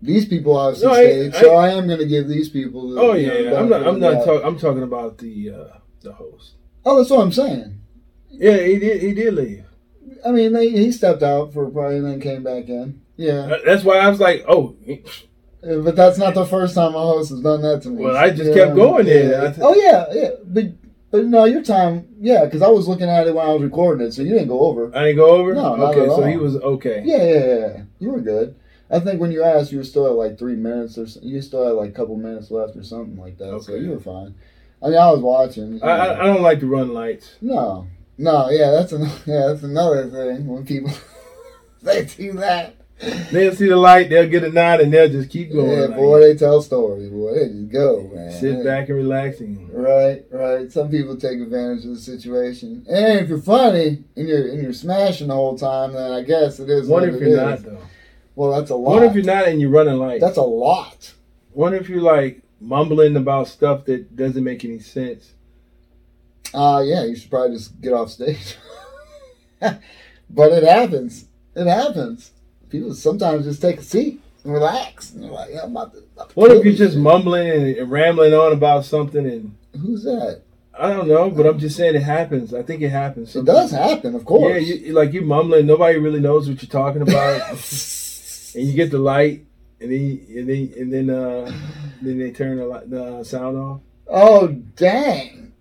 These 0.00 0.26
people 0.26 0.56
obviously 0.56 0.88
No, 0.88 0.94
I- 0.94 1.04
stayed, 1.04 1.34
I- 1.36 1.40
so 1.40 1.54
I 1.54 1.68
am 1.70 1.86
gonna 1.86 2.04
give 2.06 2.26
these 2.28 2.48
people. 2.48 2.90
The, 2.90 3.00
Oh 3.00 3.12
you 3.12 3.28
know, 3.28 3.34
yeah, 3.38 3.58
I'm 3.60 3.68
not. 3.68 3.86
I'm 3.86 4.00
not 4.00 4.24
talking. 4.24 4.44
I'm 4.46 4.58
talking 4.58 4.82
about 4.82 5.18
the 5.18 5.50
uh, 5.50 5.76
the 6.00 6.12
host. 6.12 6.54
Oh, 6.84 6.98
that's 6.98 7.10
what 7.10 7.20
I'm 7.20 7.32
saying. 7.32 7.78
Yeah, 8.30 8.56
he 8.58 8.78
did. 8.78 9.00
He 9.02 9.14
did 9.14 9.34
leave. 9.34 9.64
I 10.26 10.30
mean, 10.32 10.52
they, 10.52 10.68
he 10.70 10.90
stepped 10.90 11.22
out 11.22 11.52
for 11.52 11.68
probably 11.70 11.98
and 11.98 12.06
then 12.06 12.20
came 12.20 12.42
back 12.42 12.68
in. 12.68 13.00
Yeah, 13.16 13.40
Uh, 13.44 13.58
That's 13.64 13.84
why 13.84 13.98
I 13.98 14.08
was 14.08 14.18
like, 14.20 14.44
oh, 14.48 14.74
Uh, 15.64 15.78
but 15.78 15.94
that's 15.94 16.18
not 16.18 16.34
the 16.34 16.46
first 16.46 16.74
time 16.74 16.94
a 16.94 16.98
host 16.98 17.30
has 17.30 17.40
done 17.40 17.62
that 17.62 17.82
to 17.82 17.90
me. 17.90 18.02
Well, 18.02 18.16
I 18.16 18.30
just 18.30 18.50
Yeah, 18.50 18.64
kept 18.66 18.74
going 18.76 19.06
yeah. 19.06 19.12
there. 19.12 19.42
I 19.48 19.54
oh 19.60 19.74
yeah, 19.74 20.06
yeah, 20.12 20.30
but 20.44 20.64
but 21.12 21.26
no, 21.26 21.44
your 21.44 21.62
time, 21.62 22.08
yeah, 22.20 22.46
because 22.46 22.62
I 22.62 22.68
was 22.68 22.88
looking 22.88 23.08
at 23.08 23.26
it 23.26 23.34
when 23.34 23.46
I 23.46 23.52
was 23.52 23.62
recording 23.62 24.06
it, 24.06 24.12
so 24.12 24.22
you 24.22 24.30
didn't 24.30 24.48
go 24.48 24.60
over. 24.60 24.90
I 24.96 25.04
didn't 25.04 25.18
go 25.18 25.28
over. 25.28 25.54
No, 25.54 25.76
not 25.76 25.94
okay, 25.94 26.08
so 26.08 26.24
he 26.24 26.38
was 26.38 26.56
okay. 26.56 27.02
Yeah, 27.04 27.22
yeah, 27.22 27.56
yeah. 27.56 27.82
You 28.00 28.10
were 28.12 28.20
good. 28.20 28.56
I 28.90 28.98
think 28.98 29.20
when 29.20 29.30
you 29.30 29.42
asked, 29.44 29.72
you 29.72 29.78
were 29.78 29.84
still 29.84 30.06
at 30.06 30.12
like 30.12 30.38
three 30.38 30.56
minutes 30.56 30.96
or 30.96 31.06
so, 31.06 31.20
you 31.22 31.42
still 31.42 31.66
had 31.66 31.72
like 31.72 31.90
a 31.90 31.92
couple 31.92 32.16
minutes 32.16 32.50
left 32.50 32.76
or 32.76 32.82
something 32.82 33.16
like 33.16 33.36
that. 33.38 33.62
So 33.62 33.74
you 33.74 33.90
were 33.90 34.00
fine. 34.00 34.34
I 34.82 34.86
mean, 34.88 34.98
I 34.98 35.10
was 35.12 35.20
watching. 35.20 35.82
I, 35.82 35.86
I. 35.86 36.22
I 36.22 36.26
don't 36.26 36.42
like 36.42 36.60
to 36.60 36.66
run 36.66 36.94
lights. 36.94 37.36
no, 37.42 37.86
no, 38.16 38.48
yeah, 38.48 38.70
that's 38.70 38.92
an, 38.92 39.02
yeah, 39.26 39.48
that's 39.48 39.62
another 39.62 40.08
thing 40.08 40.46
when 40.46 40.64
people 40.64 40.92
they 41.82 42.06
do 42.06 42.32
that. 42.34 42.74
They'll 43.32 43.54
see 43.54 43.68
the 43.68 43.76
light, 43.76 44.10
they'll 44.10 44.28
get 44.28 44.44
a 44.44 44.50
nod, 44.50 44.80
and 44.80 44.92
they'll 44.92 45.08
just 45.08 45.30
keep 45.30 45.52
going. 45.52 45.70
Yeah, 45.70 45.86
like, 45.86 45.96
boy, 45.96 46.20
they 46.20 46.36
tell 46.36 46.62
stories. 46.62 47.08
Boy, 47.08 47.34
they 47.34 47.48
just 47.48 47.68
go, 47.70 48.10
man. 48.14 48.30
sit 48.30 48.64
back 48.64 48.88
and 48.88 48.98
relaxing. 48.98 49.70
Right, 49.72 50.24
right. 50.30 50.70
Some 50.70 50.88
people 50.88 51.16
take 51.16 51.40
advantage 51.40 51.84
of 51.84 51.90
the 51.94 52.00
situation, 52.00 52.86
and 52.88 53.20
if 53.20 53.28
you're 53.28 53.42
funny 53.42 54.04
and 54.16 54.28
you're 54.28 54.48
and 54.48 54.62
you're 54.62 54.72
smashing 54.72 55.28
the 55.28 55.34
whole 55.34 55.58
time, 55.58 55.94
then 55.94 56.12
I 56.12 56.22
guess 56.22 56.60
it 56.60 56.70
is. 56.70 56.86
what 56.86 57.02
what 57.02 57.08
if 57.14 57.20
you're 57.20 57.30
is. 57.30 57.36
not 57.36 57.62
though? 57.64 57.82
Well, 58.36 58.52
that's 58.52 58.70
a 58.70 58.76
lot. 58.76 58.92
What 58.92 59.02
if 59.02 59.14
you're 59.14 59.24
not 59.24 59.48
and 59.48 59.60
you're 59.60 59.70
running 59.70 59.96
lights? 59.96 60.22
That's 60.22 60.38
a 60.38 60.42
lot. 60.42 61.12
What 61.52 61.74
if 61.74 61.88
you're 61.88 62.00
like 62.00 62.42
mumbling 62.60 63.16
about 63.16 63.48
stuff 63.48 63.84
that 63.86 64.14
doesn't 64.14 64.44
make 64.44 64.64
any 64.64 64.78
sense? 64.78 65.32
Uh 66.54 66.82
yeah, 66.84 67.04
you 67.04 67.16
should 67.16 67.30
probably 67.30 67.56
just 67.56 67.80
get 67.80 67.92
off 67.92 68.10
stage. 68.10 68.56
but 69.60 70.52
it 70.52 70.62
happens. 70.62 71.26
It 71.54 71.66
happens. 71.66 72.30
People 72.72 72.92
sometimes 72.94 73.44
just 73.44 73.60
take 73.62 73.78
a 73.78 73.82
seat 73.82 74.20
and 74.44 74.52
relax. 74.52 75.12
And 75.12 75.30
like, 75.30 75.50
yeah, 75.52 75.60
I'm 75.62 75.70
about 75.70 75.92
to. 75.92 75.98
about 76.16 76.30
to 76.30 76.34
What 76.34 76.50
if 76.50 76.64
you're 76.64 76.74
just 76.74 76.94
shit. 76.94 77.02
mumbling 77.02 77.48
and, 77.78 77.90
rambling 77.90 78.32
on 78.34 78.52
about 78.52 78.84
something 78.86 79.24
and 79.26 79.54
Who's 79.80 80.02
that? 80.04 80.40
I 80.78 80.88
don't 80.88 81.06
know, 81.06 81.30
but 81.30 81.46
I'm 81.46 81.58
just 81.58 81.76
saying 81.76 81.94
it 81.94 82.02
happens. 82.02 82.52
I 82.54 82.62
think 82.62 82.80
it 82.82 82.88
happens. 82.88 83.36
It 83.36 83.44
does 83.44 83.70
happen, 83.72 84.14
of 84.14 84.24
course. 84.24 84.52
Yeah, 84.52 84.58
you, 84.58 84.74
you- 84.86 84.92
like 84.94 85.12
you 85.12 85.20
mumbling, 85.22 85.66
nobody 85.66 85.98
really 85.98 86.18
knows 86.20 86.48
what 86.48 86.62
you're 86.62 86.70
talking 86.70 87.02
about, 87.02 87.42
and 88.54 88.66
you 88.66 88.72
get 88.74 88.90
the 88.90 88.98
light, 88.98 89.44
and 89.80 89.92
then 89.92 90.26
and 90.34 90.48
then 90.48 90.72
and 90.78 90.92
then 90.92 91.10
uh, 91.10 91.52
then 92.00 92.18
they 92.18 92.30
turn 92.32 92.56
the, 92.56 92.64
light, 92.66 92.88
the 92.90 93.22
sound 93.24 93.58
off. 93.58 93.80
oh 94.08 94.48
dang. 94.76 95.51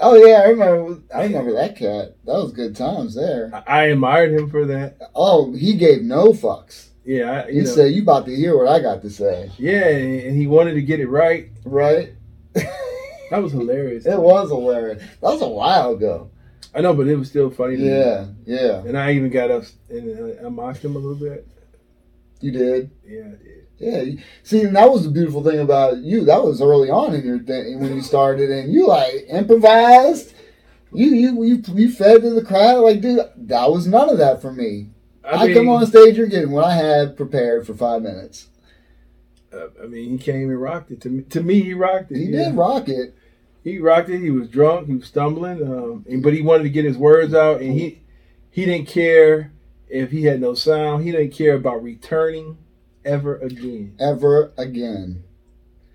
Oh 0.00 0.14
yeah, 0.16 0.42
I 0.42 0.48
remember. 0.48 1.00
I 1.14 1.24
remember 1.24 1.52
that 1.54 1.76
cat. 1.76 2.16
That 2.24 2.32
was 2.34 2.52
good 2.52 2.74
times 2.74 3.14
there. 3.14 3.50
I, 3.54 3.62
I 3.66 3.82
admired 3.86 4.32
him 4.32 4.50
for 4.50 4.66
that. 4.66 4.98
Oh, 5.14 5.52
he 5.52 5.74
gave 5.74 6.02
no 6.02 6.32
fucks. 6.32 6.88
Yeah, 7.04 7.44
I, 7.44 7.50
He 7.50 7.58
you 7.58 7.62
know, 7.64 7.70
said, 7.70 7.92
"You 7.92 8.02
about 8.02 8.26
to 8.26 8.34
hear 8.34 8.56
what 8.56 8.68
I 8.68 8.80
got 8.80 9.02
to 9.02 9.10
say?" 9.10 9.50
yeah, 9.58 9.86
and 9.86 10.36
he 10.36 10.46
wanted 10.46 10.74
to 10.74 10.82
get 10.82 11.00
it 11.00 11.08
right. 11.08 11.50
Right? 11.64 12.14
That 13.32 13.42
was 13.42 13.52
hilarious. 13.52 14.04
It 14.04 14.20
was 14.20 14.50
hilarious. 14.50 15.02
That 15.22 15.30
was 15.30 15.40
a 15.40 15.48
while 15.48 15.94
ago. 15.94 16.30
I 16.74 16.82
know, 16.82 16.92
but 16.92 17.08
it 17.08 17.16
was 17.16 17.30
still 17.30 17.48
funny. 17.48 17.76
To 17.76 17.82
me. 17.82 17.88
Yeah, 17.88 18.26
yeah. 18.44 18.82
And 18.84 18.98
I 18.98 19.12
even 19.14 19.30
got 19.30 19.50
up 19.50 19.62
and 19.88 20.38
uh, 20.38 20.46
I 20.46 20.50
mocked 20.50 20.84
him 20.84 20.96
a 20.96 20.98
little 20.98 21.14
bit. 21.14 21.48
You 22.42 22.50
did. 22.50 22.90
Yeah, 23.06 23.20
I 23.20 23.42
did. 23.42 23.61
Yeah. 23.82 24.04
See, 24.44 24.62
and 24.62 24.76
that 24.76 24.90
was 24.90 25.02
the 25.02 25.10
beautiful 25.10 25.42
thing 25.42 25.58
about 25.58 25.98
you. 25.98 26.24
That 26.24 26.44
was 26.44 26.62
early 26.62 26.88
on 26.88 27.14
in 27.14 27.26
your 27.26 27.40
thing 27.40 27.80
when 27.80 27.96
you 27.96 28.00
started, 28.00 28.48
and 28.48 28.72
you 28.72 28.86
like 28.86 29.26
improvised. 29.28 30.34
You 30.92 31.06
you 31.06 31.42
you 31.42 31.62
you 31.74 31.90
fed 31.90 32.22
to 32.22 32.30
the 32.30 32.44
crowd 32.44 32.82
like, 32.82 33.00
dude. 33.00 33.20
That 33.36 33.72
was 33.72 33.88
none 33.88 34.08
of 34.08 34.18
that 34.18 34.40
for 34.40 34.52
me. 34.52 34.90
I, 35.24 35.46
mean, 35.46 35.54
come 35.54 35.68
on 35.68 35.84
stage, 35.86 36.16
you're 36.16 36.26
getting 36.26 36.50
what 36.52 36.64
I 36.64 36.74
had 36.74 37.16
prepared 37.16 37.66
for 37.66 37.74
five 37.74 38.02
minutes. 38.02 38.48
uh, 39.52 39.66
I 39.82 39.86
mean, 39.86 40.10
he 40.10 40.18
came 40.18 40.50
and 40.50 40.60
rocked 40.60 40.90
it. 40.90 41.00
To 41.02 41.08
me, 41.10 41.22
to 41.24 41.42
me, 41.42 41.62
he 41.62 41.74
rocked 41.74 42.12
it. 42.12 42.18
He 42.18 42.24
yeah. 42.26 42.50
did 42.50 42.54
rock 42.54 42.88
it. 42.88 43.14
He 43.64 43.78
rocked 43.78 44.10
it. 44.10 44.20
He 44.20 44.30
was 44.30 44.48
drunk. 44.48 44.88
He 44.88 44.94
was 44.94 45.06
stumbling. 45.06 45.62
Um, 45.62 46.04
and- 46.08 46.22
but 46.22 46.34
he 46.34 46.42
wanted 46.42 46.64
to 46.64 46.70
get 46.70 46.84
his 46.84 46.98
words 46.98 47.34
out, 47.34 47.60
and 47.60 47.72
he 47.72 48.02
he 48.50 48.64
didn't 48.64 48.86
care 48.86 49.52
if 49.88 50.12
he 50.12 50.24
had 50.24 50.40
no 50.40 50.54
sound. 50.54 51.04
He 51.04 51.10
didn't 51.10 51.32
care 51.32 51.54
about 51.54 51.82
returning 51.82 52.58
ever 53.04 53.36
again. 53.38 53.96
Ever 54.00 54.52
again. 54.56 55.24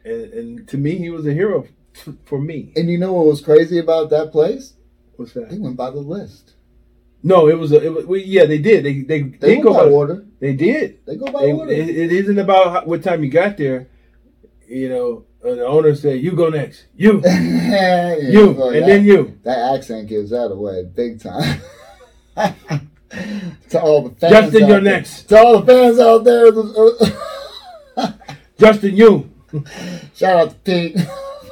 And, 0.03 0.33
and 0.33 0.67
to 0.69 0.77
me, 0.77 0.95
he 0.97 1.09
was 1.09 1.25
a 1.27 1.33
hero 1.33 1.67
f- 1.93 2.13
for 2.25 2.39
me. 2.39 2.71
And 2.75 2.89
you 2.89 2.97
know 2.97 3.13
what 3.13 3.25
was 3.25 3.41
crazy 3.41 3.79
about 3.79 4.09
that 4.11 4.31
place? 4.31 4.73
What's 5.15 5.33
that? 5.33 5.49
They 5.49 5.57
went 5.57 5.75
by 5.77 5.89
the 5.89 5.97
list. 5.99 6.53
No, 7.23 7.47
it 7.49 7.57
was. 7.57 7.71
A, 7.71 7.83
it 7.83 7.89
was 7.93 8.05
well, 8.05 8.19
yeah, 8.19 8.45
they 8.45 8.59
did. 8.59 8.85
They 8.85 9.01
they 9.01 9.21
They 9.23 9.37
they 9.55 9.57
go 9.57 9.73
by 9.73 9.85
by. 9.85 9.89
order. 9.89 10.25
They 10.39 10.53
did. 10.53 11.03
They 11.05 11.15
go 11.15 11.25
by 11.31 11.41
They- 11.41 11.51
order. 11.53 11.71
it, 11.71 11.89
it 11.89 12.11
isn't 12.11 12.37
about 12.37 12.71
how, 12.71 12.85
what 12.85 13.01
time 13.03 13.23
you 13.23 13.29
got 13.31 13.57
there. 13.57 13.87
You 14.67 14.89
know, 14.89 15.25
uh, 15.43 15.55
the 15.55 15.65
owner 15.65 15.95
said, 15.95 16.21
"You 16.21 16.33
go 16.33 16.49
next. 16.49 16.85
You, 16.95 17.21
Yeah, 17.25 18.15
you, 18.17 18.53
so 18.55 18.69
and 18.69 18.83
that- 18.83 18.85
then 18.87 19.03
you." 19.05 19.39
That 19.43 19.75
accent 19.75 20.07
gives 20.09 20.29
that 20.29 20.51
away 20.51 20.83
big 20.83 21.19
time. 21.21 21.61
to 23.69 23.81
all 23.81 24.09
the 24.09 24.15
fans. 24.15 24.33
Justin, 24.33 24.63
out 24.63 24.69
you're 24.69 24.81
there- 24.81 24.93
next. 24.93 25.23
To 25.29 25.37
all 25.37 25.61
the 25.61 25.65
fans 25.73 25.99
out 25.99 26.23
there. 26.23 26.51
Justin, 28.59 28.95
you 28.95 29.29
Shout 30.15 30.35
out 30.37 30.49
to 30.49 30.55
Pete. 30.65 30.97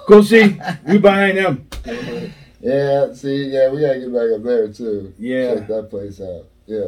go 0.07 0.21
see. 0.21 0.59
You 0.87 0.99
behind 0.99 1.37
them. 1.37 1.67
yeah, 2.59 3.13
see, 3.13 3.45
yeah, 3.45 3.69
we 3.69 3.81
gotta 3.81 3.99
get 3.99 4.13
back 4.13 4.31
up 4.35 4.43
there 4.43 4.67
too. 4.71 5.13
Yeah. 5.17 5.55
Check 5.55 5.67
that 5.67 5.89
place 5.89 6.19
out. 6.19 6.45
Yeah. 6.65 6.87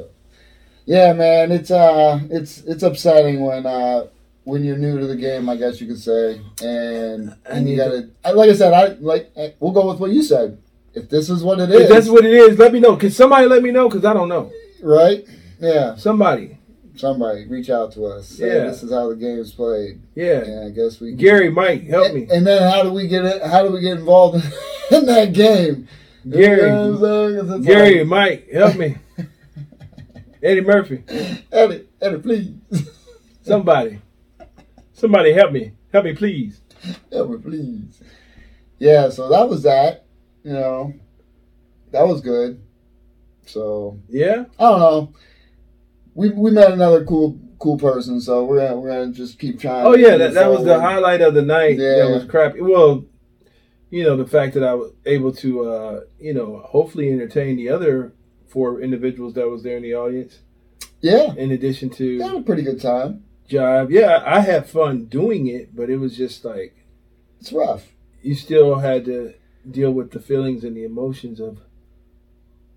Yeah, 0.85 1.13
man, 1.13 1.51
it's 1.51 1.71
uh 1.71 2.19
it's 2.29 2.59
it's 2.65 2.83
upsetting 2.83 3.41
when 3.41 3.65
uh 3.65 4.07
when 4.43 4.63
you're 4.63 4.77
new 4.77 4.99
to 4.99 5.07
the 5.07 5.15
game, 5.15 5.49
I 5.49 5.55
guess 5.57 5.79
you 5.81 5.87
could 5.87 5.99
say. 5.99 6.41
And 6.63 7.35
and 7.45 7.69
you 7.69 7.77
gotta 7.77 8.09
I- 8.25 8.31
like 8.31 8.49
I 8.49 8.53
said, 8.53 8.73
I 8.73 8.87
like 8.99 9.31
we'll 9.59 9.71
go 9.71 9.87
with 9.87 9.99
what 9.99 10.11
you 10.11 10.23
said. 10.23 10.57
if 10.93 11.09
this 11.09 11.29
is 11.29 11.43
what 11.43 11.59
it 11.59 11.69
is, 11.69 11.81
If 11.81 11.89
this 11.89 11.89
is, 11.89 11.93
that's 12.05 12.09
what 12.09 12.25
it 12.25 12.33
is, 12.33 12.57
let 12.59 12.73
me 12.73 12.79
know. 12.79 12.95
Can 12.97 13.11
somebody 13.11 13.45
let 13.47 13.61
me 13.63 13.71
know? 13.71 13.87
Because 13.87 14.03
I 14.03 14.13
don't 14.13 14.29
know. 14.29 14.51
Right? 14.81 15.25
Mm-hmm. 15.25 15.65
Yeah, 15.65 15.95
Somebody. 15.95 16.57
somebody 16.95 17.45
reach 17.47 17.69
out 17.69 17.91
to 17.93 18.05
us. 18.05 18.27
Say, 18.29 18.47
Yeah. 18.47 18.65
this 18.65 18.83
is 18.83 18.91
how 18.91 19.09
the 19.09 19.15
game's 19.15 19.51
played. 19.53 20.01
Yeah. 20.15 20.43
Yeah, 20.45 20.65
I 20.67 20.69
guess 20.69 20.99
we. 20.99 21.13
Gary, 21.13 21.49
Mike, 21.49 21.85
help 21.87 22.07
and, 22.07 22.15
me. 22.15 22.27
And 22.31 22.45
then 22.45 22.61
how 22.71 22.83
do 22.83 22.91
we 22.93 23.07
get 23.07 23.25
it? 23.25 23.41
How 23.43 23.63
do 23.63 23.71
we 23.71 23.81
get 23.81 23.97
involved 23.97 24.35
in, 24.43 24.51
in 24.97 25.05
that 25.07 25.33
game? 25.33 25.87
Gary. 26.29 26.61
You 26.61 26.67
know 26.67 26.91
what 26.91 27.09
I'm 27.09 27.35
saying? 27.35 27.47
'Cause 27.49 27.57
it's 27.59 27.65
Gary, 27.67 28.03
Mike, 28.03 28.49
help 28.51 28.75
me. 28.75 28.97
Eddie 30.43 30.61
Murphy. 30.61 31.03
Eddie, 31.51 31.87
Eddie, 32.01 32.17
please, 32.19 32.53
Somebody. 33.41 33.99
Somebody 34.93 35.33
help 35.33 35.51
me. 35.51 35.71
Help 35.91 36.05
me, 36.05 36.13
please. 36.13 36.59
help 37.11 37.29
me, 37.31 37.37
please. 37.37 38.01
Yeah, 38.77 39.09
so 39.09 39.29
that 39.29 39.47
was 39.49 39.63
that. 39.63 40.05
You 40.43 40.53
know, 40.53 40.93
that 41.91 42.07
was 42.07 42.21
good. 42.21 42.61
So 43.49 43.99
Yeah? 44.09 44.45
I 44.59 44.63
don't 44.63 44.79
know. 44.79 45.13
We 46.15 46.29
we 46.29 46.51
met 46.51 46.71
another 46.71 47.05
cool 47.05 47.39
cool 47.59 47.77
person, 47.77 48.19
so 48.21 48.43
we're 48.45 48.59
gonna 48.59 48.77
we're 48.79 48.89
gonna 48.89 49.13
just 49.13 49.37
keep 49.39 49.59
trying. 49.59 49.85
Oh 49.85 49.95
yeah, 49.95 50.17
that, 50.17 50.33
that 50.33 50.49
was 50.49 50.63
the 50.63 50.79
highlight 50.79 51.21
of 51.21 51.33
the 51.33 51.41
night. 51.43 51.77
Yeah. 51.77 51.97
That 52.05 52.09
was 52.09 52.25
crappy. 52.25 52.61
Well, 52.61 53.05
you 53.89 54.03
know, 54.03 54.17
the 54.17 54.25
fact 54.27 54.53
that 54.55 54.63
I 54.63 54.73
was 54.73 54.91
able 55.05 55.31
to 55.33 55.65
uh, 55.69 55.99
you 56.19 56.33
know, 56.33 56.61
hopefully 56.65 57.11
entertain 57.11 57.55
the 57.55 57.69
other 57.69 58.13
four 58.47 58.81
individuals 58.81 59.33
that 59.35 59.47
was 59.47 59.63
there 59.63 59.77
in 59.77 59.83
the 59.83 59.93
audience. 59.93 60.39
Yeah, 61.01 61.33
In 61.35 61.51
addition 61.51 61.91
we 61.99 62.17
had 62.19 62.31
to 62.31 62.37
a 62.37 62.41
pretty 62.41 62.63
good 62.63 62.81
time. 62.81 63.23
Jive. 63.47 63.91
Yeah, 63.91 64.23
I 64.25 64.39
had 64.39 64.67
fun 64.67 65.05
doing 65.05 65.45
it, 65.47 65.75
but 65.75 65.89
it 65.89 65.97
was 65.97 66.17
just 66.17 66.43
like 66.43 66.75
It's 67.39 67.53
rough. 67.53 67.85
you 68.23 68.33
still 68.33 68.79
had 68.79 69.05
to 69.05 69.33
deal 69.69 69.91
with 69.91 70.11
the 70.11 70.19
feelings 70.19 70.63
and 70.63 70.75
the 70.75 70.83
emotions 70.83 71.39
of 71.39 71.59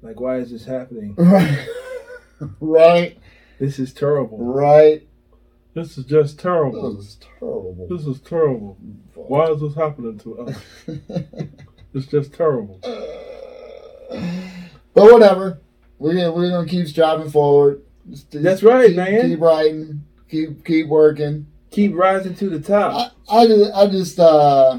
like 0.03 0.21
why 0.21 0.37
is 0.39 0.51
this 0.51 0.65
happening? 0.65 1.15
Right, 1.17 1.69
right, 2.61 3.19
This 3.59 3.79
is 3.79 3.93
terrible. 3.93 4.39
right. 4.39 5.07
This 5.75 5.97
is 5.99 6.05
just 6.05 6.39
terrible. 6.41 6.97
was 6.97 7.17
terrible. 7.39 7.87
This 7.89 8.05
is 8.07 8.19
terrible. 8.21 8.77
Why 9.15 9.47
is 9.51 9.61
this 9.61 9.75
happening 9.75 10.19
to 10.21 10.39
us? 10.41 10.57
It's 11.93 12.07
just 12.07 12.33
terrible. 12.33 12.79
but 14.95 15.13
whatever. 15.13 15.61
We're 15.99 16.15
gonna, 16.15 16.33
we're 16.33 16.51
gonna 16.51 16.69
keep 16.69 16.87
striving 16.87 17.31
forward. 17.31 17.83
Just- 18.09 18.31
just 18.31 18.45
That's 18.45 18.63
right, 18.63 18.89
keep, 18.89 18.97
man. 18.97 19.29
Keep 19.31 19.41
writing. 19.41 20.05
Keep 20.31 20.65
keep 20.65 20.87
working. 20.87 21.47
Keep 21.71 21.95
rising 21.95 22.35
to 22.37 22.49
the 22.49 22.61
top. 22.61 23.13
I, 23.29 23.39
I 23.43 23.47
just 23.47 23.75
I 23.75 23.87
just 23.89 24.19
uh 24.21 24.79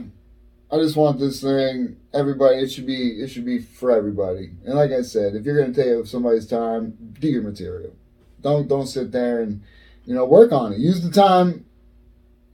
I 0.71 0.77
just 0.77 0.95
want 0.95 1.19
this 1.19 1.41
thing. 1.41 1.97
Everybody, 2.13 2.57
it 2.57 2.71
should 2.71 2.86
be 2.86 3.21
it 3.21 3.27
should 3.27 3.45
be 3.45 3.60
for 3.60 3.91
everybody. 3.91 4.51
And 4.65 4.75
like 4.75 4.91
I 4.91 5.01
said, 5.01 5.36
if 5.36 5.45
you're 5.45 5.60
gonna 5.60 5.73
take 5.73 5.99
up 5.99 6.07
somebody's 6.07 6.47
time, 6.47 7.15
do 7.19 7.27
your 7.27 7.41
material. 7.41 7.93
Don't 8.41 8.67
don't 8.67 8.88
sit 8.88 9.12
there 9.12 9.41
and 9.41 9.62
you 10.05 10.15
know 10.15 10.25
work 10.25 10.51
on 10.51 10.73
it. 10.73 10.79
Use 10.79 11.01
the 11.01 11.12
time. 11.12 11.65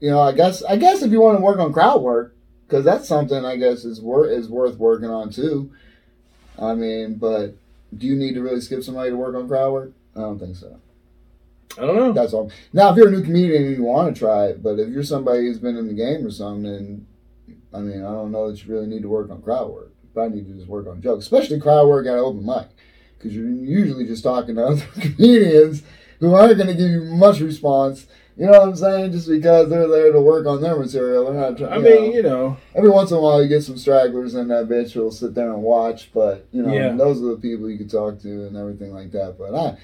You 0.00 0.10
know, 0.10 0.20
I 0.20 0.32
guess 0.32 0.62
I 0.64 0.76
guess 0.76 1.02
if 1.02 1.12
you 1.12 1.20
want 1.20 1.38
to 1.38 1.44
work 1.44 1.58
on 1.58 1.72
crowd 1.72 2.02
work, 2.02 2.34
because 2.66 2.84
that's 2.84 3.06
something 3.06 3.44
I 3.44 3.56
guess 3.56 3.84
is 3.84 4.00
worth 4.00 4.30
is 4.30 4.48
worth 4.48 4.76
working 4.76 5.10
on 5.10 5.30
too. 5.30 5.70
I 6.58 6.74
mean, 6.74 7.14
but 7.14 7.54
do 7.96 8.06
you 8.06 8.16
need 8.16 8.34
to 8.34 8.42
really 8.42 8.60
skip 8.60 8.82
somebody 8.82 9.10
to 9.10 9.16
work 9.16 9.36
on 9.36 9.46
crowd 9.46 9.72
work? 9.72 9.92
I 10.16 10.20
don't 10.20 10.38
think 10.38 10.56
so. 10.56 10.78
I 11.76 11.82
don't 11.82 11.96
know. 11.96 12.12
That's 12.12 12.32
all. 12.32 12.50
Now, 12.72 12.90
if 12.90 12.96
you're 12.96 13.08
a 13.08 13.12
new 13.12 13.22
comedian 13.22 13.64
and 13.64 13.76
you 13.76 13.84
want 13.84 14.12
to 14.12 14.18
try 14.18 14.46
it, 14.46 14.62
but 14.62 14.80
if 14.80 14.88
you're 14.88 15.04
somebody 15.04 15.42
who's 15.42 15.58
been 15.58 15.76
in 15.76 15.86
the 15.86 15.94
game 15.94 16.26
or 16.26 16.30
something, 16.30 16.64
then 16.64 17.06
I 17.72 17.80
mean, 17.80 17.98
I 18.02 18.10
don't 18.10 18.32
know 18.32 18.50
that 18.50 18.64
you 18.64 18.72
really 18.72 18.86
need 18.86 19.02
to 19.02 19.08
work 19.08 19.30
on 19.30 19.42
crowd 19.42 19.70
work. 19.70 19.90
You 20.02 20.08
probably 20.14 20.38
need 20.38 20.48
to 20.48 20.54
just 20.54 20.68
work 20.68 20.86
on 20.86 21.02
jokes, 21.02 21.24
especially 21.24 21.60
crowd 21.60 21.86
work 21.88 22.06
at 22.06 22.14
open 22.14 22.44
mic, 22.44 22.66
because 23.18 23.34
you're 23.34 23.48
usually 23.48 24.06
just 24.06 24.22
talking 24.24 24.54
to 24.56 24.64
other 24.66 24.86
comedians 25.00 25.82
who 26.20 26.34
aren't 26.34 26.56
going 26.56 26.68
to 26.68 26.74
give 26.74 26.90
you 26.90 27.04
much 27.04 27.40
response. 27.40 28.06
You 28.36 28.46
know 28.46 28.52
what 28.52 28.68
I'm 28.68 28.76
saying? 28.76 29.12
Just 29.12 29.28
because 29.28 29.68
they're 29.68 29.88
there 29.88 30.12
to 30.12 30.20
work 30.20 30.46
on 30.46 30.62
their 30.62 30.76
material, 30.78 31.24
they're 31.24 31.34
not. 31.34 31.58
Trying, 31.58 31.72
I 31.72 31.78
mean, 31.78 32.12
you 32.12 32.22
know, 32.22 32.56
every 32.74 32.88
once 32.88 33.10
in 33.10 33.16
a 33.16 33.20
while 33.20 33.42
you 33.42 33.48
get 33.48 33.64
some 33.64 33.76
stragglers 33.76 34.34
in 34.36 34.46
that 34.48 34.68
bitch 34.68 34.92
who'll 34.92 35.10
sit 35.10 35.34
there 35.34 35.52
and 35.52 35.62
watch, 35.62 36.10
but 36.14 36.46
you 36.52 36.62
know, 36.62 36.72
Yeah. 36.72 36.92
those 36.94 37.20
are 37.20 37.26
the 37.26 37.36
people 37.36 37.68
you 37.68 37.76
can 37.78 37.88
talk 37.88 38.20
to 38.22 38.46
and 38.46 38.56
everything 38.56 38.94
like 38.94 39.10
that. 39.10 39.36
But 39.38 39.54
I, 39.56 39.76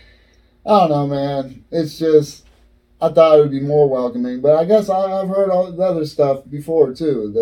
I 0.73 0.81
don't 0.87 0.91
know, 0.91 1.07
man. 1.09 1.65
It's 1.73 1.99
just 1.99 2.47
I 3.01 3.09
thought 3.09 3.39
it 3.39 3.43
would 3.43 3.51
be 3.51 3.61
more 3.61 3.89
welcoming, 3.89 4.41
but 4.41 4.55
I 4.57 4.65
guess 4.65 4.89
I, 4.89 5.01
I've 5.21 5.29
heard 5.29 5.51
all 5.51 5.71
the 5.73 5.83
other 5.83 6.07
stuff 6.07 6.43
before 6.49 6.95
too. 6.95 7.33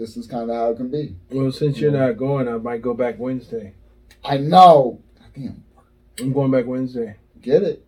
This 0.00 0.16
is 0.16 0.26
kind 0.26 0.50
of 0.50 0.56
how 0.56 0.70
it 0.70 0.76
can 0.78 0.90
be. 0.90 1.14
well, 1.30 1.52
since 1.52 1.78
you're 1.78 1.92
not 1.92 2.16
going, 2.16 2.48
I 2.48 2.56
might 2.56 2.80
go 2.80 2.94
back 2.94 3.18
Wednesday. 3.18 3.74
I 4.24 4.38
know. 4.38 5.02
Damn, 5.36 5.62
I'm 6.18 6.32
going 6.32 6.50
back 6.50 6.64
Wednesday. 6.64 7.16
get 7.42 7.62
it, 7.62 7.84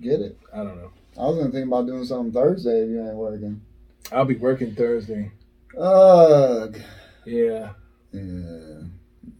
get 0.00 0.20
it. 0.20 0.36
I 0.52 0.58
don't 0.58 0.76
know. 0.76 0.90
I 1.16 1.26
was 1.26 1.38
gonna 1.38 1.52
think 1.52 1.68
about 1.68 1.86
doing 1.86 2.04
something 2.04 2.32
Thursday 2.32 2.82
if 2.82 2.90
you 2.90 3.00
ain't 3.00 3.14
working. 3.14 3.62
I'll 4.10 4.24
be 4.24 4.36
working 4.36 4.74
Thursday. 4.74 5.30
Ugh. 5.78 6.76
Yeah, 7.24 7.70
Yeah. 8.12 8.80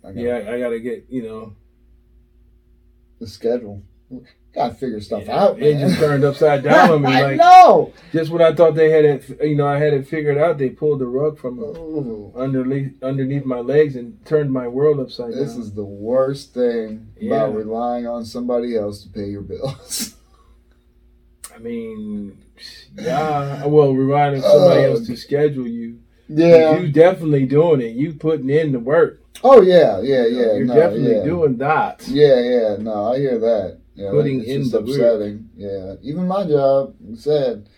I 0.05 0.13
got 0.13 0.17
yeah. 0.17 0.45
I 0.49 0.61
gotta 0.61 0.79
get 0.79 1.07
you 1.11 1.23
know. 1.25 1.57
The 3.19 3.27
schedule. 3.27 3.83
Gotta 4.53 4.75
figure 4.75 5.01
stuff 5.01 5.25
Yeah, 5.27 5.45
out. 5.45 5.63
it 5.63 5.77
man. 5.77 5.89
just 5.89 6.01
turned 6.01 6.25
upside 6.25 6.65
down 6.65 6.91
on 6.95 7.03
me. 7.03 7.09
I 7.15 7.23
Like 7.23 7.37
know. 7.37 7.93
just 8.13 8.31
when 8.33 8.43
I 8.43 8.53
thought 8.53 8.75
they 8.75 8.91
had 8.91 9.05
it, 9.05 9.41
you 9.43 9.55
know, 9.55 9.67
I 9.67 9.79
had 9.79 9.93
it 9.95 10.09
figured 10.09 10.39
out. 10.39 10.59
They 10.59 10.71
pulled 10.71 10.99
the 11.01 11.07
rug 11.07 11.39
from 11.39 11.61
Ooh, 11.61 12.33
underneath 12.37 13.01
underneath 13.03 13.45
my 13.45 13.61
legs 13.61 13.95
and 13.95 14.25
turned 14.27 14.53
my 14.53 14.67
world 14.67 14.99
upside 14.99 15.29
this 15.35 15.37
down. 15.37 15.47
This 15.47 15.57
is 15.57 15.73
the 15.75 15.85
worst 15.85 16.53
thing 16.55 17.09
Yeah. 17.21 17.45
about 17.45 17.55
relying 17.55 18.07
on 18.09 18.25
somebody 18.25 18.77
else 18.77 19.03
to 19.05 19.09
pay 19.09 19.27
your 19.27 19.43
bills. 19.43 20.17
I 21.55 21.59
mean, 21.59 22.39
yeah. 22.99 23.67
Well, 23.67 23.93
relying 23.95 24.37
on 24.37 24.43
somebody 24.43 24.85
else 24.85 25.07
to 25.07 25.13
oh. 25.13 25.17
schedule 25.17 25.67
you. 25.69 26.01
yeah. 26.29 26.77
You 26.79 26.91
definitely 26.91 27.47
doing 27.47 27.81
it. 27.83 27.95
You 27.95 28.15
putting 28.15 28.51
in 28.51 28.73
the 28.73 28.79
work. 28.81 29.21
Oh 29.43 29.63
yeah, 29.63 30.01
yeah, 30.01 30.27
yeah. 30.27 30.55
You're 30.55 30.65
no, 30.67 30.75
definitely 30.75 31.17
yeah. 31.17 31.25
doing 31.25 31.57
that. 31.59 32.07
Yeah, 32.09 32.41
yeah. 32.41 32.77
No, 32.79 33.13
I 33.13 33.19
hear 33.19 33.39
that. 33.39 33.80
Know, 34.01 34.11
Putting 34.13 34.43
in 34.45 34.69
the 34.71 34.81
work. 34.81 34.89
upsetting. 34.91 35.51
Yeah. 35.57 35.95
Even 36.03 36.27
my 36.27 36.47
job, 36.47 36.95
said, 37.17 37.69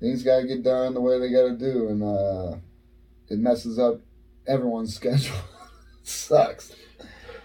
things 0.00 0.22
gotta 0.22 0.46
get 0.46 0.62
done 0.62 0.94
the 0.94 1.00
way 1.00 1.18
they 1.18 1.30
gotta 1.30 1.54
do, 1.56 1.88
and 1.88 2.02
uh, 2.02 2.56
it 3.28 3.38
messes 3.38 3.78
up 3.78 4.00
everyone's 4.46 4.94
schedule. 4.96 5.36
Sucks. 6.02 6.72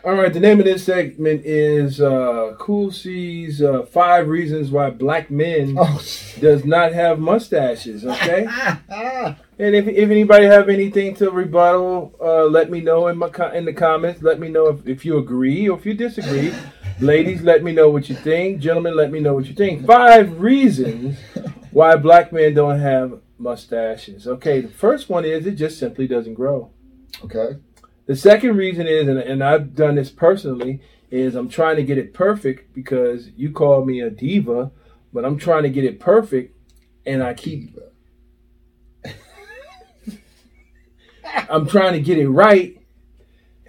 All 0.03 0.13
right. 0.13 0.31
The 0.31 0.39
name 0.39 0.59
of 0.59 0.65
this 0.65 0.85
segment 0.85 1.41
is 1.45 1.99
uh, 1.99 2.55
Cool 2.57 2.89
C's 2.91 3.61
uh, 3.61 3.83
Five 3.83 4.29
Reasons 4.29 4.71
Why 4.71 4.89
Black 4.91 5.29
Men 5.29 5.75
Oh. 5.79 6.01
Does 6.39 6.63
Not 6.63 6.93
Have 6.93 7.19
Mustaches. 7.19 8.05
Okay. 8.05 8.47
And 9.61 9.75
if, 9.75 9.89
if 9.89 10.09
anybody 10.09 10.45
have 10.45 10.69
anything 10.69 11.15
to 11.15 11.29
rebuttal, 11.31 12.15
uh, 12.21 12.45
let 12.45 12.71
me 12.71 12.79
know 12.79 13.07
in 13.07 13.17
my 13.17 13.27
co- 13.27 13.51
in 13.51 13.65
the 13.65 13.73
comments. 13.73 14.21
Let 14.21 14.39
me 14.39 14.47
know 14.47 14.67
if, 14.69 14.87
if 14.87 15.03
you 15.03 15.17
agree 15.17 15.67
or 15.67 15.77
if 15.77 15.85
you 15.85 15.93
disagree. 15.93 16.53
Ladies, 17.01 17.41
let 17.41 17.63
me 17.63 17.71
know 17.71 17.89
what 17.89 18.09
you 18.09 18.15
think. 18.15 18.59
Gentlemen, 18.59 18.95
let 18.95 19.11
me 19.11 19.19
know 19.19 19.33
what 19.33 19.45
you 19.45 19.53
think. 19.53 19.85
Five 19.85 20.39
reasons 20.39 21.17
why 21.71 21.95
black 21.95 22.33
men 22.33 22.53
don't 22.53 22.79
have 22.79 23.21
mustaches. 23.37 24.27
Okay, 24.27 24.61
the 24.61 24.67
first 24.67 25.09
one 25.09 25.23
is 25.23 25.45
it 25.45 25.55
just 25.55 25.79
simply 25.79 26.07
doesn't 26.07 26.33
grow. 26.33 26.71
okay. 27.23 27.59
The 28.05 28.15
second 28.15 28.57
reason 28.57 28.87
is, 28.87 29.07
and, 29.07 29.19
and 29.19 29.43
I've 29.43 29.75
done 29.75 29.95
this 29.95 30.09
personally, 30.09 30.81
is 31.09 31.35
I'm 31.35 31.47
trying 31.47 31.77
to 31.77 31.83
get 31.83 31.97
it 31.97 32.13
perfect 32.13 32.73
because 32.73 33.29
you 33.37 33.51
call 33.51 33.85
me 33.85 34.01
a 34.01 34.09
diva, 34.09 34.71
but 35.13 35.23
I'm 35.23 35.37
trying 35.37 35.63
to 35.63 35.69
get 35.69 35.85
it 35.85 35.99
perfect, 35.99 36.57
and 37.05 37.23
I 37.23 37.33
keep 37.33 37.77
I'm 41.49 41.67
trying 41.67 41.93
to 41.93 41.99
get 41.99 42.17
it 42.17 42.27
right, 42.29 42.78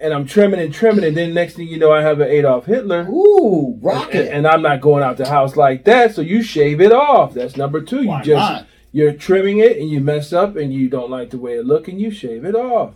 and 0.01 0.13
I'm 0.13 0.25
trimming 0.25 0.59
and 0.59 0.73
trimming, 0.73 1.03
and 1.05 1.15
then 1.15 1.33
next 1.33 1.53
thing 1.55 1.67
you 1.67 1.77
know, 1.77 1.91
I 1.91 2.01
have 2.01 2.19
an 2.19 2.27
Adolf 2.29 2.65
Hitler, 2.65 3.07
Ooh, 3.09 3.73
and, 3.73 3.83
rocket. 3.83 4.33
and 4.33 4.47
I'm 4.47 4.61
not 4.61 4.81
going 4.81 5.03
out 5.03 5.17
the 5.17 5.27
house 5.29 5.55
like 5.55 5.85
that. 5.85 6.15
So 6.15 6.21
you 6.21 6.41
shave 6.43 6.81
it 6.81 6.91
off. 6.91 7.33
That's 7.33 7.55
number 7.55 7.81
two. 7.81 8.01
You 8.01 8.07
Why 8.09 8.21
just 8.23 8.51
not? 8.51 8.67
you're 8.91 9.13
trimming 9.13 9.59
it, 9.59 9.77
and 9.77 9.89
you 9.89 9.99
mess 10.01 10.33
up, 10.33 10.55
and 10.55 10.73
you 10.73 10.89
don't 10.89 11.09
like 11.11 11.29
the 11.29 11.37
way 11.37 11.53
it 11.53 11.65
look, 11.65 11.87
and 11.87 11.99
you 12.01 12.11
shave 12.11 12.43
it 12.45 12.55
off. 12.55 12.93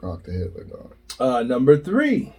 Rock 0.00 0.22
the 0.22 0.32
Hitler 0.32 0.64
dog. 0.64 0.94
Uh, 1.18 1.42
number 1.42 1.76
three, 1.76 2.32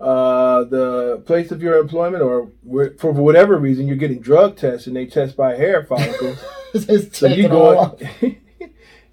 uh, 0.00 0.64
the 0.64 1.22
place 1.26 1.50
of 1.50 1.62
your 1.62 1.78
employment, 1.78 2.22
or 2.22 2.50
wh- 2.66 2.98
for 2.98 3.12
whatever 3.12 3.58
reason, 3.58 3.86
you're 3.86 3.96
getting 3.96 4.20
drug 4.20 4.56
tests, 4.56 4.86
and 4.86 4.96
they 4.96 5.06
test 5.06 5.36
by 5.36 5.56
hair 5.56 5.84
follicles. 5.84 6.38
so 7.12 7.26
you 7.26 7.48
go, 7.48 7.98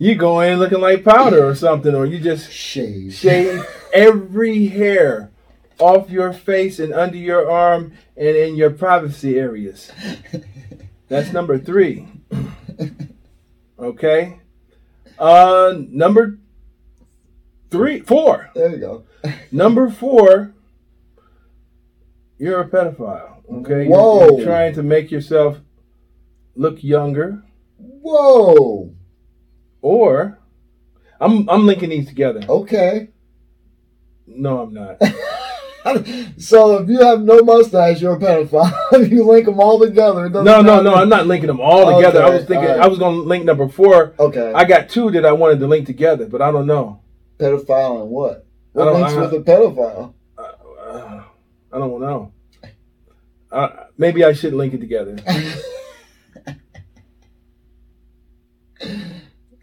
you 0.02 0.16
go 0.16 0.40
in 0.40 0.58
looking 0.58 0.82
like 0.82 1.04
powder 1.04 1.46
or 1.46 1.54
something, 1.54 1.94
or 1.94 2.08
you 2.08 2.18
just 2.20 2.52
shave. 2.52 3.14
shave 3.14 3.64
every 3.94 4.66
hair 4.66 5.30
off 5.78 6.10
your 6.10 6.34
face 6.34 6.80
and 6.80 6.92
under 6.92 7.18
your 7.18 7.50
arm 7.52 7.94
and 8.18 8.36
in 8.36 8.56
your 8.56 8.72
privacy 8.72 9.38
areas. 9.38 9.92
That's 11.08 11.32
number 11.32 11.58
three. 11.60 12.08
Okay. 13.80 14.40
Uh, 15.18 15.74
number 15.90 16.38
Three, 17.72 18.02
four. 18.02 18.52
There 18.54 18.70
you 18.70 18.78
go. 18.78 19.04
Number 19.52 19.90
four, 19.90 20.54
you're 22.38 22.62
a 22.62 22.70
pedophile. 22.70 23.38
Okay, 23.52 23.88
You're- 23.88 24.36
You're, 24.38 24.46
trying 24.46 24.74
to 24.76 24.84
make 24.84 25.10
yourself 25.10 25.58
look 26.56 26.84
younger, 26.84 27.44
Whoa. 27.80 28.94
Or 29.82 30.40
I'm 31.20 31.50
I'm 31.50 31.66
linking 31.66 31.90
these 31.90 32.08
together. 32.08 32.42
Okay. 32.48 33.10
No, 34.28 34.62
I'm 34.62 34.74
not. 34.74 35.02
so 36.38 36.78
if 36.78 36.90
you 36.90 37.00
have 37.00 37.22
no 37.22 37.42
mustache, 37.42 38.02
you're 38.02 38.16
a 38.16 38.20
pedophile. 38.20 39.10
you 39.12 39.24
link 39.24 39.46
them 39.46 39.60
all 39.60 39.80
together. 39.80 40.30
No, 40.30 40.42
no, 40.44 40.64
matter. 40.64 40.84
no. 40.84 40.94
I'm 40.94 41.10
not 41.10 41.28
linking 41.28 41.48
them 41.48 41.60
all 41.60 41.96
together. 41.96 42.24
I 42.24 42.30
was 42.30 42.46
thinking 42.46 42.70
right. 42.70 42.80
I 42.80 42.88
was 42.88 43.00
going 43.00 43.16
to 43.16 43.22
link 43.22 43.46
number 43.46 43.68
four. 43.68 44.14
Okay. 44.20 44.54
I 44.54 44.64
got 44.66 44.90
two 44.90 45.12
that 45.12 45.26
I 45.26 45.32
wanted 45.32 45.60
to 45.60 45.68
link 45.68 45.86
together, 45.88 46.28
but 46.28 46.42
I 46.42 46.52
don't 46.52 46.68
know. 46.68 47.02
pedophile 47.38 48.02
and 48.02 48.10
what? 48.10 48.46
What 48.74 48.88
I- 48.88 49.20
with 49.20 49.34
a 49.34 49.40
pedophile? 49.40 50.14
Uh, 50.38 51.24
I 51.74 51.78
don't 51.78 52.00
know. 52.02 52.32
Uh, 53.52 53.86
maybe 53.98 54.24
I 54.24 54.34
should 54.34 54.54
link 54.54 54.74
it 54.74 54.80
together. 54.80 55.18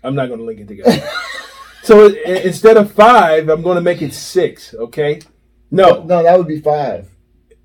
I'm 0.02 0.14
not 0.14 0.26
going 0.26 0.38
to 0.40 0.44
link 0.44 0.60
it 0.60 0.68
together. 0.68 1.08
so 1.82 2.06
instead 2.06 2.76
of 2.76 2.92
five, 2.92 3.48
I'm 3.48 3.62
going 3.62 3.76
to 3.76 3.80
make 3.82 4.02
it 4.02 4.14
six. 4.14 4.74
Okay? 4.74 5.20
No. 5.70 6.02
no, 6.04 6.22
that 6.22 6.38
would 6.38 6.48
be 6.48 6.60
five. 6.60 7.10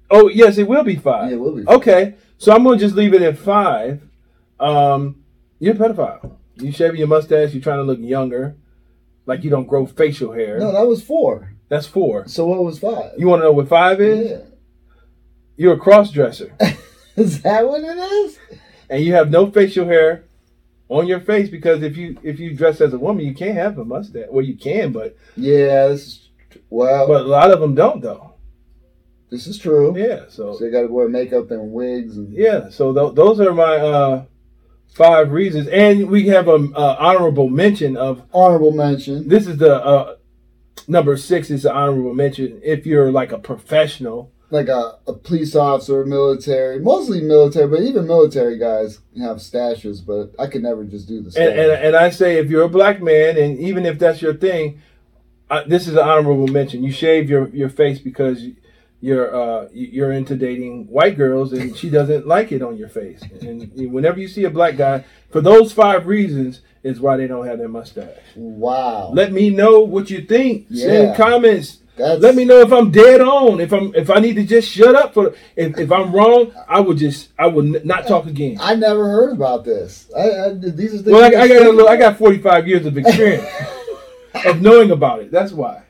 Oh, 0.09 0.27
yes, 0.27 0.57
it 0.57 0.67
will 0.67 0.83
be 0.83 0.95
five. 0.95 1.29
Yeah, 1.29 1.35
it 1.35 1.39
will 1.39 1.55
be. 1.55 1.63
Five. 1.63 1.75
Okay, 1.77 2.15
so 2.37 2.53
I'm 2.53 2.63
going 2.63 2.77
to 2.77 2.85
just 2.85 2.95
leave 2.95 3.13
it 3.13 3.21
at 3.21 3.37
five. 3.37 4.01
Um, 4.59 5.23
you're 5.59 5.75
a 5.75 5.77
pedophile. 5.77 6.37
You 6.55 6.71
shaving 6.71 6.99
your 6.99 7.07
mustache. 7.07 7.53
You're 7.53 7.63
trying 7.63 7.79
to 7.79 7.83
look 7.83 7.99
younger, 7.99 8.55
like 9.25 9.43
you 9.43 9.49
don't 9.49 9.67
grow 9.67 9.85
facial 9.85 10.33
hair. 10.33 10.59
No, 10.59 10.71
that 10.71 10.85
was 10.85 11.03
four. 11.03 11.53
That's 11.69 11.87
four. 11.87 12.27
So 12.27 12.45
what 12.45 12.63
was 12.63 12.77
five? 12.77 13.13
You 13.17 13.27
want 13.27 13.41
to 13.41 13.45
know 13.45 13.51
what 13.53 13.67
five 13.67 13.99
is? 14.01 14.29
yeah. 14.31 14.37
You're 15.55 15.73
a 15.73 15.79
cross 15.79 16.11
dresser. 16.11 16.55
Is 17.15 17.43
that 17.43 17.67
what 17.67 17.83
it 17.83 17.97
is? 17.97 18.39
and 18.89 19.03
you 19.03 19.13
have 19.13 19.29
no 19.29 19.49
facial 19.49 19.85
hair 19.85 20.25
on 20.89 21.07
your 21.07 21.19
face 21.21 21.49
because 21.49 21.81
if 21.81 21.95
you 21.97 22.17
if 22.23 22.39
you 22.39 22.53
dress 22.55 22.81
as 22.81 22.93
a 22.93 22.97
woman, 22.99 23.25
you 23.25 23.33
can't 23.33 23.55
have 23.55 23.77
a 23.77 23.85
mustache. 23.85 24.27
Well, 24.29 24.45
you 24.45 24.55
can, 24.57 24.91
but 24.91 25.15
Yeah. 25.35 25.87
This 25.89 26.01
is, 26.07 26.29
well, 26.69 27.07
but 27.07 27.21
a 27.21 27.27
lot 27.27 27.51
of 27.51 27.59
them 27.59 27.73
don't 27.75 28.01
though. 28.01 28.33
this 29.31 29.47
is 29.47 29.57
true. 29.57 29.97
Yeah, 29.97 30.25
So 30.29 30.53
so 30.53 30.63
they 30.63 30.69
got 30.71 30.81
to 30.81 30.87
wear 30.87 31.07
makeup 31.09 31.49
and 31.51 31.71
wigs 31.71 32.17
and 32.17 32.31
yeah, 32.33 32.69
so 32.69 32.93
th- 32.93 33.15
those 33.15 33.39
are 33.39 33.53
my 33.53 33.77
uh, 33.77 34.25
five 34.93 35.31
reasons, 35.31 35.67
and 35.69 36.09
we 36.09 36.27
have 36.27 36.47
a 36.47 36.55
uh, 36.75 36.95
honorable 36.99 37.49
mention 37.49 37.97
of 37.97 38.21
honorable 38.33 38.71
mention. 38.71 39.27
this 39.27 39.47
is 39.47 39.57
the 39.57 39.83
uh, 39.83 40.15
number 40.87 41.15
six 41.17 41.49
is 41.49 41.63
the 41.63 41.73
honorable 41.73 42.13
mention 42.13 42.59
if 42.63 42.85
you're 42.85 43.11
like 43.11 43.31
a 43.31 43.39
professional. 43.39 44.31
Like 44.53 44.67
a, 44.67 44.99
a 45.07 45.13
police 45.13 45.55
officer, 45.55 46.05
military, 46.05 46.79
mostly 46.79 47.21
military, 47.21 47.67
but 47.67 47.81
even 47.81 48.05
military 48.05 48.59
guys 48.59 48.99
have 49.17 49.37
stashes. 49.37 50.05
But 50.05 50.33
I 50.37 50.45
could 50.47 50.61
never 50.61 50.83
just 50.83 51.07
do 51.07 51.21
the. 51.21 51.29
And, 51.41 51.59
and 51.59 51.71
and 51.71 51.95
I 51.95 52.11
say 52.11 52.37
if 52.37 52.49
you're 52.51 52.63
a 52.63 52.69
black 52.69 53.01
man, 53.01 53.35
and 53.37 53.57
even 53.57 53.85
if 53.85 53.97
that's 53.97 54.21
your 54.21 54.35
thing, 54.35 54.79
uh, 55.49 55.63
this 55.67 55.87
is 55.87 55.95
an 55.95 56.07
honorable 56.07 56.47
mention. 56.47 56.83
You 56.83 56.91
shave 56.91 57.29
your, 57.29 57.47
your 57.49 57.69
face 57.69 57.99
because 57.99 58.45
you're 59.01 59.35
uh, 59.35 59.69
you're 59.73 60.11
into 60.11 60.35
dating 60.35 60.87
white 60.87 61.17
girls, 61.17 61.51
and 61.51 61.75
she 61.75 61.89
doesn't 61.89 62.25
like 62.25 62.51
it 62.51 62.61
on 62.61 62.77
your 62.77 62.89
face. 62.89 63.21
And 63.41 63.71
whenever 63.91 64.19
you 64.19 64.27
see 64.27 64.45
a 64.45 64.49
black 64.49 64.77
guy, 64.77 65.03
for 65.29 65.41
those 65.41 65.73
five 65.73 66.05
reasons, 66.07 66.61
is 66.83 66.99
why 66.99 67.17
they 67.17 67.27
don't 67.27 67.45
have 67.47 67.57
their 67.59 67.67
mustache. 67.67 68.17
wow, 68.35 69.11
Let 69.13 69.31
me 69.31 69.49
know 69.49 69.81
what 69.81 70.09
you 70.09 70.21
think. 70.21 70.67
Yeah. 70.69 70.87
Send 70.87 71.17
comments. 71.17 71.79
That's 71.97 72.21
Let 72.21 72.35
me 72.35 72.45
know 72.45 72.59
if 72.59 72.71
I'm 72.71 72.91
dead 72.91 73.21
on. 73.21 73.59
If 73.59 73.71
I'm 73.71 73.93
if 73.95 74.09
I 74.09 74.19
need 74.19 74.35
to 74.35 74.43
just 74.43 74.69
shut 74.69 74.95
up 74.95 75.13
for 75.13 75.35
if, 75.55 75.77
if 75.77 75.91
I'm 75.91 76.11
wrong, 76.13 76.51
I 76.67 76.79
would 76.79 76.97
just 76.97 77.29
I 77.37 77.47
would 77.47 77.75
n- 77.75 77.81
not 77.85 78.07
talk 78.07 78.25
again. 78.25 78.57
I 78.59 78.75
never 78.75 79.05
heard 79.05 79.33
about 79.33 79.63
this. 79.63 80.09
I, 80.17 80.21
I, 80.21 80.53
these 80.53 80.95
are 80.95 80.97
things. 80.97 81.07
Well, 81.07 81.23
I, 81.23 81.41
I 81.41 81.47
got 81.47 81.61
a 81.61 81.69
little, 81.69 81.87
I 81.89 81.97
got 81.97 82.17
45 82.17 82.67
years 82.67 82.85
of 82.85 82.97
experience 82.97 83.47
of 84.45 84.61
knowing 84.61 84.91
about 84.91 85.21
it. 85.21 85.31
That's 85.31 85.51
why. 85.51 85.83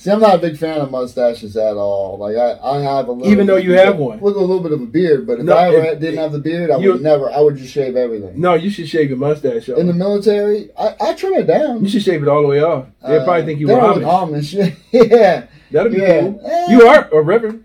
See, 0.00 0.10
I'm 0.10 0.18
not 0.20 0.36
a 0.36 0.38
big 0.38 0.56
fan 0.56 0.80
of 0.80 0.90
mustaches 0.90 1.58
at 1.58 1.76
all. 1.76 2.16
Like 2.16 2.34
I, 2.34 2.58
I 2.62 2.80
have 2.80 3.08
a 3.08 3.12
little, 3.12 3.30
Even 3.30 3.46
though 3.46 3.56
you 3.56 3.72
have 3.74 3.98
one. 3.98 4.18
with 4.18 4.34
a 4.34 4.40
little 4.40 4.60
bit 4.62 4.72
of 4.72 4.80
a 4.80 4.86
beard. 4.86 5.26
But 5.26 5.40
if 5.40 5.44
No, 5.44 5.52
I 5.54 5.68
ever 5.68 5.76
if- 5.88 6.00
didn't 6.00 6.18
have 6.20 6.32
the 6.32 6.38
beard, 6.38 6.70
I 6.70 6.78
would 6.78 7.02
never. 7.02 7.30
I 7.30 7.38
would 7.40 7.56
just 7.58 7.70
shave 7.70 7.96
everything. 7.96 8.40
No, 8.40 8.54
you 8.54 8.70
should 8.70 8.88
shave 8.88 9.10
your 9.10 9.18
mustache 9.18 9.68
off. 9.68 9.76
In 9.76 9.86
the 9.86 9.92
military, 9.92 10.70
I, 10.78 10.94
I 10.98 11.12
trim 11.14 11.34
it 11.34 11.46
down. 11.46 11.82
you 11.82 11.88
should 11.90 12.02
shave 12.02 12.22
it 12.22 12.28
all 12.28 12.40
the 12.40 12.48
way 12.48 12.62
off. 12.62 12.86
They'll 13.06 13.20
Uh, 13.20 13.24
probably 13.24 13.44
think 13.44 13.60
you 13.60 13.66
were 13.66 13.74
Amish. 13.74 14.56
Amish. 14.56 14.76
yeah, 14.92 15.46
That'll 15.70 15.92
be 15.92 15.98
yeah. 15.98 16.20
cool. 16.22 16.40
Eh. 16.46 16.66
You 16.70 16.86
are 16.88 17.10
a 17.12 17.20
reverend. 17.20 17.64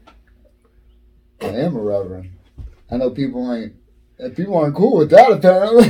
I 1.42 1.46
am 1.48 1.78
a 1.78 1.82
reverend. 1.82 2.32
I 2.92 2.98
know 2.98 3.12
people 3.12 3.50
ain't. 3.54 3.74
uh, 4.22 4.28
People 4.36 4.58
aren't 4.58 4.76
cool 4.76 4.98
with 4.98 5.10
that 5.12 5.32
apparently. 5.32 5.88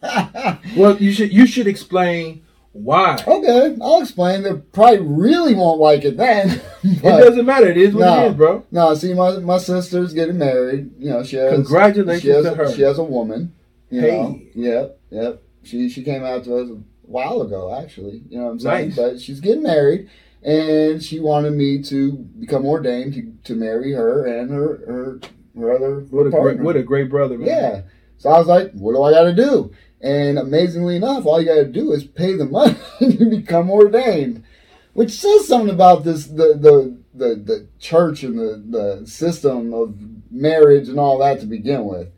Well, 0.76 0.96
you 0.98 1.12
should 1.12 1.32
you 1.32 1.44
should 1.46 1.66
explain 1.66 2.42
why. 2.72 3.16
okay, 3.26 3.76
I'll 3.80 4.00
explain. 4.02 4.42
They 4.42 4.54
probably 4.54 4.98
really 5.00 5.54
won't 5.54 5.80
like 5.80 6.04
it 6.04 6.16
then. 6.16 6.60
It 6.84 7.02
doesn't 7.02 7.44
matter. 7.44 7.66
It 7.68 7.76
is 7.76 7.92
what 7.94 8.00
No. 8.04 8.24
it 8.24 8.28
is, 8.30 8.34
bro. 8.36 8.64
No, 8.70 8.94
see, 8.94 9.12
my 9.14 9.38
my 9.38 9.58
sister's 9.58 10.14
getting 10.14 10.38
married. 10.38 10.90
You 10.98 11.10
know, 11.10 11.22
she 11.24 11.36
has. 11.36 11.52
Congratulations 11.54 12.22
she 12.22 12.28
has, 12.28 12.44
to 12.44 12.54
her. 12.54 12.72
She 12.72 12.82
has 12.82 12.98
a 12.98 13.02
woman. 13.04 13.52
You 13.90 14.00
Hey. 14.02 14.10
know. 14.22 14.40
Yep. 14.54 15.00
Yep. 15.10 15.42
She 15.64 15.88
she 15.88 16.02
came 16.04 16.22
out 16.24 16.44
to 16.44 16.56
us 16.56 16.70
a 16.70 16.78
while 17.02 17.42
ago, 17.42 17.74
actually. 17.82 18.22
You 18.28 18.38
know 18.38 18.44
what 18.44 18.50
I'm 18.52 18.58
saying? 18.60 18.88
Nice. 18.90 18.96
But 18.96 19.20
she's 19.20 19.40
getting 19.40 19.62
married, 19.64 20.08
and 20.42 21.02
she 21.02 21.18
wanted 21.20 21.52
me 21.54 21.82
to 21.84 22.12
become 22.12 22.64
ordained 22.64 23.14
to, 23.14 23.32
to 23.44 23.54
marry 23.58 23.92
her 23.92 24.24
and 24.26 24.50
her 24.50 24.78
her 24.86 25.20
her 25.58 25.72
other 25.74 26.00
What 26.10 26.26
a 26.26 26.30
partner. 26.30 26.54
great, 26.54 26.60
what 26.64 26.76
a 26.76 26.82
great 26.84 27.10
brother, 27.10 27.36
man. 27.38 27.48
yeah. 27.48 27.80
So 28.18 28.30
I 28.30 28.38
was 28.38 28.46
like, 28.46 28.72
what 28.72 28.92
do 28.92 29.02
I 29.02 29.10
got 29.12 29.24
to 29.24 29.34
do? 29.34 29.72
And 30.00 30.38
amazingly 30.38 30.96
enough, 30.96 31.26
all 31.26 31.40
you 31.40 31.46
got 31.46 31.54
to 31.54 31.66
do 31.66 31.92
is 31.92 32.04
pay 32.04 32.34
the 32.34 32.44
money 32.46 32.76
to 33.00 33.30
become 33.30 33.70
ordained, 33.70 34.44
which 34.92 35.12
says 35.12 35.48
something 35.48 35.74
about 35.74 36.04
this 36.04 36.26
the 36.26 36.54
the 36.58 36.96
the, 37.14 37.34
the 37.34 37.66
church 37.80 38.22
and 38.22 38.38
the, 38.38 38.62
the 38.68 39.06
system 39.06 39.74
of 39.74 39.96
marriage 40.30 40.88
and 40.88 41.00
all 41.00 41.18
that 41.18 41.40
to 41.40 41.46
begin 41.46 41.84
with. 41.84 42.08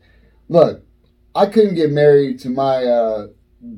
Look, 0.47 0.83
I 1.33 1.47
couldn't 1.47 1.75
get 1.75 1.91
married 1.91 2.39
to 2.41 2.49
my 2.49 2.85
uh, 2.85 3.27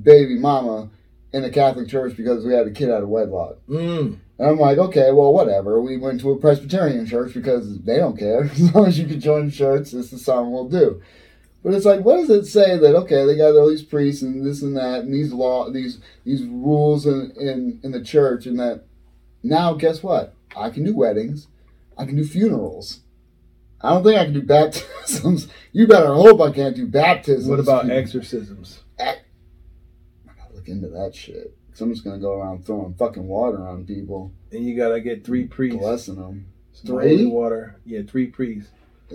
baby 0.02 0.38
mama 0.38 0.90
in 1.32 1.44
the 1.44 1.50
Catholic 1.50 1.88
Church 1.88 2.18
because 2.18 2.46
we 2.46 2.54
had 2.54 2.68
a 2.68 2.72
kid 2.72 2.90
out 2.90 3.04
of 3.04 3.10
wedlock. 3.10 3.58
Mm. 3.70 4.20
And 4.40 4.48
I'm 4.48 4.60
like, 4.60 4.78
okay, 4.78 5.12
well, 5.12 5.34
whatever. 5.34 5.82
We 5.82 5.98
went 5.98 6.20
to 6.22 6.32
a 6.32 6.38
Presbyterian 6.38 7.06
church 7.06 7.34
because 7.34 7.80
they 7.80 7.98
don't 7.98 8.18
care. 8.18 8.44
As 8.52 8.74
long 8.74 8.88
as 8.88 9.00
you 9.00 9.08
can 9.08 9.20
join 9.20 9.48
the 9.48 9.52
church, 9.52 9.92
this 9.92 10.12
is 10.12 10.26
something 10.26 10.52
we'll 10.52 10.70
do. 10.70 11.02
But 11.64 11.74
it's 11.74 11.86
like, 11.86 12.02
what 12.04 12.18
does 12.18 12.30
it 12.30 12.46
say 12.46 12.78
that 12.78 12.96
okay, 12.96 13.26
they 13.26 13.38
got 13.38 13.56
all 13.56 13.70
these 13.70 13.84
priests 13.84 14.22
and 14.22 14.46
this 14.46 14.62
and 14.62 14.76
that 14.76 15.02
and 15.02 15.14
these 15.14 15.32
law, 15.32 15.70
these 15.70 16.00
these 16.26 16.44
rules 16.44 17.06
in 17.06 17.32
in, 17.40 17.80
in 17.84 17.92
the 17.92 18.04
church, 18.04 18.46
and 18.46 18.60
that 18.60 18.84
now 19.44 19.74
guess 19.74 20.04
what? 20.04 20.36
I 20.56 20.70
can 20.70 20.84
do 20.84 20.96
weddings, 20.96 21.48
I 21.98 22.06
can 22.06 22.16
do 22.18 22.26
funerals. 22.26 23.00
I 23.82 23.90
don't 23.90 24.04
think 24.04 24.18
I 24.20 24.26
can 24.26 24.34
do 24.34 24.42
baptisms. 24.44 25.48
You 25.76 25.88
better 25.88 26.14
hope 26.14 26.40
I 26.40 26.52
can't 26.52 26.76
do 26.76 26.86
baptisms. 26.88 27.48
What 27.50 27.60
about 27.60 27.90
exorcisms? 27.90 28.84
Eh. 29.00 29.16
I 30.30 30.32
gotta 30.38 30.54
look 30.54 30.68
into 30.68 30.88
that 30.90 31.16
shit. 31.16 31.58
I'm 31.82 31.92
just 31.92 32.04
gonna 32.04 32.20
go 32.20 32.40
around 32.40 32.64
throwing 32.64 32.94
fucking 32.94 33.28
water 33.28 33.68
on 33.68 33.84
people, 33.86 34.32
And 34.52 34.64
you 34.64 34.78
gotta 34.78 35.02
get 35.02 35.26
three 35.26 35.48
priests. 35.48 35.80
blessing 35.80 36.16
them. 36.18 36.46
Some 36.74 36.96
Three? 36.96 37.10
holy 37.10 37.26
water. 37.26 37.80
Yeah, 37.86 38.02
three 38.08 38.28
priests. 38.28 38.70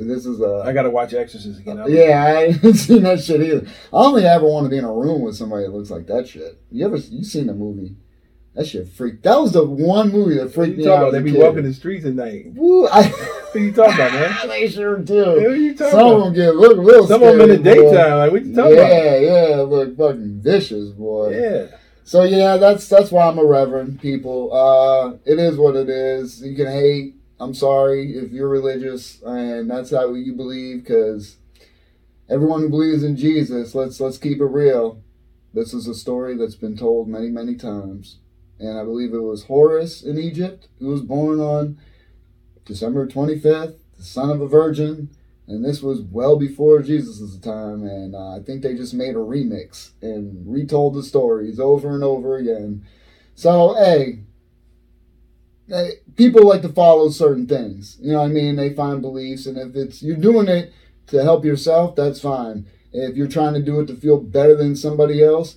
This 0.07 0.27
is 0.27 0.41
a 0.41 0.63
I 0.65 0.73
gotta 0.73 0.91
watch 0.91 1.15
Exorcist 1.15 1.61
again. 1.61 1.79
I'm- 1.79 1.91
Yeah, 1.93 2.25
I 2.25 2.43
ain't 2.45 2.77
seen 2.77 3.03
that 3.05 3.21
shit 3.23 3.41
either. 3.41 3.67
I 3.93 3.97
only 3.97 4.25
ever 4.25 4.47
want 4.47 4.67
to 4.67 4.71
be 4.71 4.79
in 4.79 4.85
a 4.85 4.93
room 4.93 5.23
with 5.23 5.37
somebody 5.37 5.65
that 5.65 5.73
looks 5.73 5.91
like 5.91 6.07
that 6.07 6.29
shit. 6.29 6.59
You 6.71 6.87
ever 6.87 6.97
you 6.97 7.25
seen 7.25 7.47
the 7.47 7.55
movie? 7.55 7.97
That 8.55 8.67
shit 8.67 8.89
freaked. 8.89 9.23
That 9.23 9.41
was 9.41 9.53
the 9.53 9.65
one 9.65 10.11
movie 10.11 10.35
that 10.37 10.53
freaked 10.53 10.79
me 10.79 10.89
out. 10.89 10.99
about? 10.99 11.13
They 11.13 11.23
be 11.23 11.31
kid. 11.33 11.41
walking 11.41 11.63
the 11.63 11.73
streets 11.73 12.05
at 12.05 12.15
night. 12.15 12.47
Woo, 12.55 12.89
I, 12.89 13.05
What 13.09 13.55
you 13.55 13.73
talking 13.73 13.95
about, 13.95 14.13
man? 14.13 14.37
they 14.49 14.69
sure 14.69 14.97
What 14.99 15.11
are 15.11 15.55
you 15.57 15.75
talking 15.77 15.91
Some 15.93 16.07
of 16.07 16.13
about? 16.17 16.25
them 16.25 16.35
get 16.35 16.57
look 16.57 16.77
real. 16.79 17.07
Some 17.07 17.23
of 17.23 17.37
them 17.39 17.41
in 17.43 17.49
the 17.51 17.57
boy. 17.59 17.63
daytime. 17.91 18.19
Like, 18.19 18.33
what 18.33 18.45
you 18.45 18.55
talking 18.55 18.77
Yeah, 18.77 19.17
yeah, 19.19 19.57
look 19.63 19.97
fucking 19.97 20.41
vicious, 20.41 20.89
boy. 20.91 21.39
Yeah. 21.39 21.67
So 22.03 22.25
yeah, 22.25 22.57
that's 22.57 22.89
that's 22.89 23.13
why 23.13 23.27
I'm 23.29 23.39
a 23.39 23.45
reverend. 23.45 24.01
People, 24.01 24.53
uh, 24.53 25.19
it 25.25 25.39
is 25.39 25.57
what 25.57 25.77
it 25.77 25.89
is. 25.89 26.43
You 26.43 26.57
can 26.57 26.67
hate. 26.67 27.15
I'm 27.41 27.55
sorry 27.55 28.17
if 28.17 28.33
you're 28.33 28.49
religious 28.49 29.23
and 29.23 29.71
that's 29.71 29.91
how 29.91 30.15
you 30.15 30.33
believe, 30.33 30.83
because 30.83 31.37
everyone 32.29 32.63
who 32.63 32.69
believes 32.69 33.05
in 33.05 33.17
Jesus, 33.17 33.75
let's 33.75 34.01
let's 34.01 34.19
keep 34.19 34.41
it 34.41 34.45
real. 34.45 35.03
This 35.55 35.73
is 35.73 35.87
a 35.87 35.95
story 35.95 36.37
that's 36.37 36.57
been 36.57 36.77
told 36.77 37.09
many 37.09 37.29
many 37.29 37.55
times, 37.55 38.19
and 38.59 38.79
I 38.79 38.85
believe 38.85 39.15
it 39.15 39.23
was 39.23 39.45
Horus 39.45 40.03
in 40.03 40.19
Egypt 40.19 40.69
who 40.79 40.89
was 40.89 41.03
born 41.03 41.41
on 41.41 41.79
December 42.65 43.07
25th, 43.07 43.77
the 43.97 44.03
son 44.03 44.31
of 44.31 44.41
a 44.41 44.49
virgin. 44.49 45.11
And 45.47 45.65
this 45.65 45.81
was 45.81 46.03
well 46.03 46.37
before 46.37 46.83
Jesus' 46.83 47.39
time, 47.39 47.83
and 47.87 48.15
uh, 48.15 48.37
I 48.37 48.41
think 48.41 48.61
they 48.61 48.75
just 48.75 48.93
made 48.93 49.15
a 49.15 49.19
remix 49.19 49.93
and 50.03 50.43
retold 50.47 50.95
the 50.95 51.03
stories 51.03 51.59
over 51.59 51.95
and 51.95 52.05
over 52.05 52.37
again. 52.37 52.85
So, 53.35 53.75
hey, 53.77 54.25
people 56.17 56.47
like 56.47 56.63
to 56.63 56.69
follow 56.69 57.11
certain 57.11 57.47
things. 57.47 57.99
You 58.01 58.13
know 58.13 58.21
what 58.21 58.27
I 58.27 58.29
mean? 58.29 58.57
They 58.57 58.73
find 58.73 59.03
beliefs, 59.03 59.47
and 59.47 59.59
if 59.59 59.77
it's 59.77 60.03
you're 60.03 60.17
doing 60.17 60.49
it 60.49 60.73
to 61.09 61.23
help 61.23 61.45
yourself, 61.45 61.97
that's 61.97 62.21
fine. 62.21 62.67
If 62.93 63.17
you're 63.17 63.29
trying 63.29 63.55
to 63.55 63.63
do 63.63 63.81
it 63.81 63.87
to 63.87 63.97
feel 63.97 64.19
better 64.19 64.57
than 64.57 64.75
somebody 64.75 65.23
else, 65.23 65.57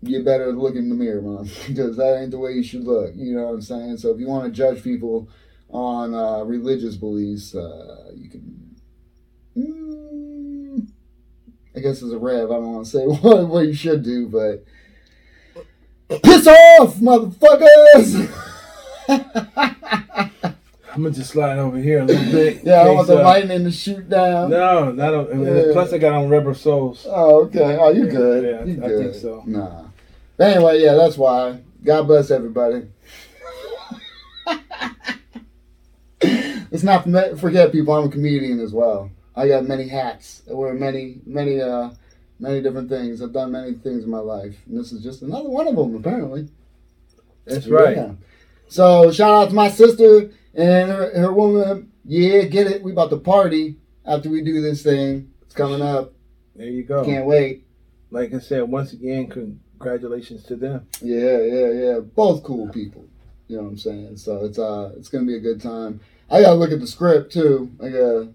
you 0.00 0.22
better 0.22 0.52
look 0.52 0.74
in 0.74 0.88
the 0.88 0.94
mirror, 0.94 1.20
man, 1.20 1.50
because 1.66 1.96
that 1.96 2.20
ain't 2.20 2.30
the 2.30 2.38
way 2.38 2.52
you 2.52 2.62
should 2.62 2.84
look. 2.84 3.12
You 3.14 3.36
know 3.36 3.44
what 3.44 3.54
I'm 3.54 3.62
saying? 3.62 3.98
So 3.98 4.10
if 4.10 4.20
you 4.20 4.26
want 4.26 4.44
to 4.44 4.50
judge 4.50 4.82
people 4.82 5.28
on 5.68 6.14
uh, 6.14 6.44
religious 6.44 6.96
beliefs, 6.96 7.54
uh, 7.54 8.10
you 8.14 8.30
can. 8.30 8.76
Mm, 9.56 10.88
I 11.76 11.80
guess 11.80 12.02
as 12.02 12.12
a 12.12 12.18
rev, 12.18 12.50
I 12.50 12.54
don't 12.54 12.72
want 12.72 12.86
to 12.86 12.90
say 12.90 13.04
what, 13.06 13.48
what 13.48 13.66
you 13.66 13.74
should 13.74 14.02
do, 14.02 14.28
but 14.28 14.64
piss 16.22 16.46
off, 16.46 16.96
motherfuckers! 16.96 18.50
I'm 19.08 21.02
gonna 21.02 21.10
just 21.10 21.30
slide 21.32 21.58
over 21.58 21.76
here 21.78 22.00
a 22.00 22.04
little 22.04 22.30
bit. 22.32 22.62
yeah, 22.64 22.82
I 22.82 22.90
want 22.90 23.08
the 23.08 23.18
uh, 23.20 23.22
lightning 23.24 23.64
to 23.64 23.70
shoot 23.72 24.08
down. 24.08 24.50
No, 24.50 24.92
not 24.92 25.12
on, 25.14 25.44
Yeah. 25.44 25.72
plus 25.72 25.92
I 25.92 25.98
got 25.98 26.12
on 26.14 26.28
rubber 26.28 26.54
soles. 26.54 27.04
Oh, 27.08 27.44
okay. 27.46 27.76
Oh, 27.80 27.90
you 27.90 28.06
good. 28.08 28.44
Yeah, 28.44 28.64
you 28.64 28.84
I 28.84 28.88
good. 28.88 28.98
think 29.12 29.14
so. 29.22 29.42
Nah. 29.46 29.86
But 30.36 30.52
anyway, 30.56 30.80
yeah, 30.82 30.94
that's 30.94 31.18
why. 31.18 31.60
God 31.84 32.06
bless 32.06 32.30
everybody. 32.30 32.86
Let's 36.70 36.82
not 36.82 37.04
forget- 37.04 37.38
forget, 37.38 37.72
people. 37.72 37.94
I'm 37.94 38.06
a 38.06 38.10
comedian 38.10 38.60
as 38.60 38.72
well. 38.72 39.10
I 39.36 39.48
got 39.48 39.64
many 39.66 39.88
hats. 39.88 40.42
I 40.48 40.54
wear 40.54 40.74
many, 40.74 41.20
many, 41.26 41.60
uh, 41.60 41.90
many 42.38 42.62
different 42.62 42.88
things. 42.88 43.20
I've 43.20 43.32
done 43.32 43.52
many 43.52 43.74
things 43.74 44.04
in 44.04 44.10
my 44.10 44.18
life, 44.20 44.56
and 44.66 44.78
this 44.78 44.92
is 44.92 45.02
just 45.02 45.22
another 45.22 45.48
one 45.48 45.66
of 45.68 45.76
them. 45.76 45.94
Apparently. 45.96 46.48
That's 47.44 47.66
right. 47.66 47.96
Yeah. 47.96 48.12
So 48.68 49.10
shout 49.12 49.30
out 49.30 49.48
to 49.50 49.54
my 49.54 49.70
sister 49.70 50.30
and 50.54 50.90
her, 50.90 51.10
her 51.18 51.32
woman. 51.32 51.90
Yeah, 52.04 52.42
get 52.42 52.66
it. 52.66 52.82
We 52.82 52.92
about 52.92 53.10
to 53.10 53.16
party 53.16 53.76
after 54.04 54.28
we 54.28 54.42
do 54.42 54.60
this 54.60 54.82
thing. 54.82 55.30
It's 55.42 55.54
coming 55.54 55.82
up. 55.82 56.12
There 56.54 56.66
you 56.66 56.82
go. 56.84 57.04
Can't 57.04 57.26
wait. 57.26 57.66
Like 58.10 58.32
I 58.34 58.38
said, 58.38 58.62
once 58.62 58.92
again, 58.92 59.28
congratulations 59.28 60.44
to 60.44 60.56
them. 60.56 60.86
Yeah, 61.00 61.38
yeah, 61.38 61.70
yeah. 61.70 61.98
Both 62.00 62.42
cool 62.44 62.68
people. 62.68 63.04
You 63.48 63.56
know 63.56 63.64
what 63.64 63.70
I'm 63.70 63.78
saying? 63.78 64.16
So 64.16 64.44
it's 64.44 64.58
uh 64.58 64.92
it's 64.96 65.08
gonna 65.08 65.26
be 65.26 65.36
a 65.36 65.40
good 65.40 65.60
time. 65.60 66.00
I 66.30 66.40
gotta 66.40 66.54
look 66.54 66.72
at 66.72 66.80
the 66.80 66.86
script 66.86 67.32
too. 67.32 67.70
I 67.80 67.88
gotta 67.88 68.28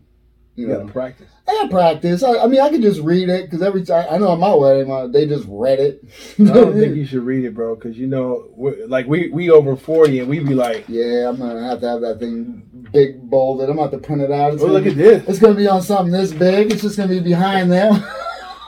you 0.56 0.68
You 0.68 0.68
know 0.68 0.80
gotta 0.82 0.92
practice. 0.92 1.32
I 1.49 1.53
gotta 1.53 1.69
practice. 1.69 2.21
I, 2.21 2.38
I 2.38 2.47
mean 2.47 2.62
I 2.62 2.69
could 2.69 2.83
just 2.83 3.01
read 3.01 3.27
it 3.27 3.45
because 3.45 3.63
every 3.63 3.83
time 3.83 4.05
I 4.09 4.19
know 4.19 4.29
on 4.29 4.39
my 4.39 4.53
wedding 4.53 5.12
they 5.12 5.25
just 5.25 5.45
read 5.47 5.79
it. 5.79 6.03
I 6.39 6.43
don't 6.43 6.73
think 6.73 6.95
you 6.95 7.05
should 7.05 7.23
read 7.23 7.43
it, 7.43 7.55
bro, 7.55 7.75
because 7.75 7.97
you 7.97 8.05
know, 8.05 8.49
like 8.88 9.07
we 9.07 9.29
we 9.29 9.49
over 9.49 9.75
forty 9.75 10.19
and 10.19 10.29
we 10.29 10.39
be 10.39 10.53
like, 10.53 10.85
yeah, 10.88 11.27
I'm 11.27 11.38
gonna 11.38 11.67
have 11.67 11.79
to 11.81 11.88
have 11.88 12.01
that 12.01 12.19
thing 12.19 12.63
big 12.91 13.27
bolded. 13.29 13.69
I'm 13.69 13.77
gonna 13.77 13.89
have 13.89 13.99
to 13.99 14.05
print 14.05 14.21
it 14.21 14.31
out. 14.31 14.53
It's 14.53 14.62
oh 14.62 14.67
look 14.67 14.83
be, 14.83 14.91
at 14.91 14.97
this. 14.97 15.27
It's 15.27 15.39
gonna 15.39 15.55
be 15.55 15.67
on 15.67 15.81
something 15.81 16.12
this 16.12 16.31
big. 16.31 16.71
It's 16.71 16.83
just 16.83 16.97
gonna 16.97 17.09
be 17.09 17.19
behind 17.19 17.71
them. 17.71 18.03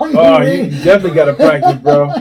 Oh, 0.04 0.42
you 0.42 0.68
definitely 0.84 1.12
gotta 1.12 1.36
practice, 1.36 1.80
bro. 1.80 2.12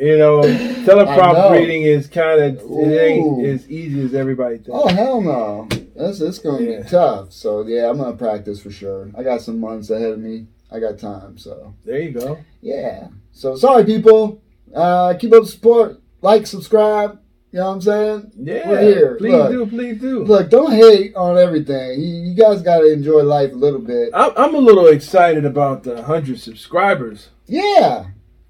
You 0.00 0.16
know, 0.16 0.40
teleprompt 0.86 1.34
know. 1.34 1.52
reading 1.52 1.82
is 1.82 2.06
kind 2.06 2.40
of 2.40 2.56
it 2.56 2.98
ain't 2.98 3.44
as 3.44 3.68
easy 3.68 4.02
as 4.02 4.14
everybody 4.14 4.56
thinks. 4.56 4.70
Oh 4.72 4.88
hell 4.88 5.20
no! 5.20 5.68
It's 6.08 6.20
it's 6.20 6.38
gonna 6.38 6.62
Yeah. 6.64 6.82
be 6.82 6.88
tough. 6.88 7.32
So 7.32 7.66
yeah, 7.66 7.88
I'm 7.90 7.98
gonna 7.98 8.16
practice 8.16 8.60
for 8.60 8.70
sure. 8.70 9.10
I 9.16 9.22
got 9.22 9.40
some 9.42 9.60
months 9.60 9.90
ahead 9.90 10.12
of 10.12 10.18
me. 10.18 10.46
I 10.70 10.78
got 10.80 10.98
time. 10.98 11.36
So 11.38 11.74
There 11.84 12.00
you 12.00 12.10
go. 12.12 12.38
yeah. 12.60 13.08
So 13.32 13.56
sorry, 13.56 13.84
people. 13.84 14.40
Uh, 14.74 15.14
keep 15.14 15.32
up 15.32 15.42
the 15.42 15.48
support. 15.48 16.00
Like, 16.22 16.46
subscribe. 16.46 17.18
You 17.50 17.58
know 17.58 17.66
what 17.66 17.72
I'm 17.74 17.80
saying? 17.80 18.32
Yeah, 18.36 18.68
We're 18.68 18.80
here. 18.82 19.14
please 19.16 19.32
Look. 19.32 19.50
do, 19.50 19.66
please 19.66 20.00
do. 20.00 20.22
Look, 20.24 20.50
don't 20.50 20.70
hate 20.70 21.16
on 21.16 21.36
everything. 21.36 22.00
You, 22.00 22.14
you 22.30 22.34
guys 22.34 22.62
got 22.62 22.78
to 22.78 22.92
enjoy 22.92 23.22
life 23.24 23.50
a 23.52 23.56
little 23.56 23.80
bit. 23.80 24.10
I'm, 24.14 24.30
I'm 24.36 24.54
a 24.54 24.58
little 24.58 24.86
excited 24.86 25.44
about 25.44 25.82
the 25.82 26.00
hundred 26.04 26.38
subscribers. 26.38 27.30
Yeah, 27.46 28.06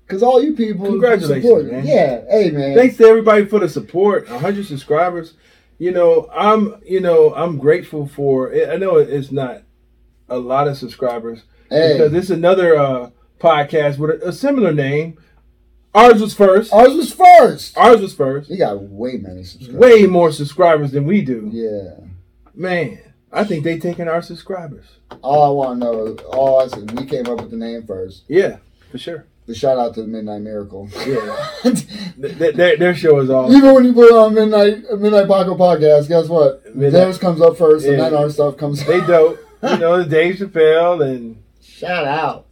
because 0.07 0.23
all 0.23 0.43
you 0.43 0.53
people, 0.53 0.85
Congratulations, 0.85 1.43
support- 1.43 1.65
man. 1.73 1.87
Yeah, 1.87 2.21
hey 2.29 2.51
man. 2.51 2.77
Thanks 2.77 2.99
to 2.99 3.05
everybody 3.05 3.47
for 3.47 3.61
the 3.61 3.69
support. 3.71 4.29
hundred 4.29 4.67
subscribers. 4.67 5.33
You 5.81 5.93
know, 5.93 6.29
I'm 6.33 6.77
you 6.87 7.01
know 7.01 7.35
I'm 7.35 7.57
grateful 7.57 8.07
for. 8.07 8.53
I 8.55 8.77
know 8.77 8.99
it's 8.99 9.33
not 9.33 9.63
a 10.29 10.37
lot 10.39 10.69
of 10.69 10.77
subscribers 10.77 11.43
Hey, 11.71 11.95
because 11.95 12.13
this 12.13 12.25
is 12.27 12.31
another 12.33 12.77
uh, 12.77 13.11
podcast 13.39 13.97
with 13.97 14.23
a, 14.23 14.29
a 14.29 14.33
similar 14.33 14.73
name. 14.73 15.19
Ours 15.95 16.21
was 16.21 16.35
first. 16.35 16.71
ours 16.73 16.95
was 16.95 17.13
first. 17.13 17.77
Ours 17.79 18.03
was 18.03 18.15
first. 18.15 18.51
You 18.51 18.59
got 18.59 18.81
way 18.83 19.17
many 19.17 19.43
subscribers. 19.43 19.81
Way 19.81 20.07
more 20.07 20.31
subscribers 20.31 20.93
than 20.93 21.07
we 21.07 21.23
do. 21.23 21.49
Yeah. 21.51 22.05
Man, 22.55 23.01
I 23.33 23.45
think 23.45 23.65
they 23.65 23.79
taking 23.79 24.07
our 24.07 24.21
subscribers. 24.21 24.85
All 25.23 25.43
I 25.45 25.49
want 25.49 25.81
to 25.81 25.87
know, 25.87 26.07
is- 26.09 26.21
all 26.27 26.61
I 26.61 26.67
said, 26.69 26.91
we 27.01 27.07
came 27.07 27.27
up 27.27 27.41
with 27.41 27.51
the 27.51 27.57
name 27.57 27.87
first. 27.87 28.25
Yeah, 28.29 28.59
for 28.93 28.99
sure. 28.99 29.25
The 29.51 29.57
shout 29.57 29.79
out 29.79 29.95
to 29.95 30.03
the 30.03 30.07
Midnight 30.07 30.43
Miracle. 30.43 30.89
Yeah. 31.07 31.51
Th- 31.65 32.39
th- 32.39 32.55
their, 32.55 32.77
their 32.77 32.95
show 32.95 33.19
is 33.19 33.31
awesome. 33.31 33.57
Even 33.57 33.75
when 33.75 33.85
you 33.85 33.93
put 33.93 34.13
on 34.13 34.33
Midnight 34.35 34.85
Midnight 34.99 35.27
Paco 35.27 35.57
podcast, 35.57 36.07
guess 36.07 36.29
what? 36.29 36.65
Midnight- 36.67 36.93
Theirs 36.93 37.19
comes 37.19 37.41
up 37.41 37.57
first, 37.59 37.85
and 37.87 37.99
then 37.99 38.15
our 38.15 38.31
stuff 38.31 38.57
comes. 38.57 38.85
They 38.87 39.01
dope. 39.01 39.39
You 39.63 39.77
know, 39.79 40.03
the 40.03 40.09
Dave 40.09 40.37
Chappelle 40.37 41.05
and 41.05 41.43
Shout 41.61 42.07
out. 42.07 42.47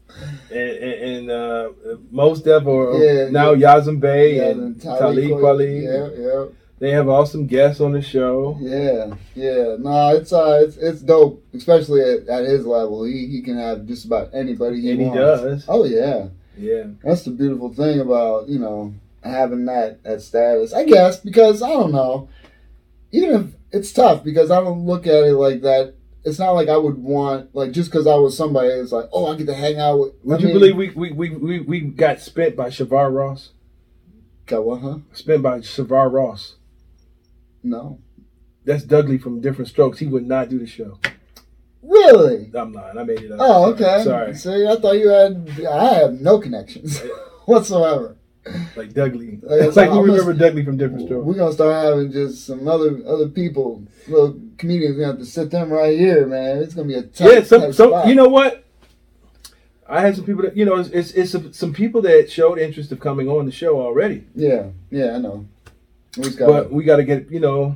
and, 0.50 0.58
and, 0.58 1.02
and 1.10 1.30
uh, 1.30 1.68
most 2.10 2.46
of 2.48 2.66
or 2.66 2.98
Yeah, 3.02 3.28
now 3.30 3.54
Yasiin 3.54 4.00
Bey 4.00 4.36
Yeah, 4.38 4.42
and 4.50 4.82
Talib 4.82 5.24
Kweli. 5.30 5.84
Yeah, 5.84 6.22
yeah, 6.26 6.44
They 6.80 6.90
have 6.90 7.08
awesome 7.08 7.46
guests 7.46 7.80
on 7.80 7.92
the 7.92 8.02
show. 8.02 8.58
yeah, 8.60 9.14
yeah. 9.34 9.76
No, 9.78 10.14
it's 10.16 10.32
uh, 10.34 10.60
it's 10.64 10.76
it's 10.76 11.00
dope, 11.00 11.42
especially 11.54 12.02
at, 12.02 12.28
at 12.28 12.44
his 12.44 12.66
level. 12.66 13.04
He 13.04 13.26
he 13.28 13.40
can 13.42 13.56
have 13.56 13.86
just 13.86 14.04
about 14.04 14.30
anybody 14.34 14.80
he 14.82 14.90
And 14.90 15.00
he 15.00 15.06
wants. 15.06 15.18
does. 15.20 15.64
Oh 15.68 15.84
yeah, 15.84 16.26
Yeah. 16.58 16.84
that's 17.02 17.22
the 17.22 17.30
beautiful 17.30 17.72
thing 17.72 18.00
about 18.00 18.48
you 18.48 18.58
know 18.58 18.94
having 19.22 19.66
that 19.66 20.02
that 20.04 20.22
status. 20.22 20.72
I 20.72 20.84
guess 20.84 21.20
because 21.20 21.62
I 21.62 21.68
don't 21.68 21.92
know, 21.92 22.28
even 23.12 23.30
if 23.34 23.46
it's 23.72 23.92
tough 23.92 24.24
because 24.24 24.50
I 24.50 24.60
don't 24.60 24.86
look 24.86 25.06
at 25.06 25.24
it 25.24 25.34
like 25.34 25.62
that. 25.62 25.94
It's 26.24 26.38
not 26.38 26.50
like 26.50 26.68
I 26.68 26.76
would 26.76 26.98
want 26.98 27.54
like 27.54 27.70
just 27.72 27.90
because 27.90 28.06
I 28.06 28.16
was 28.16 28.36
somebody. 28.36 28.68
It's 28.68 28.92
like 28.92 29.08
oh 29.12 29.32
I 29.32 29.36
get 29.36 29.46
to 29.46 29.54
hang 29.54 29.78
out 29.78 29.98
with. 29.98 30.12
Would 30.24 30.42
you 30.42 30.48
believe 30.48 30.76
we, 30.76 30.90
we, 30.90 31.12
we, 31.12 31.30
we, 31.30 31.60
we 31.60 31.80
got 31.80 32.20
spent 32.20 32.56
by 32.56 32.68
Shavar 32.68 33.14
Ross? 33.14 33.50
Got 34.46 34.64
what? 34.64 34.80
Huh? 34.80 34.98
Spent 35.12 35.42
by 35.42 35.60
Shavar 35.60 36.12
Ross. 36.12 36.56
No. 37.62 38.00
That's 38.64 38.82
Dudley 38.82 39.16
from 39.16 39.40
Diff'rent 39.40 39.68
Strokes. 39.68 39.98
He 39.98 40.06
would 40.06 40.26
not 40.26 40.48
do 40.48 40.58
the 40.58 40.66
show. 40.66 40.98
Really? 41.82 42.50
I'm 42.54 42.72
not. 42.72 42.98
I 42.98 43.02
made 43.04 43.20
it 43.20 43.32
up. 43.32 43.38
Oh, 43.40 43.72
okay. 43.72 44.02
Sorry. 44.04 44.34
See, 44.34 44.66
I 44.66 44.76
thought 44.76 44.98
you 44.98 45.08
had. 45.08 45.66
I 45.66 45.94
have 45.94 46.20
no 46.20 46.38
connections 46.38 47.00
whatsoever. 47.46 48.16
Like 48.76 48.92
Dudley. 48.92 49.38
Oh, 49.46 49.56
like, 49.56 49.68
It's 49.68 49.76
like 49.76 49.90
I'm 49.90 50.02
we 50.02 50.10
remember 50.10 50.32
Dudley 50.32 50.64
from 50.64 50.76
Diff'rent 50.76 51.04
Strokes. 51.06 51.24
We're 51.24 51.34
gonna 51.34 51.52
start 51.52 51.84
having 51.84 52.10
just 52.12 52.46
some 52.46 52.66
other 52.66 53.00
other 53.06 53.28
people, 53.28 53.84
little 54.08 54.38
comedians. 54.56 54.96
We 54.96 55.02
have 55.04 55.18
to 55.18 55.26
sit 55.26 55.50
them 55.50 55.70
right 55.70 55.98
here, 55.98 56.26
man. 56.26 56.58
It's 56.58 56.74
gonna 56.74 56.88
be 56.88 56.94
a 56.94 57.02
tough. 57.02 57.30
Yeah, 57.30 57.42
some, 57.42 57.72
spot. 57.72 58.08
you 58.08 58.14
know 58.14 58.28
what? 58.28 58.64
I 59.88 60.02
had 60.02 60.16
some 60.16 60.26
people 60.26 60.42
that, 60.42 60.54
you 60.54 60.66
know, 60.66 60.76
it's, 60.76 60.90
it's, 60.90 61.12
it's 61.12 61.30
some, 61.32 61.50
some 61.54 61.72
people 61.72 62.02
that 62.02 62.30
showed 62.30 62.58
interest 62.58 62.92
of 62.92 63.00
coming 63.00 63.26
on 63.26 63.46
the 63.46 63.52
show 63.52 63.80
already. 63.80 64.24
Yeah, 64.34 64.66
yeah, 64.90 65.14
I 65.14 65.18
know. 65.18 65.46
We 66.18 66.30
got. 66.30 66.46
But 66.46 66.70
we 66.70 66.84
got 66.84 66.96
to 66.96 67.04
get, 67.04 67.30
you 67.30 67.40
know, 67.40 67.74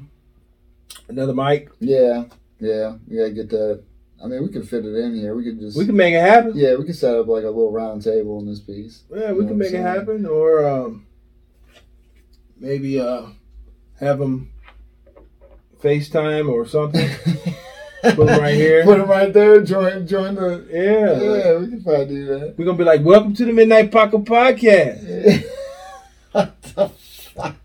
another 1.09 1.33
mic. 1.33 1.70
yeah, 1.81 2.24
yeah. 2.61 2.97
We 3.09 3.16
gotta 3.16 3.31
get 3.31 3.49
that. 3.51 3.83
I 4.23 4.29
mean, 4.29 4.43
we 4.43 4.49
could 4.51 4.68
fit 4.68 4.85
it 4.85 4.95
in 4.95 5.16
here. 5.16 5.35
We 5.35 5.45
could 5.45 5.59
just. 5.59 5.77
We 5.77 5.85
can 5.85 5.97
make 5.97 6.14
it 6.14 6.20
happen. 6.20 6.53
yeah, 6.55 6.77
we 6.77 6.85
could 6.85 6.95
set 6.95 7.16
up 7.16 7.27
like 7.27 7.43
a 7.43 7.49
little 7.49 7.73
round 7.73 8.03
table 8.03 8.39
in 8.39 8.47
this 8.47 8.61
piece. 8.61 9.03
Yeah, 9.12 9.33
we 9.33 9.47
can 9.47 9.59
make 9.59 9.73
it 9.73 9.81
happen, 9.81 10.27
or 10.27 10.64
um, 10.68 11.07
maybe 12.57 13.01
uh, 13.01 13.27
have 13.99 14.20
them 14.20 14.53
FaceTime 15.83 16.49
or 16.49 16.66
something. 16.66 17.09
Put 18.03 18.16
them 18.16 18.41
right 18.41 18.55
here. 18.55 18.85
Put 18.85 18.99
them 18.99 19.09
right 19.09 19.33
there. 19.33 19.61
Join, 19.62 20.07
join 20.07 20.35
the. 20.35 20.66
yeah, 20.70 21.20
Yeah, 21.20 21.59
we 21.59 21.68
can 21.68 21.83
probably 21.83 22.07
do 22.07 22.27
that. 22.27 22.55
we're 22.57 22.64
gonna 22.64 22.79
be 22.79 22.85
like, 22.85 23.05
"Welcome 23.05 23.35
to 23.35 23.45
the 23.45 23.53
Midnight 23.53 23.91
Paco 23.91 24.18
Podcast" 24.18 25.45
fuck? 26.62 27.57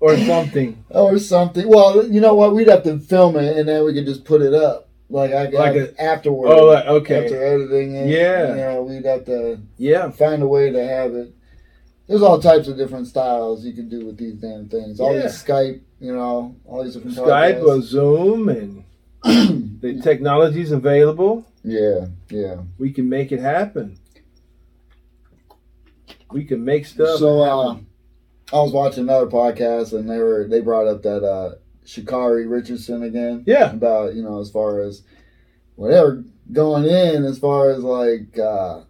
or 0.00 0.16
something. 0.18 0.84
or 0.90 1.18
something. 1.18 1.68
Well, 1.68 2.06
you 2.06 2.20
know 2.20 2.34
what? 2.34 2.54
We'd 2.54 2.68
have 2.68 2.82
to 2.84 2.98
film 2.98 3.36
it 3.36 3.56
and 3.56 3.68
then 3.68 3.84
we 3.84 3.94
could 3.94 4.06
just 4.06 4.24
put 4.24 4.42
it 4.42 4.52
up. 4.54 4.88
Like 5.14 5.32
I 5.32 5.46
could 5.46 5.54
Like 5.54 5.94
afterward. 6.00 6.48
Oh, 6.48 6.64
like, 6.66 6.86
okay, 6.86 7.22
After 7.24 7.44
editing 7.46 7.94
it. 7.94 8.08
Yeah. 8.08 8.48
You 8.48 8.56
know, 8.56 8.82
we'd 8.82 9.04
have 9.04 9.24
to 9.26 9.60
yeah, 9.78 10.10
find 10.10 10.42
a 10.42 10.46
way 10.48 10.72
to 10.72 10.84
have 10.84 11.14
it. 11.14 11.32
There's 12.08 12.20
all 12.20 12.40
types 12.40 12.66
of 12.66 12.76
different 12.76 13.06
styles 13.06 13.64
you 13.64 13.74
can 13.74 13.88
do 13.88 14.04
with 14.04 14.16
these 14.18 14.34
damn 14.34 14.68
things. 14.68 14.98
All 14.98 15.14
Yeah. 15.14 15.22
these 15.22 15.40
Skype, 15.40 15.80
you 16.00 16.12
know, 16.12 16.56
all 16.64 16.82
these 16.82 16.94
different 16.94 17.16
Skype 17.16 17.62
or. 17.62 17.80
Zoom, 17.80 18.48
and 18.48 18.84
the 19.80 20.00
technology's 20.02 20.72
available. 20.72 21.46
yeah, 21.62 22.06
yeah. 22.28 22.56
We 22.78 22.92
can 22.92 23.08
make 23.08 23.30
it 23.30 23.38
happen. 23.38 23.96
We 26.32 26.42
can 26.44 26.64
make 26.64 26.86
stuff. 26.86 27.20
So, 27.20 27.40
uh. 27.40 27.76
I 28.52 28.56
was 28.56 28.72
watching 28.72 29.04
another 29.04 29.26
podcast 29.26 29.92
and 29.92 30.10
they 30.10 30.18
were 30.18 30.46
they 30.48 30.60
brought 30.60 30.86
up 30.86 31.02
that 31.02 31.24
uh 31.24 31.54
Sha'Carri 31.84 32.48
Richardson 32.48 33.02
again. 33.02 33.44
Yeah. 33.46 33.72
About, 33.72 34.14
you 34.14 34.22
know, 34.22 34.40
as 34.40 34.50
far 34.50 34.80
as 34.80 35.02
whatever 35.76 36.24
going 36.52 36.84
in 36.84 37.24
as 37.24 37.38
far 37.38 37.70
as 37.70 37.82
like 37.82 38.38
uh 38.38 38.82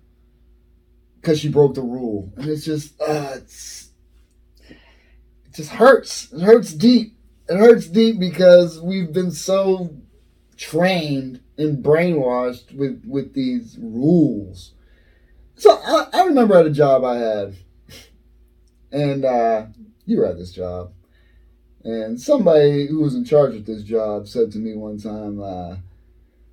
because 1.21 1.41
she 1.41 1.49
broke 1.49 1.75
the 1.75 1.83
rule. 1.83 2.33
And 2.37 2.49
it's 2.49 2.65
just 2.65 3.01
uh 3.01 3.33
it's 3.37 3.91
it 4.71 5.55
just 5.55 5.71
hurts. 5.71 6.33
It 6.33 6.43
hurts 6.43 6.73
deep. 6.73 7.17
It 7.49 7.57
hurts 7.57 7.87
deep 7.87 8.19
because 8.19 8.81
we've 8.81 9.13
been 9.13 9.31
so 9.31 9.97
trained 10.57 11.41
and 11.57 11.85
brainwashed 11.85 12.75
with 12.77 13.05
with 13.07 13.35
these 13.35 13.77
rules. 13.81 14.73
So 15.57 15.71
I, 15.71 16.09
I 16.13 16.25
remember 16.25 16.57
at 16.57 16.67
a 16.67 16.71
job 16.71 17.05
I 17.05 17.17
had, 17.17 17.55
and 18.91 19.25
uh, 19.25 19.67
you 20.05 20.19
were 20.19 20.27
at 20.27 20.37
this 20.37 20.53
job, 20.53 20.93
and 21.85 22.21
somebody 22.21 22.87
who 22.87 23.01
was 23.01 23.15
in 23.15 23.25
charge 23.25 23.55
of 23.55 23.67
this 23.67 23.83
job 23.83 24.29
said 24.29 24.51
to 24.53 24.59
me 24.59 24.75
one 24.75 24.99
time, 24.99 25.41
uh, 25.43 25.77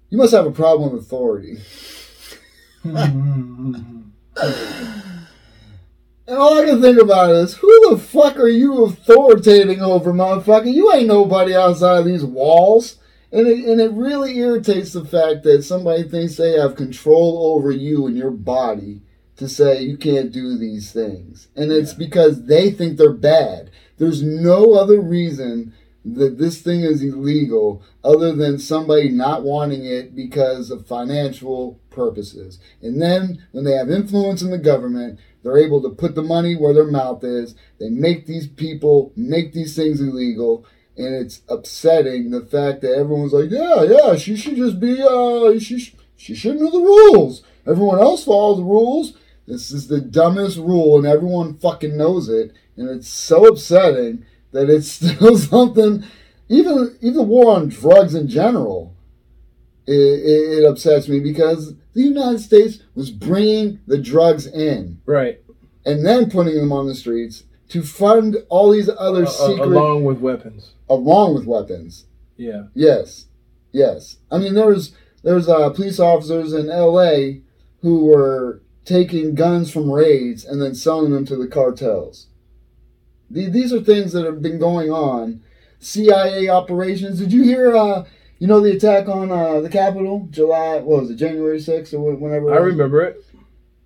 "You 0.09 0.17
must 0.17 0.33
have 0.33 0.45
a 0.45 0.51
problem 0.51 0.91
with 0.93 1.01
authority." 1.03 1.57
And 6.27 6.37
all 6.39 6.57
I 6.57 6.65
can 6.65 6.81
think 6.81 7.01
about 7.01 7.31
is, 7.31 7.55
who 7.55 7.89
the 7.89 7.97
fuck 7.97 8.37
are 8.37 8.47
you 8.47 8.85
authoritating 8.85 9.81
over, 9.81 10.13
motherfucker? 10.13 10.71
You 10.71 10.93
ain't 10.93 11.07
nobody 11.07 11.53
outside 11.53 11.99
of 11.99 12.05
these 12.05 12.23
walls. 12.23 12.97
And 13.33 13.47
it, 13.47 13.65
and 13.65 13.81
it 13.81 13.91
really 13.91 14.37
irritates 14.37 14.93
the 14.93 15.03
fact 15.03 15.43
that 15.43 15.63
somebody 15.63 16.03
thinks 16.03 16.35
they 16.35 16.53
have 16.53 16.75
control 16.75 17.53
over 17.55 17.71
you 17.71 18.05
and 18.07 18.15
your 18.15 18.31
body 18.31 19.01
to 19.37 19.49
say 19.49 19.81
you 19.81 19.97
can't 19.97 20.31
do 20.31 20.57
these 20.57 20.93
things. 20.93 21.47
And 21.55 21.71
it's 21.71 21.93
Yeah. 21.93 21.97
because 21.97 22.45
they 22.45 22.71
think 22.71 22.97
they're 22.97 23.11
bad. 23.11 23.69
There's 24.01 24.23
no 24.23 24.73
other 24.73 24.99
reason 24.99 25.75
that 26.03 26.39
this 26.39 26.59
thing 26.59 26.81
is 26.81 27.03
illegal 27.03 27.83
other 28.03 28.33
than 28.33 28.57
somebody 28.57 29.09
not 29.09 29.43
wanting 29.43 29.85
it 29.85 30.15
because 30.15 30.71
of 30.71 30.87
financial 30.87 31.79
purposes. 31.91 32.57
And 32.81 32.99
then 32.99 33.45
when 33.51 33.63
they 33.63 33.73
have 33.73 33.91
influence 33.91 34.41
in 34.41 34.49
the 34.49 34.57
government, 34.57 35.19
they're 35.43 35.59
able 35.59 35.83
to 35.83 35.89
put 35.91 36.15
the 36.15 36.23
money 36.23 36.55
where 36.55 36.73
their 36.73 36.89
mouth 36.89 37.23
is. 37.23 37.53
They 37.79 37.89
make 37.89 38.25
these 38.25 38.47
people 38.47 39.13
make 39.15 39.53
these 39.53 39.75
things 39.75 40.01
illegal 40.01 40.65
and 40.97 41.13
it's 41.13 41.43
upsetting 41.47 42.31
the 42.31 42.41
fact 42.41 42.81
that 42.81 42.95
everyone's 42.95 43.33
like, 43.33 43.51
yeah, 43.51 43.83
yeah, 43.83 44.15
she 44.15 44.35
should 44.35 44.55
just 44.55 44.79
be, 44.79 44.99
uh, 44.99 45.59
she 45.59 45.77
sh- 45.77 45.95
she 46.17 46.33
shouldn't 46.33 46.61
know 46.61 46.71
the 46.71 46.79
rules. 46.79 47.43
Everyone 47.67 47.99
else 47.99 48.23
follows 48.23 48.57
the 48.57 48.63
rules. 48.63 49.13
This 49.47 49.71
is 49.71 49.87
the 49.87 50.01
dumbest 50.01 50.57
rule, 50.57 50.97
and 50.97 51.05
everyone 51.05 51.57
fucking 51.57 51.97
knows 51.97 52.29
it, 52.29 52.53
and 52.77 52.89
it's 52.89 53.07
so 53.07 53.45
upsetting 53.47 54.25
that 54.51 54.69
it's 54.69 54.87
still 54.91 55.37
something. 55.37 56.03
Even 56.49 56.97
even 57.01 57.13
the 57.15 57.23
war 57.23 57.55
on 57.55 57.69
drugs 57.69 58.13
in 58.15 58.27
general, 58.27 58.93
it, 59.87 59.93
it, 59.93 60.59
it 60.59 60.65
upsets 60.65 61.07
me 61.07 61.19
because 61.19 61.73
the 61.93 62.01
United 62.01 62.39
States 62.39 62.79
was 62.95 63.09
bringing 63.11 63.79
the 63.87 63.97
drugs 63.97 64.47
in 64.47 64.99
Right. 65.05 65.41
and 65.85 66.05
then 66.05 66.29
putting 66.29 66.55
them 66.55 66.71
on 66.71 66.87
the 66.87 66.95
streets 66.95 67.43
to 67.69 67.81
fund 67.83 68.37
all 68.49 68.71
these 68.71 68.89
other 68.97 69.23
Uh, 69.23 69.29
secret 69.29 69.59
along 69.67 70.03
with 70.03 70.19
weapons. 70.19 70.71
along 70.89 71.33
with 71.35 71.45
weapons. 71.45 72.05
Yeah. 72.37 72.63
Yes, 72.73 73.27
yes. 73.71 74.17
I 74.29 74.37
mean, 74.37 74.53
there 74.53 74.67
was 74.67 74.91
there 75.23 75.35
was 75.35 75.47
uh, 75.47 75.69
police 75.69 75.99
officers 75.99 76.51
in 76.51 76.69
L.A. 76.69 77.41
who 77.81 78.05
were 78.05 78.61
taking 78.83 79.35
guns 79.35 79.71
from 79.71 79.89
raids 79.91 80.43
and 80.43 80.61
then 80.61 80.73
selling 80.75 81.11
them 81.11 81.25
to 81.27 81.35
the 81.37 81.47
cartels. 81.47 82.27
The- 83.33 83.49
These 83.49 83.73
are 83.73 83.81
things 83.81 84.11
that 84.13 84.25
have 84.25 84.41
been 84.41 84.59
going 84.59 84.91
on. 84.91 85.41
CIA 85.79 86.47
operations. 86.49 87.19
Did 87.19 87.31
you 87.33 87.43
hear? 87.43 87.75
Uh, 87.75 88.05
you 88.39 88.47
know 88.47 88.59
the 88.59 88.71
attack 88.75 89.07
on 89.07 89.31
uh, 89.31 89.61
the 89.61 89.69
Capitol, 89.69 90.27
July. 90.31 90.75
What 90.77 91.01
was 91.01 91.11
it? 91.11 91.15
January 91.15 91.59
sixth 91.59 91.93
or 91.93 91.99
wh- 92.13 92.21
whenever. 92.21 92.51
it 92.51 92.55
I 92.55 92.57
remember 92.59 93.01
it. 93.01 93.23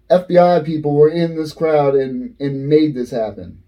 FBI 0.10 0.64
people 0.66 0.94
were 0.96 1.10
in 1.10 1.36
this 1.36 1.52
crowd 1.54 1.96
and 1.96 2.36
and 2.40 2.68
made 2.70 2.94
this 2.96 3.12
happen. 3.12 3.62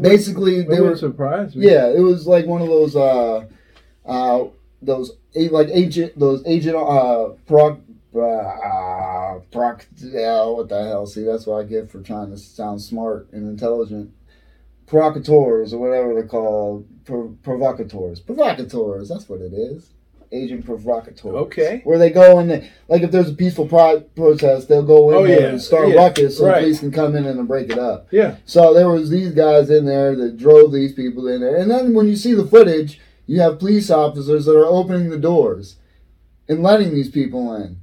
Basically, 0.00 0.56
It 0.60 0.68
they 0.68 0.80
were 0.80 0.96
surprised. 0.96 1.56
me. 1.56 1.66
yeah, 1.70 1.88
it 1.88 2.00
was 2.00 2.26
like 2.26 2.46
one 2.46 2.62
of 2.62 2.68
those 2.68 2.96
uh 2.96 3.44
uh 4.06 4.44
those 4.82 5.12
like 5.34 5.68
agent 5.72 6.18
those 6.18 6.42
agent 6.46 6.76
uh 6.76 7.30
proc 7.46 7.78
uh 8.14 9.38
proc 9.50 9.86
what 10.12 10.68
the 10.68 10.84
hell 10.88 11.06
see 11.06 11.22
that's 11.24 11.46
what 11.46 11.60
I 11.60 11.64
get 11.64 11.90
for 11.90 12.00
trying 12.00 12.30
to 12.30 12.36
sound 12.38 12.80
smart 12.80 13.28
and 13.32 13.48
intelligent 13.48 14.12
provocateurs 14.86 15.72
or 15.72 15.78
whatever 15.80 16.14
they're 16.14 16.26
called 16.26 16.86
Pro- 17.04 17.36
provocateurs 17.42 18.20
provocateurs 18.20 19.08
that's 19.08 19.28
what 19.28 19.40
it 19.40 19.52
is 19.52 19.90
agent 20.32 20.64
provocateurs 20.64 21.34
Okay. 21.34 21.80
where 21.84 21.98
they 21.98 22.10
go 22.10 22.38
and 22.38 22.50
they, 22.50 22.70
like 22.88 23.02
if 23.02 23.10
there's 23.12 23.28
a 23.30 23.34
peaceful 23.34 23.66
pro- 23.68 24.00
protest 24.00 24.68
they'll 24.68 24.82
go 24.82 25.10
in 25.10 25.16
Oh, 25.16 25.26
there 25.26 25.40
yeah. 25.42 25.46
and 25.48 25.60
start 25.62 25.88
Yeah. 25.88 25.94
ruckus 25.96 26.38
so 26.38 26.46
Right. 26.46 26.56
the 26.56 26.60
police 26.62 26.80
can 26.80 26.90
come 26.90 27.14
in 27.14 27.24
and 27.26 27.46
break 27.46 27.70
it 27.70 27.78
up 27.78 28.08
Yeah. 28.10 28.36
so 28.46 28.74
there 28.74 28.88
was 28.88 29.10
these 29.10 29.32
guys 29.32 29.70
in 29.70 29.84
there 29.84 30.16
that 30.16 30.36
drove 30.36 30.72
these 30.72 30.92
people 30.92 31.28
in 31.28 31.40
there. 31.40 31.56
And 31.56 31.70
then 31.70 31.94
when 31.94 32.08
you 32.08 32.16
see 32.16 32.32
the 32.34 32.46
footage, 32.46 33.00
you 33.26 33.40
have 33.40 33.58
police 33.60 33.90
officers 33.90 34.46
that 34.46 34.56
are 34.56 34.66
opening 34.66 35.10
the 35.10 35.18
doors 35.18 35.76
and 36.48 36.62
letting 36.62 36.94
these 36.94 37.10
people 37.10 37.54
in. 37.54 37.76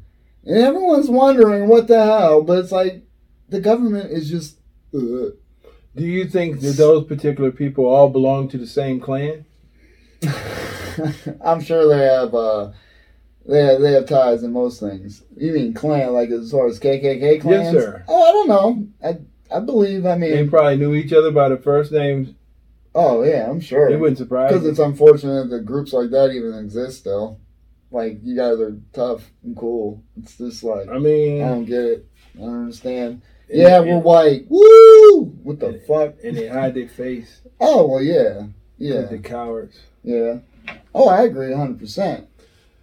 And 0.45 0.57
everyone's 0.57 1.09
wondering 1.09 1.67
what 1.69 1.87
the 1.87 2.03
hell, 2.03 2.41
but 2.41 2.57
it's 2.59 2.71
like 2.71 3.03
the 3.49 3.61
government 3.61 4.11
is 4.11 4.29
just. 4.29 4.57
Do 5.95 6.05
you 6.05 6.25
think 6.25 6.61
that 6.61 6.77
those 6.77 7.05
particular 7.05 7.51
people 7.51 7.85
all 7.85 8.09
belong 8.09 8.47
to 8.49 8.57
the 8.57 8.67
same 8.67 8.99
clan? 8.99 9.45
I'm 11.43 11.61
sure 11.61 11.87
they 11.87 12.03
have 12.05 12.33
uh 12.33 12.71
they 13.45 13.63
have, 13.63 13.81
they 13.81 13.91
have 13.93 14.05
ties 14.07 14.43
in 14.43 14.53
most 14.53 14.79
things. 14.79 15.23
You 15.35 15.51
mean 15.53 15.73
clan 15.73 16.13
like 16.13 16.29
as 16.29 16.51
far 16.51 16.67
as 16.67 16.79
KKK 16.79 17.41
clans? 17.41 17.73
Yes, 17.73 17.83
sir. 17.83 18.05
Oh, 18.07 18.23
I 18.23 18.31
don't 18.31 18.47
know. 18.47 18.87
I 19.03 19.17
I 19.55 19.59
believe. 19.59 20.05
I 20.05 20.15
mean, 20.15 20.31
They 20.31 20.47
probably 20.47 20.77
knew 20.77 20.93
each 20.93 21.11
other 21.11 21.31
by 21.31 21.49
the 21.49 21.57
first 21.57 21.91
names. 21.91 22.29
oh 22.95 23.23
yeah, 23.23 23.49
I'm 23.49 23.59
sure. 23.59 23.89
It 23.89 23.99
wouldn't 23.99 24.17
surprise 24.19 24.51
Because 24.51 24.65
it's 24.67 24.79
unfortunate 24.79 25.49
that 25.49 25.65
groups 25.65 25.91
like 25.93 26.11
that 26.11 26.31
even 26.31 26.53
exist 26.53 26.99
still. 26.99 27.39
Like, 27.93 28.19
you 28.23 28.37
guys 28.37 28.57
are 28.61 28.77
tough 28.93 29.29
and 29.43 29.57
cool. 29.57 30.01
It's 30.17 30.37
just 30.37 30.63
like, 30.63 30.87
I 30.87 30.97
mean, 30.97 31.43
I 31.43 31.49
don't 31.49 31.65
get 31.65 31.83
it. 31.83 32.07
I 32.37 32.39
don't 32.39 32.61
understand. 32.61 33.21
Yeah, 33.51 33.81
and- 33.81 33.87
we're 33.89 33.97
white. 33.99 34.45
Woo! 34.49 35.25
What 35.43 35.59
the 35.59 35.67
and- 35.67 35.81
fuck? 35.83 36.13
And 36.23 36.37
they 36.37 36.47
hide 36.47 36.73
their 36.75 36.87
face. 36.87 37.41
Oh, 37.59 37.85
well, 37.87 38.01
yeah. 38.01 38.43
Yeah. 38.77 39.01
The 39.01 39.19
cowards. 39.19 39.79
Yeah. 40.03 40.39
Oh, 40.95 41.07
I 41.09 41.23
agree 41.23 41.51
100%. 41.51 42.25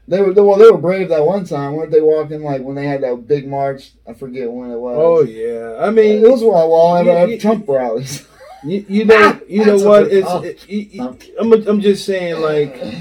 They 0.06 0.22
were, 0.22 0.32
well, 0.32 0.56
they 0.56 0.70
were 0.70 0.78
brave 0.78 1.10
that 1.10 1.26
one 1.26 1.44
time. 1.44 1.74
Weren't 1.74 1.90
they 1.90 2.00
walking, 2.00 2.42
like, 2.42 2.62
when 2.62 2.76
they 2.76 2.86
had 2.86 3.02
that 3.02 3.26
big 3.28 3.46
march? 3.46 3.90
I 4.06 4.14
forget 4.14 4.50
when 4.50 4.70
it 4.70 4.78
was. 4.78 4.96
Oh 4.98 5.20
yeah. 5.22 5.76
I 5.84 5.90
mean, 5.90 6.24
it 6.24 6.30
was 6.30 6.42
while 6.42 6.70
while 6.70 6.96
at 7.10 7.28
uh, 7.28 7.38
Trump 7.38 7.68
rallies. 7.68 8.26
you, 8.64 8.86
you 8.88 9.04
know, 9.04 9.38
you 9.48 9.66
know 9.66 9.76
what? 9.76 10.04
It's. 10.10 10.26
oh. 10.26 10.40
It, 10.42 10.66
you- 10.66 11.18
I'm. 11.38 11.52
I'm 11.52 11.80
just 11.82 12.06
saying, 12.06 12.40
like, 12.40 12.82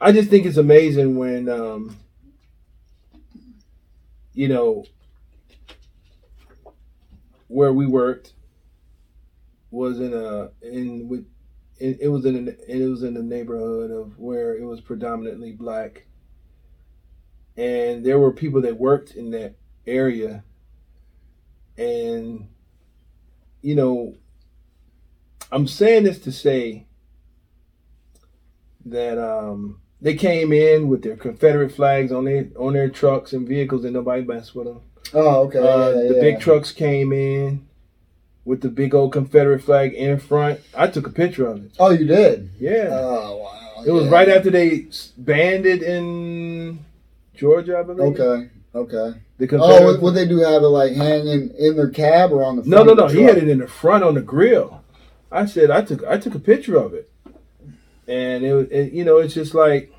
I 0.00 0.10
just 0.12 0.28
think 0.28 0.44
it's 0.46 0.56
amazing 0.56 1.16
when, 1.16 1.48
um, 1.48 1.96
you 4.34 4.48
know, 4.48 4.84
where 7.48 7.72
we 7.72 7.86
worked 7.86 8.34
was 9.70 10.00
in 10.00 10.12
a 10.12 10.50
in 10.62 11.08
with 11.08 11.26
it, 11.78 11.98
it 12.00 12.08
was 12.08 12.24
in 12.24 12.36
an, 12.36 12.56
it 12.68 12.88
was 12.88 13.02
in 13.02 13.14
the 13.14 13.22
neighborhood 13.22 13.90
of 13.90 14.18
where 14.18 14.56
it 14.56 14.64
was 14.64 14.80
predominantly 14.80 15.52
black, 15.52 16.06
and 17.56 18.04
there 18.04 18.18
were 18.18 18.32
people 18.32 18.60
that 18.62 18.78
worked 18.78 19.12
in 19.12 19.30
that 19.30 19.54
area, 19.86 20.44
and 21.76 22.48
you 23.62 23.74
know, 23.74 24.14
I'm 25.50 25.66
saying 25.66 26.04
this 26.04 26.18
to 26.20 26.32
say 26.32 26.86
that 28.86 29.18
um, 29.18 29.80
they 30.04 30.14
came 30.14 30.52
in 30.52 30.88
with 30.88 31.02
their 31.02 31.16
Confederate 31.16 31.72
flags 31.72 32.12
on 32.12 32.26
their 32.26 32.46
on 32.58 32.74
their 32.74 32.90
trucks 32.90 33.32
and 33.32 33.48
vehicles, 33.48 33.84
and 33.84 33.94
nobody 33.94 34.22
messed 34.22 34.54
with 34.54 34.66
them. 34.66 34.80
oh, 35.14 35.44
okay. 35.46 35.58
Uh, 35.58 35.88
yeah, 35.88 36.08
the 36.08 36.14
yeah. 36.16 36.20
big 36.20 36.40
trucks 36.40 36.70
came 36.72 37.10
in 37.12 37.66
with 38.44 38.60
the 38.60 38.68
big 38.68 38.94
old 38.94 39.12
Confederate 39.12 39.62
flag 39.62 39.94
in 39.94 40.18
front. 40.20 40.60
I 40.76 40.88
took 40.88 41.06
a 41.06 41.10
picture 41.10 41.46
of 41.46 41.64
it. 41.64 41.70
Oh, 41.80 41.90
you 41.90 42.06
did? 42.06 42.50
Yeah, 42.60 42.88
Oh, 42.92 43.38
wow. 43.38 43.82
it 43.86 43.90
was 43.90 44.06
right 44.08 44.28
after 44.28 44.50
they 44.50 44.86
banned 45.16 45.64
it 45.64 45.82
in 45.82 46.84
Georgia, 47.34 47.78
I 47.78 47.82
believe. 47.82 48.20
Okay, 48.20 48.50
okay. 48.74 49.18
The 49.38 49.46
Oh, 49.46 49.48
Confederate. 49.48 49.86
would, 49.86 50.02
would 50.02 50.14
they 50.14 50.28
do 50.28 50.38
have 50.40 50.62
it 50.62 50.66
like 50.68 50.92
hanging 50.92 51.50
in 51.58 51.76
their 51.76 51.88
cab 51.88 52.30
or 52.30 52.44
on 52.44 52.56
the 52.56 52.62
no, 52.64 52.84
front 52.84 52.88
no, 52.88 52.94
no. 53.06 53.08
the 53.08 53.14
He 53.18 53.22
had 53.22 53.38
it 53.38 53.48
in 53.48 53.58
the 53.58 53.66
front 53.66 54.04
on 54.04 54.14
the 54.14 54.20
grill. 54.20 54.82
I 55.32 55.46
said 55.46 55.70
I 55.70 55.80
took 55.80 56.04
I 56.04 56.18
took 56.18 56.34
a 56.34 56.38
picture 56.38 56.76
of 56.76 56.92
it, 56.94 57.10
and 58.06 58.44
it, 58.44 58.52
was- 58.54 58.68
it 58.70 58.92
you 58.92 59.04
know 59.04 59.16
it's 59.18 59.32
just 59.34 59.54
like 59.54 59.90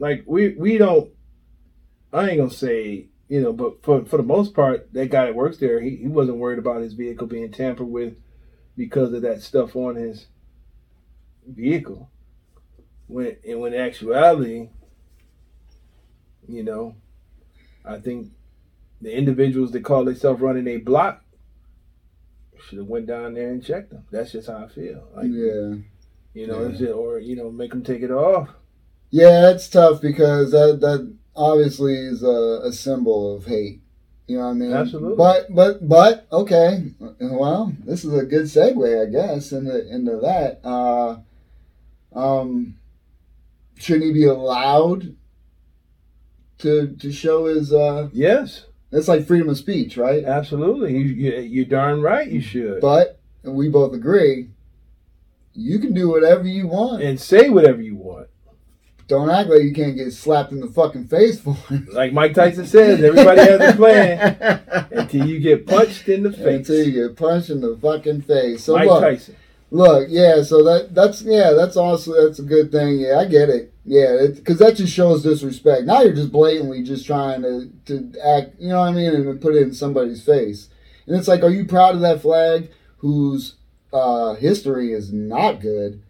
like 0.00 0.24
we 0.26 0.54
we 0.56 0.76
don't. 0.78 1.10
I 2.12 2.30
ain't 2.30 2.38
gonna 2.38 2.50
say 2.50 3.06
you 3.28 3.40
know, 3.40 3.52
but 3.52 3.84
for 3.84 4.04
for 4.04 4.16
the 4.16 4.24
most 4.24 4.54
part, 4.54 4.92
that 4.92 5.10
guy 5.10 5.26
that 5.26 5.36
works 5.36 5.58
there, 5.58 5.80
he, 5.80 5.94
he 5.94 6.08
wasn't 6.08 6.38
worried 6.38 6.58
about 6.58 6.82
his 6.82 6.94
vehicle 6.94 7.28
being 7.28 7.52
tampered 7.52 7.86
with 7.86 8.14
because 8.76 9.12
of 9.12 9.22
that 9.22 9.40
stuff 9.42 9.76
on 9.76 9.94
his 9.94 10.26
vehicle. 11.46 12.10
When 13.06 13.36
and 13.46 13.60
when 13.60 13.74
actuality, 13.74 14.70
you 16.48 16.64
know, 16.64 16.96
I 17.84 17.98
think 17.98 18.32
the 19.00 19.16
individuals 19.16 19.70
that 19.72 19.84
call 19.84 20.04
themselves 20.04 20.40
running 20.40 20.66
a 20.66 20.78
block 20.78 21.22
should 22.58 22.78
have 22.78 22.88
went 22.88 23.06
down 23.06 23.34
there 23.34 23.50
and 23.50 23.64
checked 23.64 23.90
them. 23.90 24.04
That's 24.10 24.32
just 24.32 24.48
how 24.48 24.64
I 24.64 24.68
feel. 24.68 25.06
Like, 25.14 25.26
yeah. 25.30 25.74
You 26.34 26.46
know, 26.46 26.64
Yeah. 26.66 26.76
just- 26.76 26.92
or 26.92 27.18
you 27.18 27.36
know, 27.36 27.50
make 27.50 27.70
them 27.70 27.82
take 27.82 28.02
it 28.02 28.10
off. 28.10 28.48
Yeah, 29.10 29.50
it's 29.50 29.68
tough 29.68 30.00
because 30.00 30.52
that 30.52 30.78
that 30.80 31.12
obviously 31.34 31.94
is 31.94 32.22
a, 32.22 32.60
a 32.64 32.72
symbol 32.72 33.36
of 33.36 33.46
hate. 33.46 33.80
You 34.26 34.36
know 34.36 34.44
what 34.44 34.50
I 34.50 34.54
mean? 34.54 34.72
Absolutely. 34.72 35.16
But 35.16 35.52
but 35.54 35.88
but 35.88 36.26
okay. 36.30 36.92
Well, 37.20 37.72
this 37.84 38.04
is 38.04 38.14
a 38.14 38.24
good 38.24 38.44
segue, 38.44 39.02
I 39.08 39.10
guess, 39.10 39.50
into 39.52 39.88
into 39.92 40.16
that. 40.18 40.60
Uh, 40.64 41.18
um, 42.14 42.76
shouldn't 43.76 44.04
he 44.04 44.12
be 44.12 44.24
allowed 44.26 45.16
to 46.58 46.94
to 46.96 47.10
show 47.12 47.46
his? 47.46 47.72
Uh, 47.72 48.08
Yes, 48.12 48.66
it's 48.92 49.08
like 49.08 49.26
freedom 49.26 49.48
of 49.48 49.58
speech, 49.58 49.96
right? 49.96 50.24
absolutely. 50.24 50.96
You, 50.96 51.04
you 51.04 51.40
you're 51.40 51.64
darn 51.64 52.00
right. 52.00 52.28
You 52.28 52.40
should. 52.40 52.80
But 52.80 53.18
and 53.42 53.54
we 53.54 53.68
both 53.68 53.94
agree, 53.94 54.50
you 55.54 55.78
can 55.80 55.92
do 55.92 56.08
whatever 56.08 56.46
you 56.46 56.68
want. 56.68 57.02
and 57.02 57.18
say 57.20 57.48
whatever 57.50 57.80
you 57.82 57.89
want. 57.89 57.89
Don't 59.10 59.28
act 59.28 59.50
like 59.50 59.62
you 59.62 59.72
can't 59.72 59.96
get 59.96 60.12
slapped 60.12 60.52
in 60.52 60.60
the 60.60 60.68
fucking 60.68 61.08
face 61.08 61.40
for 61.40 61.56
it. 61.70 61.82
Like 61.92 62.12
Mike 62.12 62.32
Tyson 62.32 62.64
says, 62.64 63.02
everybody 63.02 63.40
has 63.40 63.74
a 63.74 63.76
plan 63.76 64.86
until 64.92 65.26
you 65.26 65.40
get 65.40 65.66
punched 65.66 66.08
in 66.08 66.22
the 66.22 66.30
face. 66.30 66.68
Until 66.68 66.86
you 66.86 67.08
get 67.08 67.16
punched 67.16 67.50
in 67.50 67.60
the 67.60 67.76
fucking 67.76 68.22
face. 68.22 68.62
So 68.62 68.76
Mike 68.76 68.86
look, 68.86 69.02
Tyson. 69.02 69.36
look, 69.72 70.06
yeah. 70.08 70.44
So 70.44 70.62
that 70.62 70.94
that's 70.94 71.22
yeah, 71.22 71.54
that's 71.54 71.76
also 71.76 72.24
that's 72.24 72.38
a 72.38 72.44
good 72.44 72.70
thing. 72.70 73.00
Yeah, 73.00 73.18
I 73.18 73.24
get 73.24 73.48
it. 73.48 73.74
Yeah, 73.84 74.28
because 74.32 74.60
that 74.60 74.76
just 74.76 74.94
shows 74.94 75.24
disrespect. 75.24 75.86
Now 75.86 76.02
you're 76.02 76.14
just 76.14 76.30
blatantly 76.30 76.84
just 76.84 77.04
trying 77.04 77.42
to 77.42 77.68
to 77.86 78.12
act. 78.24 78.60
You 78.60 78.68
know 78.68 78.78
what 78.78 78.90
I 78.90 78.92
mean, 78.92 79.12
and 79.12 79.40
put 79.40 79.56
it 79.56 79.62
in 79.62 79.74
somebody's 79.74 80.24
face. 80.24 80.68
And 81.08 81.16
it's 81.16 81.26
like, 81.26 81.42
are 81.42 81.50
you 81.50 81.64
proud 81.64 81.96
of 81.96 82.00
that 82.02 82.22
flag 82.22 82.70
whose 82.98 83.56
uh, 83.92 84.34
history 84.34 84.92
is 84.92 85.12
not 85.12 85.60
good? 85.60 86.00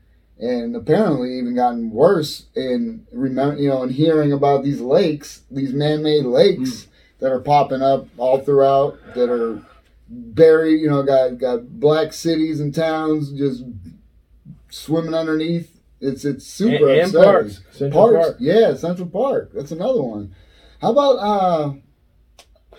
And 0.40 0.74
apparently, 0.74 1.38
even 1.38 1.54
gotten 1.54 1.90
worse 1.90 2.46
in 2.56 3.06
remember, 3.12 3.60
you 3.60 3.68
know, 3.68 3.82
in 3.82 3.90
hearing 3.90 4.32
about 4.32 4.64
these 4.64 4.80
lakes, 4.80 5.42
these 5.50 5.74
man-made 5.74 6.24
lakes 6.24 6.86
that 7.18 7.30
are 7.30 7.40
popping 7.40 7.82
up 7.82 8.06
all 8.16 8.40
throughout, 8.40 8.98
that 9.14 9.30
are 9.30 9.62
buried. 10.08 10.80
You 10.80 10.88
know, 10.88 11.02
got 11.02 11.36
got 11.36 11.78
black 11.78 12.14
cities 12.14 12.58
and 12.58 12.74
towns 12.74 13.32
just 13.32 13.64
swimming 14.70 15.12
underneath. 15.12 15.78
It's 16.00 16.24
it's 16.24 16.46
super 16.46 16.88
and, 16.88 17.02
and 17.02 17.12
parks. 17.12 17.60
Central 17.72 18.08
Parks, 18.08 18.26
Park. 18.28 18.36
yeah, 18.40 18.74
Central 18.74 19.08
Park. 19.08 19.50
That's 19.52 19.72
another 19.72 20.02
one. 20.02 20.34
How 20.80 20.92
about 20.92 21.16
uh? 21.16 21.72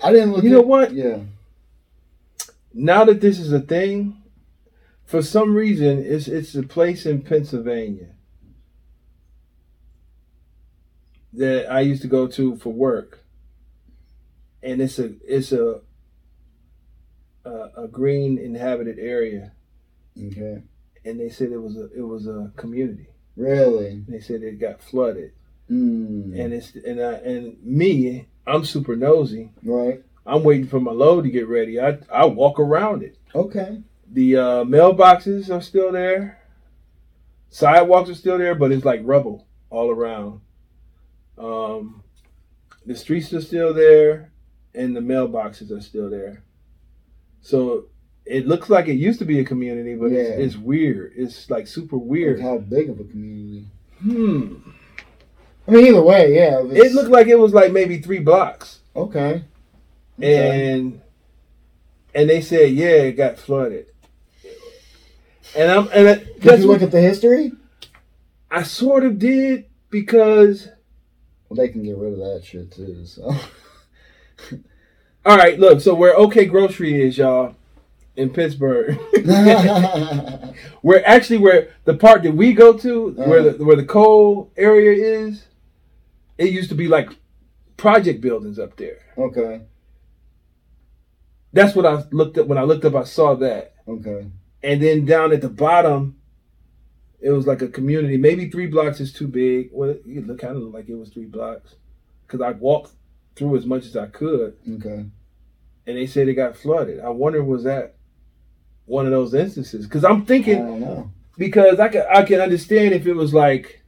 I 0.03 0.11
didn't 0.11 0.31
look. 0.31 0.43
You 0.43 0.49
at, 0.49 0.53
know 0.53 0.61
what? 0.61 0.93
Yeah. 0.93 1.19
Now 2.73 3.05
that 3.05 3.21
this 3.21 3.37
is 3.37 3.53
a 3.53 3.59
thing, 3.59 4.20
for 5.11 5.21
some 5.21 5.53
reason, 5.53 6.03
it's 6.05 6.27
it's 6.29 6.55
a 6.55 6.63
place 6.63 7.05
in 7.05 7.21
Pennsylvania 7.21 8.07
that 11.33 11.69
I 11.71 11.81
used 11.81 12.01
to 12.03 12.07
go 12.07 12.27
to 12.27 12.55
for 12.55 12.71
work, 12.71 13.23
and 14.63 14.81
it's 14.81 14.99
a 14.99 15.11
it's 15.27 15.51
a 15.51 15.81
a, 17.45 17.69
a 17.83 17.87
green 17.87 18.37
inhabited 18.37 18.99
area, 18.99 19.51
Okay. 20.17 20.63
and 21.03 21.19
they 21.19 21.29
said 21.29 21.51
it 21.51 21.57
was 21.61 21.75
a 21.75 21.89
it 21.95 22.01
was 22.07 22.27
a 22.27 22.51
community. 22.55 23.07
Really. 23.35 24.03
They 24.07 24.19
said 24.19 24.43
it 24.43 24.59
got 24.59 24.81
flooded, 24.81 25.33
Mm. 25.69 26.37
and 26.39 26.53
it's 26.53 26.73
and 26.75 27.01
I 27.01 27.13
and 27.15 27.61
me, 27.63 28.27
I'm 28.47 28.63
super 28.65 28.95
nosy. 28.95 29.51
right. 29.63 30.03
I'm 30.25 30.43
waiting 30.43 30.67
for 30.67 30.79
my 30.79 30.91
load 30.91 31.23
to 31.23 31.31
get 31.31 31.47
ready. 31.47 31.79
I 31.81 31.97
I 32.09 32.25
walk 32.25 32.59
around 32.59 33.03
it. 33.03 33.17
Okay. 33.33 33.81
The 34.13 34.35
uh, 34.37 34.63
mailboxes 34.65 35.49
are 35.49 35.61
still 35.61 35.91
there. 35.91 36.39
Sidewalks 37.49 38.09
are 38.09 38.15
still 38.15 38.37
there, 38.37 38.55
but 38.55 38.71
it's 38.71 38.85
like 38.85 39.01
rubble 39.03 39.47
all 39.69 39.89
around. 39.89 40.41
Um, 41.37 42.03
the 42.85 42.95
streets 42.95 43.33
are 43.33 43.41
still 43.41 43.73
there, 43.73 44.31
and 44.75 44.95
the 44.95 44.99
mailboxes 45.01 45.71
are 45.71 45.81
still 45.81 46.09
there. 46.09 46.43
So 47.41 47.85
it 48.25 48.47
looks 48.47 48.69
like 48.69 48.87
it 48.87 48.93
used 48.95 49.19
to 49.19 49.25
be 49.25 49.39
a 49.39 49.43
community, 49.45 49.95
but 49.95 50.11
Yeah. 50.11 50.19
it's, 50.21 50.55
it's 50.55 50.57
weird. 50.57 51.13
It's 51.15 51.49
like 51.49 51.67
super 51.67 51.95
Like 51.97 52.05
weird. 52.05 52.41
how 52.41 52.57
big 52.59 52.89
of 52.89 52.99
a 52.99 53.03
community? 53.05 53.67
Hmm. 54.01 54.55
I 55.67 55.71
mean, 55.71 55.87
either 55.87 56.01
way, 56.01 56.35
yeah. 56.35 56.59
It 56.63 56.93
looked 56.93 57.09
like 57.11 57.27
it 57.27 57.39
was 57.39 57.53
like 57.53 57.71
maybe 57.71 57.99
three 57.99 58.19
blocks, 58.19 58.79
okay. 58.95 59.43
Okay. 60.19 60.73
and 60.73 61.01
and 62.13 62.29
they 62.29 62.41
said 62.41 62.71
yeah, 62.73 62.87
it 63.07 63.13
got 63.13 63.37
flooded. 63.37 63.87
And 65.55 65.71
I'm 65.71 65.89
and 65.93 66.07
I, 66.09 66.15
Did 66.39 66.59
you 66.61 66.67
look 66.67 66.81
at 66.81 66.91
the 66.91 67.01
history? 67.01 67.51
I 68.49 68.63
sort 68.63 69.03
of 69.03 69.19
did 69.19 69.65
because 69.89 70.69
Well, 71.49 71.57
they 71.57 71.69
can 71.69 71.83
get 71.83 71.97
rid 71.97 72.13
of 72.13 72.19
that 72.19 72.43
shit 72.43 72.71
too. 72.71 73.05
So. 73.05 73.23
all 75.25 75.37
right, 75.37 75.59
look, 75.59 75.81
so 75.81 75.93
where 75.93 76.15
OK 76.17 76.45
Grocery 76.45 77.01
is, 77.01 77.17
y'all, 77.17 77.55
in 78.15 78.29
Pittsburgh, 78.29 78.95
where 80.81 81.07
actually 81.07 81.37
where 81.37 81.73
the 81.85 81.95
part 81.95 82.23
that 82.23 82.33
we 82.33 82.53
go 82.53 82.77
to, 82.77 83.15
uh-huh. 83.17 83.29
where 83.29 83.51
the 83.51 83.65
where 83.65 83.75
the 83.75 83.85
coal 83.85 84.51
area 84.57 85.25
is, 85.25 85.45
it 86.37 86.51
used 86.51 86.69
to 86.69 86.75
be 86.75 86.87
like 86.87 87.09
project 87.77 88.21
buildings 88.21 88.59
up 88.59 88.75
there. 88.77 88.99
okay. 89.17 89.61
That's 91.53 91.75
what 91.75 91.85
I 91.85 92.03
looked 92.11 92.37
up 92.37 92.47
when 92.47 92.57
I 92.57 92.63
looked 92.63 92.85
up. 92.85 92.95
I 92.95 93.03
saw 93.03 93.35
that, 93.35 93.73
Okay. 93.85 94.27
And 94.63 94.81
then 94.81 95.05
down 95.05 95.31
at 95.33 95.41
the 95.41 95.49
bottom, 95.49 96.17
it 97.19 97.31
was 97.31 97.47
like 97.47 97.61
a 97.61 97.67
community. 97.67 98.17
Maybe 98.17 98.49
three 98.49 98.67
blocks 98.67 98.99
is 98.99 99.13
too 99.13 99.27
big. 99.27 99.69
Well, 99.71 99.89
it 99.91 100.27
looked 100.27 100.41
kind 100.41 100.55
of 100.55 100.61
looked 100.63 100.75
like 100.75 100.89
it 100.89 100.95
was 100.95 101.09
three 101.09 101.25
blocks 101.25 101.75
because 102.25 102.41
I 102.41 102.51
walked 102.51 102.93
through 103.35 103.57
as 103.57 103.65
much 103.65 103.85
as 103.85 103.95
I 103.95 104.07
could. 104.07 104.57
Okay. 104.79 105.05
and 105.87 105.97
they 105.97 106.05
said 106.07 106.27
it 106.27 106.33
got 106.35 106.57
flooded. 106.57 106.99
I 106.99 107.09
wonder 107.09 107.43
was 107.43 107.63
that 107.63 107.95
one 108.85 109.05
of 109.05 109.11
those 109.11 109.33
instances? 109.33 109.85
Because 109.85 110.03
I'm 110.03 110.21
I 110.23 110.25
thinking 110.25 110.57
don't 110.65 110.79
know. 110.81 111.11
because 111.37 111.79
I 111.79 111.87
can 111.89 112.05
I 112.13 112.23
can 112.23 112.39
understand 112.41 112.93
if 112.93 113.05
it 113.07 113.13
was 113.13 113.33
like 113.33 113.83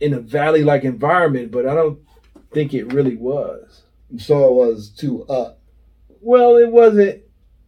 in 0.00 0.14
a 0.14 0.20
valley 0.20 0.64
like 0.64 0.84
environment, 0.84 1.50
but 1.50 1.66
I 1.66 1.74
don't 1.74 2.00
think 2.52 2.74
it 2.74 2.92
really 2.92 3.16
was. 3.16 3.82
So 4.18 4.46
it 4.48 4.52
was 4.52 4.90
too 4.90 5.24
up, 5.24 5.60
Well, 6.20 6.56
it 6.56 6.70
wasn't. 6.70 7.21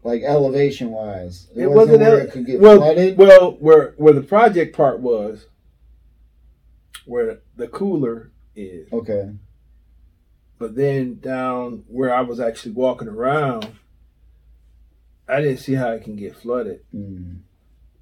Like 0.05 0.22
elevation 0.22 0.90
wise. 0.90 1.48
It 1.57 1.66
wasn't 1.66 2.00
where 2.00 2.20
ele- 2.20 2.26
it 2.26 2.30
could 2.32 2.46
get 2.46 2.61
well, 2.61 2.76
flooded. 2.76 3.18
Well, 3.18 3.52
where 3.59 3.94
where 3.96 4.12
the 4.14 4.22
project 4.22 4.76
part 4.76 5.00
was, 5.00 5.46
where 7.07 7.40
the 7.57 7.68
cooler 7.68 8.30
is, 8.55 8.92
Okay. 8.92 9.30
but 10.59 10.74
then 10.76 11.18
down 11.20 11.84
where 11.88 12.14
I 12.14 12.20
was 12.20 12.38
actually 12.38 12.72
walking 12.72 13.09
around, 13.09 13.66
I 15.28 15.40
didn't 15.40 15.59
see 15.59 15.74
how 15.74 15.90
it 15.92 16.05
can 16.05 16.16
get 16.16 16.36
flooded. 16.36 16.80
Hmm. 16.92 17.36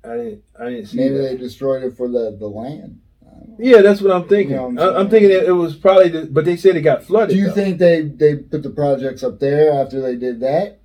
I 0.05 0.17
didn't. 0.17 0.43
I 0.59 0.65
didn't 0.71 0.87
see 0.87 0.97
Maybe 0.97 1.17
that. 1.17 1.23
they 1.23 1.37
destroyed 1.37 1.85
it 1.85 1.97
for 1.97 2.09
the 2.09 2.37
the 2.37 2.49
land. 2.49 3.01
I 3.25 3.31
don't 3.39 3.49
know. 3.51 3.57
Yeah, 3.61 3.81
that's 3.83 4.01
what 4.01 4.11
I'm 4.11 4.27
thinking. 4.27 4.51
You 4.51 4.57
know 4.57 4.69
what 4.71 4.83
I'm 4.83 4.97
I- 4.97 4.99
I'm 4.99 5.09
thinking 5.09 5.31
it, 5.31 5.45
it 5.45 5.53
was 5.53 5.77
probably, 5.77 6.09
the, 6.09 6.27
but 6.27 6.45
they 6.45 6.57
said 6.57 6.75
it 6.75 6.81
got 6.83 7.05
flooded. 7.05 7.31
Do 7.37 7.41
you 7.41 7.47
though. 7.49 7.55
think 7.55 7.79
they 7.79 8.03
they 8.03 8.35
put 8.37 8.65
the 8.65 8.71
projects 8.71 9.23
up 9.23 9.39
there 9.39 9.73
after 9.73 10.01
they 10.01 10.17
did 10.17 10.41
that, 10.41 10.81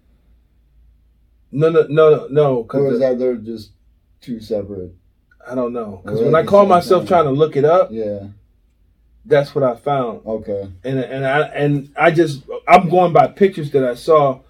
No, 1.52 1.70
no, 1.70 1.86
no, 1.90 2.10
no, 2.10 2.28
no. 2.30 2.68
or 2.74 2.92
is 2.94 3.00
that 3.00 3.18
they're 3.20 3.36
just 3.36 3.72
two 4.22 4.40
separate? 4.40 4.94
I 5.48 5.56
don't 5.56 5.72
know. 5.74 6.02
Because 6.04 6.22
when 6.22 6.36
I 6.36 6.44
call 6.44 6.66
myself 6.66 7.04
thing. 7.04 7.08
trying 7.08 7.26
to 7.26 7.32
look 7.32 7.56
it 7.56 7.64
up, 7.64 7.90
Yeah. 7.92 8.28
that's 9.26 9.56
what 9.56 9.64
I 9.64 9.76
found. 9.76 10.26
Okay. 10.26 10.70
And 10.84 11.00
and 11.00 11.26
I 11.26 11.42
and 11.48 11.90
I 11.98 12.12
just 12.12 12.44
I'm 12.68 12.90
going 12.90 13.14
by 13.14 13.28
pictures 13.28 13.72
that 13.72 13.84
I 13.84 13.96
saw. 13.96 14.42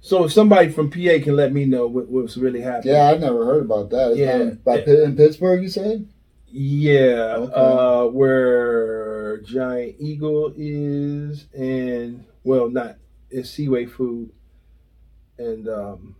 So 0.00 0.24
if 0.24 0.32
somebody 0.32 0.68
from 0.70 0.90
PA 0.90 1.18
can 1.22 1.34
let 1.36 1.52
me 1.52 1.64
know 1.64 1.86
what, 1.86 2.08
what's 2.08 2.36
really 2.36 2.60
happening. 2.60 2.94
Yeah, 2.94 3.10
I 3.10 3.16
never 3.16 3.44
heard 3.46 3.64
about 3.64 3.90
that. 3.90 4.10
It's 4.12 4.18
Yeah. 4.18 4.50
by 4.62 4.80
in 4.82 5.16
Pittsburgh, 5.16 5.62
you 5.62 5.68
said? 5.68 6.06
Yeah, 6.48 7.36
Okay. 7.38 7.52
uh, 7.54 8.04
where 8.06 9.38
Giant 9.38 9.96
Eagle 9.98 10.52
is, 10.56 11.46
and 11.54 12.24
well, 12.44 12.68
not 12.70 12.96
it's 13.30 13.50
Seaway 13.50 13.86
Food, 13.86 14.30
and 15.38 15.68
um, 15.68 16.14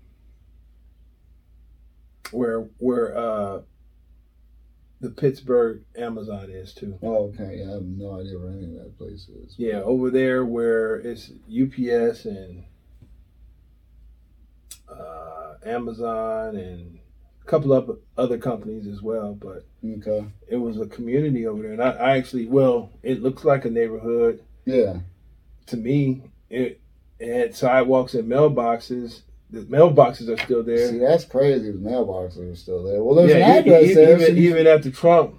where 2.32 2.60
where 2.78 3.16
uh, 3.16 3.60
the 5.00 5.10
Pittsburgh 5.10 5.82
Amazon 5.96 6.48
is 6.50 6.72
too. 6.74 6.98
Oh, 7.02 7.32
okay. 7.34 7.62
I 7.66 7.70
have 7.72 7.82
no 7.82 8.18
idea 8.20 8.38
where 8.38 8.50
any 8.50 8.64
of 8.64 8.72
that 8.84 8.98
place 8.98 9.28
is. 9.28 9.54
Yeah, 9.58 9.80
over 9.82 10.10
there 10.10 10.44
where 10.44 10.96
it's 10.96 11.30
UPS 11.48 12.24
and 12.24 12.64
uh, 14.88 15.54
Amazon 15.64 16.56
and 16.56 16.98
a 17.42 17.44
couple 17.46 17.72
of 17.72 17.98
other 18.16 18.38
companies 18.38 18.86
as 18.86 19.02
well. 19.02 19.34
But 19.34 19.66
Okay. 19.84 20.26
it 20.48 20.56
was 20.56 20.80
a 20.80 20.86
community 20.86 21.46
over 21.46 21.62
there, 21.62 21.72
and 21.72 21.82
I, 21.82 21.90
I 21.90 22.16
actually, 22.18 22.46
well, 22.46 22.90
it 23.02 23.22
looks 23.22 23.44
like 23.44 23.64
a 23.64 23.70
neighborhood 23.70 24.42
Yeah. 24.64 24.98
to 25.66 25.76
me. 25.76 26.22
It, 26.50 26.80
it 27.18 27.32
had 27.34 27.54
sidewalks 27.54 28.14
and 28.14 28.28
mailboxes. 28.30 29.22
The 29.50 29.60
mailboxes 29.60 30.28
are 30.28 30.42
still 30.42 30.62
there. 30.62 30.90
See, 30.90 30.98
that's 30.98 31.24
crazy. 31.24 31.70
The 31.70 31.78
mailboxes 31.78 32.52
are 32.52 32.56
still 32.56 32.82
there. 32.82 33.02
Well, 33.02 33.14
there's 33.14 33.30
yeah, 33.30 33.36
an 33.36 33.58
address 33.58 33.84
e- 33.84 33.94
there. 33.94 34.20
even, 34.20 34.38
even 34.38 34.66
after 34.66 34.90
Trump 34.90 35.36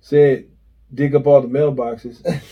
said, 0.00 0.46
dig 0.92 1.14
up 1.14 1.26
all 1.26 1.40
the 1.40 1.48
mailboxes. 1.48 2.20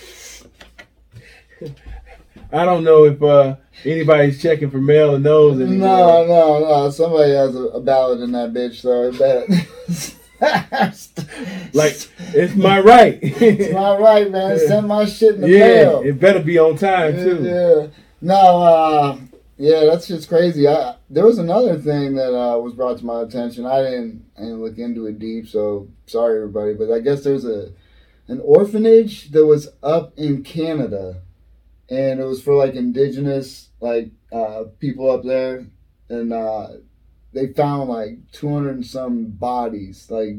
I 2.52 2.64
don't 2.64 2.84
know 2.84 3.04
if 3.04 3.22
uh, 3.22 3.56
anybody's 3.84 4.42
checking 4.42 4.70
for 4.70 4.78
mail 4.78 5.14
and 5.14 5.24
those 5.24 5.60
anymore. 5.60 5.88
No, 5.88 6.26
no, 6.26 6.58
no. 6.60 6.90
Somebody 6.90 7.32
has 7.32 7.54
a, 7.54 7.64
a 7.64 7.80
ballot 7.80 8.20
in 8.20 8.32
that 8.32 8.52
bitch, 8.52 8.80
so 8.80 9.08
I 9.08 9.16
bet. 9.16 9.48
Like, 11.72 11.94
it's 12.34 12.56
my 12.56 12.80
right. 12.80 13.18
it's 13.22 13.72
my 13.72 13.96
right, 13.96 14.30
man. 14.30 14.58
Send 14.58 14.88
my 14.88 15.04
shit 15.04 15.36
in 15.36 15.42
the 15.42 15.48
yeah, 15.48 15.58
mail. 15.58 16.02
it 16.04 16.18
better 16.18 16.40
be 16.40 16.58
on 16.58 16.76
time, 16.76 17.14
too. 17.14 17.44
yeah. 17.44 17.86
No, 18.20 18.34
uh, 18.34 19.18
yeah, 19.58 19.84
that's 19.84 20.08
just 20.08 20.28
crazy. 20.28 20.66
I, 20.66 20.96
there 21.10 21.26
was 21.26 21.38
another 21.38 21.78
thing 21.78 22.14
that 22.16 22.34
uh, 22.36 22.58
was 22.58 22.74
brought 22.74 22.98
to 22.98 23.06
my 23.06 23.22
attention. 23.22 23.66
I 23.66 23.82
didn't, 23.82 24.24
I 24.36 24.40
didn't 24.42 24.62
look 24.62 24.78
into 24.78 25.06
it 25.06 25.18
deep, 25.18 25.48
so 25.48 25.88
sorry 26.06 26.36
everybody. 26.38 26.74
But 26.74 26.90
I 26.92 27.00
guess 27.00 27.22
there's 27.24 27.44
a 27.44 27.72
an 28.28 28.40
orphanage 28.44 29.30
that 29.32 29.44
was 29.46 29.68
up 29.82 30.12
in 30.18 30.42
Canada, 30.42 31.22
and 31.90 32.20
it 32.20 32.24
was 32.24 32.42
for 32.42 32.54
like 32.54 32.74
indigenous 32.74 33.68
like 33.80 34.10
uh, 34.32 34.64
people 34.78 35.10
up 35.10 35.22
there, 35.24 35.66
and 36.08 36.32
uh, 36.32 36.68
they 37.32 37.48
found 37.48 37.88
like 37.90 38.18
200 38.32 38.74
and 38.76 38.86
some 38.86 39.26
bodies, 39.26 40.06
like 40.10 40.36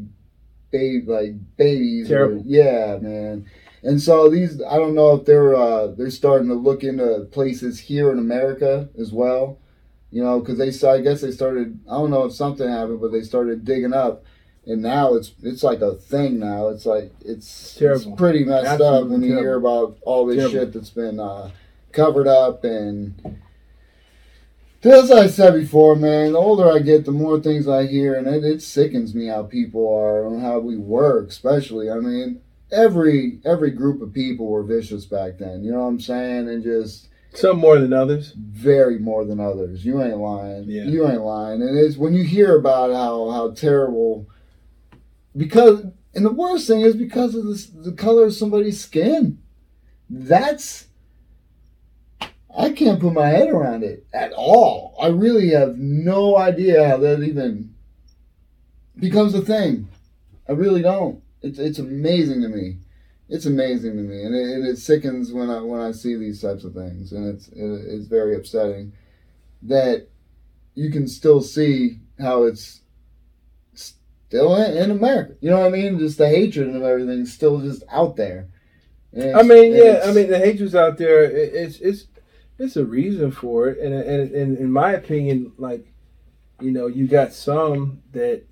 babe, 0.72 1.07
like 1.07 1.34
babies. 1.57 2.05
or- 2.11 2.16
Terrible. 2.16 2.43
yeah, 2.45 2.97
man. 3.01 3.45
And 3.84 4.01
so 4.01 4.29
these, 4.29 4.61
I 4.61 4.77
don't 4.77 4.95
know 4.95 5.13
if 5.13 5.25
they're 5.25 5.55
uh, 5.55 5.88
they're 5.88 6.09
starting 6.09 6.47
to 6.47 6.53
look 6.53 6.84
into 6.84 7.27
places 7.31 7.79
here 7.79 8.11
in 8.11 8.17
America 8.17 8.88
as 8.97 9.11
well, 9.11 9.59
you 10.09 10.23
know, 10.23 10.39
because 10.39 10.57
they 10.57 10.71
saw. 10.71 10.93
I 10.93 11.01
guess 11.01 11.19
they 11.19 11.31
started. 11.31 11.79
I 11.89 11.95
don't 11.95 12.09
know 12.09 12.23
if 12.23 12.34
something 12.34 12.67
happened, 12.67 13.01
but 13.01 13.11
they 13.11 13.23
started 13.23 13.65
digging 13.65 13.93
up, 13.93 14.23
and 14.65 14.81
now 14.81 15.15
it's 15.15 15.34
it's 15.43 15.63
like 15.63 15.81
a 15.81 15.95
thing 15.95 16.39
now. 16.39 16.69
It's 16.69 16.86
like 16.86 17.11
it's, 17.25 17.77
it's 17.81 18.05
pretty 18.15 18.45
messed 18.45 18.67
up 18.67 18.79
Absolutely 18.81 19.11
when 19.11 19.23
you 19.23 19.38
hear 19.38 19.55
about 19.55 19.97
all 20.03 20.25
this 20.25 20.38
Terrible. 20.38 20.53
shit 20.53 20.73
that's 20.73 20.89
been 20.89 21.19
uh, 21.19 21.51
covered 21.91 22.27
up 22.27 22.63
and. 22.63 23.39
As 24.86 25.11
I 25.11 25.27
said 25.27 25.53
before, 25.53 25.95
man, 25.95 26.34
the 26.34 26.38
older 26.39 26.69
I 26.69 26.79
get, 26.79 27.05
the 27.05 27.13
more 27.13 27.39
things 27.39 27.69
I 27.69 27.88
hear, 27.88 28.15
and 28.15 28.27
it, 28.27 28.43
it 28.43 28.61
sickens 28.61 29.15
me 29.15 29.27
how 29.27 29.43
people 29.43 29.88
are 29.97 30.27
and 30.27 30.41
how 30.41 30.59
we 30.59 30.75
work, 30.75 31.29
especially. 31.29 31.89
I 31.89 31.99
mean, 31.99 32.41
every 32.72 33.39
every 33.45 33.72
group 33.72 34.01
of 34.01 34.14
people 34.14 34.47
were 34.47 34.64
vicious 34.64 35.05
back 35.05 35.38
then. 35.38 35.64
You 35.64 35.72
know 35.72 35.80
what 35.80 35.88
I'm 35.88 35.99
saying? 35.99 36.49
And 36.49 36.64
just 36.64 37.09
Some 37.34 37.59
more 37.59 37.80
than 37.80 37.93
others. 37.93 38.34
very 38.38 38.99
more 38.99 39.26
than 39.26 39.39
others. 39.39 39.86
You 39.86 40.01
ain't 40.01 40.18
lying. 40.18 40.66
Yeah. 40.68 40.84
You 40.86 41.07
ain't 41.07 41.22
lying. 41.24 41.61
And 41.61 41.78
it's 41.78 41.97
when 41.97 42.14
you 42.14 42.24
hear 42.24 42.57
about 42.57 42.91
how 42.91 43.30
how 43.32 43.51
terrible 43.51 44.28
because 45.36 45.86
and 46.16 46.26
the 46.26 46.32
worst 46.32 46.68
thing 46.68 46.82
is 46.82 46.95
because 46.95 47.34
of 47.34 47.45
this, 47.45 47.66
the 47.68 47.91
color 47.91 48.26
of 48.26 48.34
somebody's 48.34 48.80
skin. 48.80 49.39
That's 50.09 50.88
I 52.55 52.72
can't 52.72 52.99
put 52.99 53.14
my 53.14 53.30
head 53.30 53.49
around 53.49 53.84
it 53.84 54.05
at 54.14 54.32
all. 54.34 54.95
I 55.01 55.07
really 55.07 55.49
have 55.51 55.76
no 55.78 56.38
idea 56.38 56.88
how 56.88 56.97
that 56.97 57.24
even 57.24 57.74
becomes 58.99 59.34
a 59.34 59.41
thing. 59.41 59.88
I 60.47 60.51
really 60.51 60.84
don't. 60.84 61.22
It's 61.43 61.59
it's 61.59 61.79
amazing 61.79 62.41
to 62.41 62.49
me. 62.49 62.77
It's 63.29 63.45
amazing 63.45 63.95
to 63.97 64.03
me, 64.03 64.23
and 64.23 64.35
it, 64.35 64.55
and 64.55 64.67
it 64.67 64.77
sickens 64.77 65.31
when 65.31 65.49
I 65.49 65.61
when 65.61 65.81
I 65.81 65.91
see 65.91 66.15
these 66.15 66.41
types 66.41 66.63
of 66.63 66.73
things, 66.73 67.11
and 67.11 67.27
it's 67.27 67.47
it, 67.49 67.93
it's 67.93 68.07
very 68.07 68.35
upsetting 68.35 68.93
that 69.63 70.07
you 70.75 70.89
can 70.89 71.07
still 71.07 71.41
see 71.41 71.99
how 72.19 72.43
it's 72.43 72.81
still 73.73 74.55
in, 74.55 74.77
in 74.77 74.91
America. 74.91 75.35
You 75.41 75.51
know 75.51 75.59
what 75.59 75.67
I 75.67 75.69
mean? 75.69 75.99
Just 75.99 76.17
the 76.17 76.27
hatred 76.27 76.75
of 76.75 76.81
everything's 76.81 77.33
still 77.33 77.59
just 77.59 77.83
out 77.89 78.15
there. 78.15 78.47
I 79.15 79.43
mean, 79.43 79.73
yeah, 79.73 80.01
I 80.05 80.11
mean, 80.11 80.29
the 80.29 80.39
hatred's 80.39 80.73
out 80.73 80.97
there. 80.97 81.23
It, 81.23 81.53
it's 81.53 81.79
it's 81.79 82.05
it's 82.57 82.77
a 82.77 82.85
reason 82.85 83.31
for 83.31 83.67
it, 83.67 83.79
and, 83.79 83.93
and 83.93 84.31
and 84.31 84.57
in 84.57 84.71
my 84.71 84.93
opinion, 84.93 85.53
like 85.57 85.93
you 86.61 86.71
know, 86.71 86.87
you 86.87 87.07
got 87.07 87.33
some 87.33 88.01
that 88.11 88.43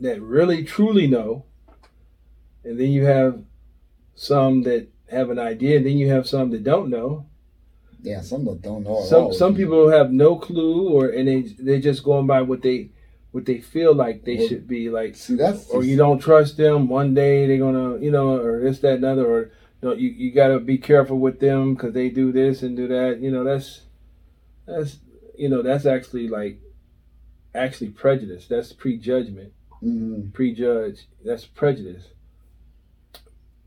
that 0.00 0.20
really 0.20 0.64
truly 0.64 1.06
know, 1.06 1.44
and 2.66 2.78
then 2.80 2.90
you 2.90 3.04
have 3.04 3.42
some 4.14 4.62
that 4.64 4.88
have 5.10 5.30
an 5.30 5.38
idea, 5.38 5.76
and 5.76 5.86
then 5.86 5.96
you 5.98 6.08
have 6.10 6.26
some 6.26 6.50
that 6.50 6.64
don't 6.64 6.90
know. 6.90 7.26
yeah, 8.02 8.20
some 8.20 8.44
that 8.46 8.60
don't 8.62 8.82
know. 8.84 9.00
At 9.02 9.06
Some 9.08 9.24
all. 9.24 9.32
some 9.32 9.54
people 9.54 9.88
have 9.88 10.12
no 10.12 10.36
clue, 10.36 10.88
or 10.90 11.08
and 11.08 11.26
they 11.28 11.42
they're 11.42 11.80
just 11.80 12.02
going 12.04 12.26
by 12.26 12.42
what 12.42 12.62
they 12.62 12.90
what 13.32 13.44
they 13.46 13.60
feel 13.60 13.94
like 13.94 14.24
they 14.24 14.36
Well, 14.38 14.48
should 14.48 14.66
be 14.66 14.88
like 14.90 15.14
see 15.16 15.34
that's 15.36 15.68
or 15.70 15.84
you 15.84 15.96
don't 15.96 16.18
trust 16.18 16.56
them. 16.56 16.88
One 16.88 17.14
day 17.14 17.46
they're 17.46 17.58
gonna, 17.66 17.98
you 17.98 18.10
know, 18.10 18.36
or 18.40 18.60
this, 18.60 18.78
that, 18.80 18.94
and 18.94 19.04
other, 19.04 19.26
or 19.26 19.50
don't 19.82 19.98
you? 20.00 20.08
You 20.10 20.32
gotta 20.32 20.58
be 20.58 20.78
careful 20.78 21.18
with 21.18 21.38
them 21.40 21.74
because 21.74 21.92
they 21.94 22.08
do 22.08 22.32
this 22.32 22.62
and 22.62 22.76
do 22.76 22.88
that. 22.88 23.20
You 23.20 23.30
know, 23.30 23.44
that's 23.44 23.82
that's 24.66 24.98
you 25.38 25.48
know 25.48 25.62
that's 25.62 25.84
actually 25.86 26.28
like 26.28 26.58
actually 27.54 27.90
prejudice. 27.90 28.46
That's 28.48 28.72
prejudgment, 28.72 29.52
Mhm. 29.82 30.32
prejudge. 30.32 31.06
That's 31.24 31.44
prejudice. 31.44 32.04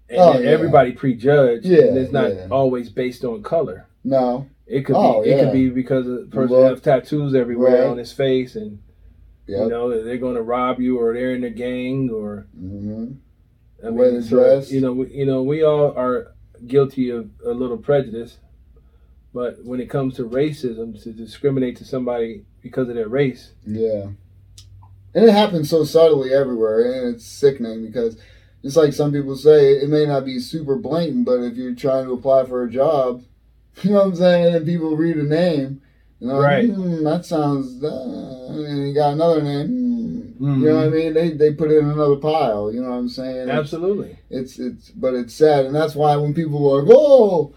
And 0.09 0.19
Oh, 0.19 0.39
yeah. 0.39 0.49
everybody 0.49 0.91
prejudge. 0.93 1.65
Yeah, 1.65 1.83
and 1.83 1.97
it's 1.97 2.11
not 2.11 2.33
yeah. 2.33 2.47
always 2.49 2.89
based 2.89 3.23
on 3.23 3.43
color. 3.43 3.85
No, 4.03 4.47
It 4.65 4.85
could 4.85 4.95
Oh, 4.95 5.23
be. 5.23 5.29
It 5.29 5.43
could 5.43 5.51
be 5.53 5.69
because 5.69 6.05
the 6.05 6.27
person 6.31 6.55
Look. 6.55 6.69
has 6.71 6.81
tattoos 6.81 7.33
everywhere 7.35 7.81
Right. 7.81 7.87
on 7.89 7.97
his 7.97 8.11
face, 8.11 8.55
and 8.55 8.79
Yep. 9.47 9.63
you 9.63 9.69
know 9.69 10.03
they're 10.03 10.17
going 10.17 10.35
to 10.35 10.41
rob 10.43 10.79
you, 10.79 10.99
or 10.99 11.13
they're 11.13 11.33
in 11.33 11.43
a 11.43 11.49
gang, 11.49 12.09
or 12.11 12.45
hmm 12.57 13.13
I 13.83 13.89
mean, 13.91 14.21
so, 14.21 14.59
you 14.67 14.81
know, 14.81 14.91
we, 14.93 15.07
you 15.07 15.25
know, 15.25 15.41
we 15.41 15.63
all 15.63 15.93
are 15.97 16.33
guilty 16.67 17.09
of 17.09 17.29
a 17.45 17.51
little 17.53 17.77
prejudice, 17.77 18.37
but 19.33 19.63
when 19.63 19.79
it 19.79 19.89
comes 19.89 20.15
to 20.15 20.27
racism, 20.27 21.01
to 21.03 21.11
discriminate 21.13 21.77
to 21.77 21.85
somebody 21.85 22.43
because 22.61 22.89
of 22.89 22.95
their 22.95 23.07
race, 23.07 23.53
Yeah. 23.65 24.07
And 25.15 25.25
it 25.25 25.31
happens 25.31 25.69
so 25.69 25.83
subtly 25.85 26.31
everywhere, 26.33 26.81
and 26.91 27.15
it's 27.15 27.25
sickening 27.25 27.83
because 27.85 28.17
it's 28.63 28.75
like 28.75 28.93
some 28.93 29.11
people 29.11 29.35
say, 29.35 29.73
it 29.73 29.89
may 29.89 30.05
not 30.05 30.25
be 30.25 30.39
super 30.39 30.75
blatant, 30.75 31.25
but 31.25 31.39
if 31.41 31.55
you're 31.55 31.75
trying 31.75 32.05
to 32.05 32.13
apply 32.13 32.45
for 32.45 32.63
a 32.63 32.69
job, 32.69 33.23
you 33.83 33.91
know 33.91 33.97
what 33.97 34.05
I'm 34.07 34.15
saying, 34.15 34.55
and 34.55 34.65
people 34.65 34.95
read 34.97 35.17
a 35.17 35.23
name, 35.23 35.81
you 36.19 36.27
know, 36.27 36.39
Right. 36.39 36.69
hmm, 36.69 37.03
that 37.03 37.25
sounds, 37.25 37.81
uh, 37.83 38.45
and 38.49 38.87
you 38.87 38.93
got 38.93 39.13
another 39.13 39.41
name, 39.41 39.67
hmm, 40.37 40.43
Mhm. 40.45 40.61
you 40.61 40.67
know 40.69 40.75
what 40.75 40.85
I 40.85 40.89
mean? 40.89 41.13
They, 41.13 41.29
they 41.31 41.53
put 41.53 41.71
it 41.71 41.77
in 41.79 41.89
another 41.89 42.15
pile, 42.17 42.71
you 42.73 42.81
know 42.81 42.89
what 42.89 42.95
I'm 42.97 43.09
saying? 43.09 43.49
Absolutely, 43.49 44.17
it's 44.29 44.59
it's 44.59 44.89
but 44.91 45.13
it's 45.13 45.33
sad 45.33 45.65
and 45.65 45.75
that's 45.75 45.95
why 45.95 46.15
when 46.15 46.33
people 46.33 46.71
are 46.73 46.81
like 46.83 46.95
oh 46.97 47.53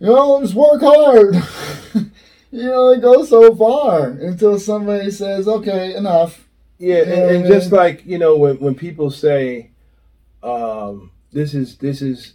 you 0.00 0.06
know 0.06 0.40
just 0.42 0.54
work 0.54 0.80
hard 0.80 1.34
you 2.50 2.64
know 2.66 2.90
it 2.90 3.00
goes 3.00 3.28
so 3.28 3.54
far 3.54 4.08
until 4.08 4.58
somebody 4.58 5.10
says 5.10 5.46
okay 5.46 5.94
enough 5.94 6.46
yeah, 6.78 6.96
Yeah, 6.96 7.02
and, 7.02 7.30
and 7.36 7.46
just 7.46 7.72
like 7.72 8.04
you 8.06 8.18
know, 8.18 8.36
when 8.36 8.56
when 8.58 8.74
people 8.74 9.10
say, 9.10 9.70
um, 10.42 11.12
"This 11.32 11.54
is 11.54 11.78
this 11.78 12.02
is," 12.02 12.34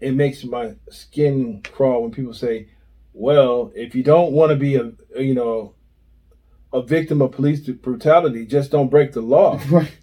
it 0.00 0.14
makes 0.14 0.44
my 0.44 0.74
skin 0.90 1.62
crawl 1.72 2.02
when 2.02 2.12
people 2.12 2.34
say, 2.34 2.68
"Well, 3.12 3.72
if 3.74 3.94
you 3.94 4.02
don't 4.02 4.32
want 4.32 4.50
to 4.50 4.56
be 4.56 4.76
a 4.76 4.92
you 5.18 5.34
know." 5.34 5.74
A 6.74 6.80
victim 6.80 7.20
of 7.20 7.32
police 7.32 7.60
brutality, 7.60 8.46
just 8.46 8.70
don't 8.70 8.88
break 8.88 9.12
the 9.12 9.20
law. 9.20 9.60
right 9.68 9.94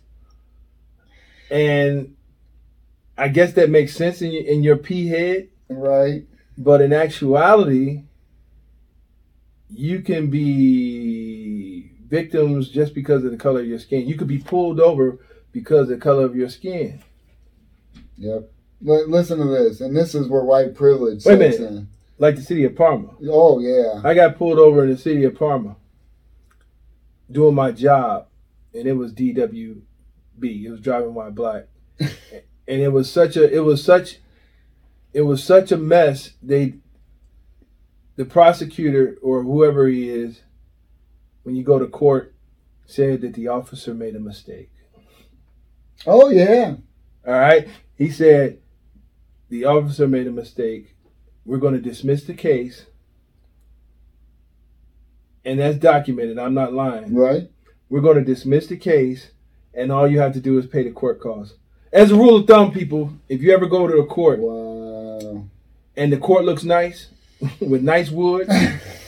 and 1.50 2.16
I 3.18 3.30
guess 3.30 3.54
that 3.54 3.72
makes 3.72 3.96
sense 3.96 4.22
in 4.22 4.32
your, 4.32 4.44
in 4.44 4.62
your 4.62 4.78
pea 4.78 5.08
head, 5.08 5.48
right 5.68 6.28
but 6.60 6.82
in 6.82 6.92
actuality, 6.92 8.04
you 9.70 10.02
can 10.02 10.30
be 10.30 11.90
victims 12.06 12.68
just 12.70 12.94
because 12.94 13.24
of 13.24 13.32
the 13.32 13.38
color 13.38 13.62
of 13.62 13.66
your 13.66 13.80
skin. 13.80 14.08
You 14.08 14.16
could 14.16 14.28
be 14.28 14.40
pulled 14.40 14.82
over 14.82 15.20
because 15.52 15.84
of 15.84 15.88
the 15.90 15.98
color 15.98 16.26
of 16.26 16.36
your 16.36 16.50
skin. 16.50 17.02
yep 18.18 18.52
Li- 18.82 19.04
listen 19.08 19.40
to 19.40 19.46
this 19.46 19.82
and 19.82 19.96
this 19.96 20.16
is 20.16 20.28
where 20.28 20.44
white 20.44 20.74
privilege 20.76 21.26
Wait 21.26 21.42
a 21.42 21.52
sets 21.52 21.60
minute. 21.60 21.74
in 21.80 21.88
Like 22.18 22.36
the 22.36 22.42
city 22.42 22.64
of 22.66 22.76
Parma. 22.76 23.10
oh 23.30 23.60
yeah 23.60 24.02
I 24.04 24.14
got 24.14 24.38
pulled 24.38 24.60
over 24.60 24.84
in 24.84 24.90
the 24.90 24.98
city 24.98 25.24
of 25.26 25.36
Parma 25.36 25.76
doing 27.32 27.54
my 27.54 27.72
job, 27.72 28.26
and 28.74 28.88
it 28.88 28.94
was 28.94 29.14
DWB. 29.14 29.84
It 30.42 30.70
was 30.72 30.80
driving 30.82 31.14
while 31.14 31.30
black, 31.30 31.68
and 32.00 32.12
it 32.68 32.92
was 32.92 33.12
such 33.12 33.38
a 33.38 33.54
it 33.56 33.60
was 33.60 33.84
such 33.84 34.20
it 35.14 35.22
was 35.22 35.44
such 35.44 35.72
a 35.72 35.78
mess. 35.78 36.32
They 36.42 36.76
the 38.16 38.26
prosecutor 38.26 39.18
or 39.22 39.44
whoever 39.44 39.88
he 39.88 40.10
is, 40.10 40.42
when 41.44 41.56
you 41.56 41.64
go 41.64 41.78
to 41.80 41.86
court, 41.88 42.34
said 42.88 43.22
that 43.22 43.34
the 43.36 43.48
officer 43.48 43.94
made 43.94 44.16
a 44.16 44.20
mistake. 44.20 44.72
Oh 46.08 46.30
yeah. 46.30 46.76
All 47.28 47.34
right. 47.34 47.68
He 47.98 48.10
said 48.10 48.60
the 49.50 49.66
officer 49.66 50.08
made 50.08 50.28
a 50.28 50.32
mistake. 50.32 50.96
We're 51.46 51.58
going 51.58 51.74
to 51.74 51.82
dismiss 51.82 52.24
the 52.24 52.34
case. 52.34 52.86
And 55.46 55.60
that's 55.60 55.78
documented. 55.78 56.38
I'm 56.38 56.54
not 56.54 56.74
lying. 56.74 57.14
Right. 57.16 57.50
We're 57.90 58.02
going 58.02 58.18
to 58.18 58.24
dismiss 58.24 58.68
the 58.68 58.78
case, 58.78 59.32
and 59.74 59.92
all 59.92 60.08
you 60.08 60.20
have 60.20 60.34
to 60.34 60.40
do 60.40 60.60
is 60.60 60.68
pay 60.68 60.84
the 60.84 60.92
court 60.92 61.20
costs. 61.20 61.56
As 61.92 62.12
a 62.12 62.16
rule 62.16 62.36
of 62.36 62.46
thumb, 62.46 62.72
people, 62.72 63.14
if 63.30 63.42
you 63.42 63.52
ever 63.52 63.66
go 63.66 63.88
to 63.88 63.98
a 63.98 64.06
court 64.06 64.38
Wow. 64.40 65.46
and 65.98 66.14
the 66.14 66.18
court 66.18 66.46
looks 66.46 66.64
nice 66.64 67.08
with 67.60 67.82
nice 67.82 68.12
wood, 68.12 68.48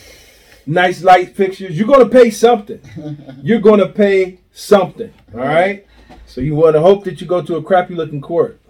nice 0.65 1.03
light 1.03 1.35
fixtures, 1.35 1.77
you're 1.77 1.85
going 1.87 1.99
to 1.99 2.09
pay 2.09 2.31
something. 2.31 2.79
You're 3.43 3.59
going 3.59 3.79
to 3.79 3.87
pay 3.89 4.39
something. 4.51 5.13
All 5.33 5.39
right. 5.41 5.85
So 6.25 6.41
you 6.41 6.55
want 6.55 6.75
to 6.75 6.81
hope 6.81 7.03
that 7.05 7.21
you 7.21 7.27
go 7.27 7.41
to 7.41 7.55
a 7.55 7.63
crappy 7.63 7.95
looking 7.95 8.21
court. 8.21 8.59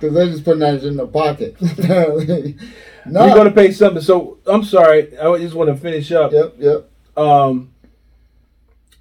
Because 0.00 0.14
they're 0.14 0.30
just 0.30 0.44
putting 0.44 0.60
that 0.60 0.82
in 0.82 0.96
their 0.96 1.06
pocket. 1.06 1.56
Apparently. 1.60 2.56
no. 3.04 3.26
You're 3.26 3.34
going 3.34 3.48
to 3.48 3.54
pay 3.54 3.70
something. 3.70 4.02
So 4.02 4.38
I'm 4.46 4.64
sorry. 4.64 5.16
I 5.18 5.36
just 5.36 5.54
want 5.54 5.68
to 5.68 5.76
finish 5.76 6.10
up. 6.10 6.32
Yep. 6.32 6.54
Yep. 6.58 6.90
Um, 7.18 7.74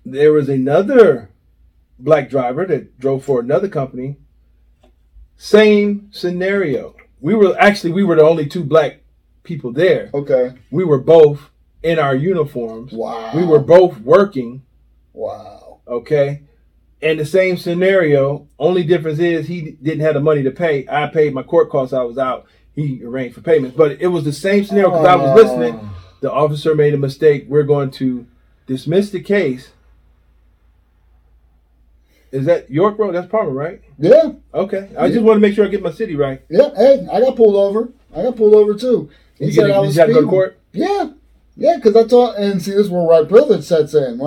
there 0.05 0.33
was 0.33 0.49
another 0.49 1.29
black 1.97 2.29
driver 2.29 2.65
that 2.65 2.99
drove 2.99 3.23
for 3.23 3.39
another 3.39 3.69
company. 3.69 4.17
Same 5.37 6.09
scenario. 6.11 6.95
We 7.21 7.33
were 7.33 7.57
actually 7.57 7.93
we 7.93 8.03
were 8.03 8.15
the 8.17 8.23
only 8.23 8.45
two 8.45 8.65
black 8.65 8.99
people 9.43 9.71
there. 9.71 10.09
Okay. 10.13 10.53
We 10.69 10.83
were 10.83 10.99
both 10.99 11.49
in 11.81 11.97
our 11.97 12.15
uniforms. 12.15 12.91
Wow. 12.91 13.31
We 13.33 13.45
were 13.45 13.59
both 13.59 13.99
working. 13.99 14.63
Wow. 15.13 15.79
Okay. 15.87 16.43
And 17.01 17.19
the 17.19 17.25
same 17.25 17.55
scenario. 17.57 18.47
Only 18.57 18.83
difference 18.83 19.19
is 19.19 19.47
he 19.47 19.71
didn't 19.81 20.01
have 20.01 20.15
the 20.15 20.19
money 20.19 20.43
to 20.43 20.51
pay. 20.51 20.85
I 20.89 21.07
paid 21.07 21.33
my 21.33 21.43
court 21.43 21.69
costs. 21.69 21.93
I 21.93 22.03
was 22.03 22.17
out. 22.17 22.45
He 22.75 23.01
arranged 23.03 23.35
for 23.35 23.41
payments. 23.41 23.75
But 23.77 24.01
it 24.01 24.07
was 24.07 24.23
the 24.25 24.33
same 24.33 24.65
scenario 24.65 24.89
because 24.91 25.05
I 25.07 25.15
was 25.15 25.29
Oh. 25.31 25.35
listening. 25.43 25.89
The 26.21 26.31
officer 26.31 26.75
made 26.75 26.93
a 26.93 26.97
mistake. 26.97 27.45
We're 27.47 27.63
going 27.63 27.91
to 27.91 28.25
dismiss 28.67 29.09
the 29.11 29.21
case. 29.21 29.69
Is 32.31 32.45
that 32.45 32.69
York 32.69 32.99
Road? 32.99 33.15
That's 33.15 33.27
Parma, 33.27 33.49
right? 33.49 33.81
Yeah. 33.97 34.33
Okay. 34.53 34.89
I 34.97 35.09
just 35.09 35.21
want 35.23 35.37
to 35.37 35.41
make 35.41 35.55
sure 35.55 35.65
I 35.65 35.69
get 35.69 35.81
my 35.81 35.91
city 35.91 36.15
right. 36.15 36.41
Yeah. 36.49 36.69
Hey, 36.75 37.07
I 37.11 37.21
got 37.21 37.35
pulled 37.35 37.55
over. 37.55 37.89
I 38.15 38.23
got 38.23 38.35
pulled 38.35 38.53
over 38.53 38.73
too. 38.75 39.09
He 39.37 39.45
You, 39.45 39.51
said 39.53 39.67
get, 39.67 39.75
I 39.75 39.79
was 39.79 39.95
got 39.95 40.07
to 40.07 40.13
go 40.13 40.21
to 40.21 40.27
court? 40.27 40.59
Yeah, 40.73 41.11
yeah, 41.55 41.77
because 41.77 41.95
I 41.95 42.07
thought, 42.07 42.35
and 42.37 42.61
see, 42.61 42.71
this 42.71 42.81
is 42.81 42.89
where 42.89 43.01
white 43.03 43.27
privilege 43.29 43.63
sets 43.63 43.93
in. 43.95 44.19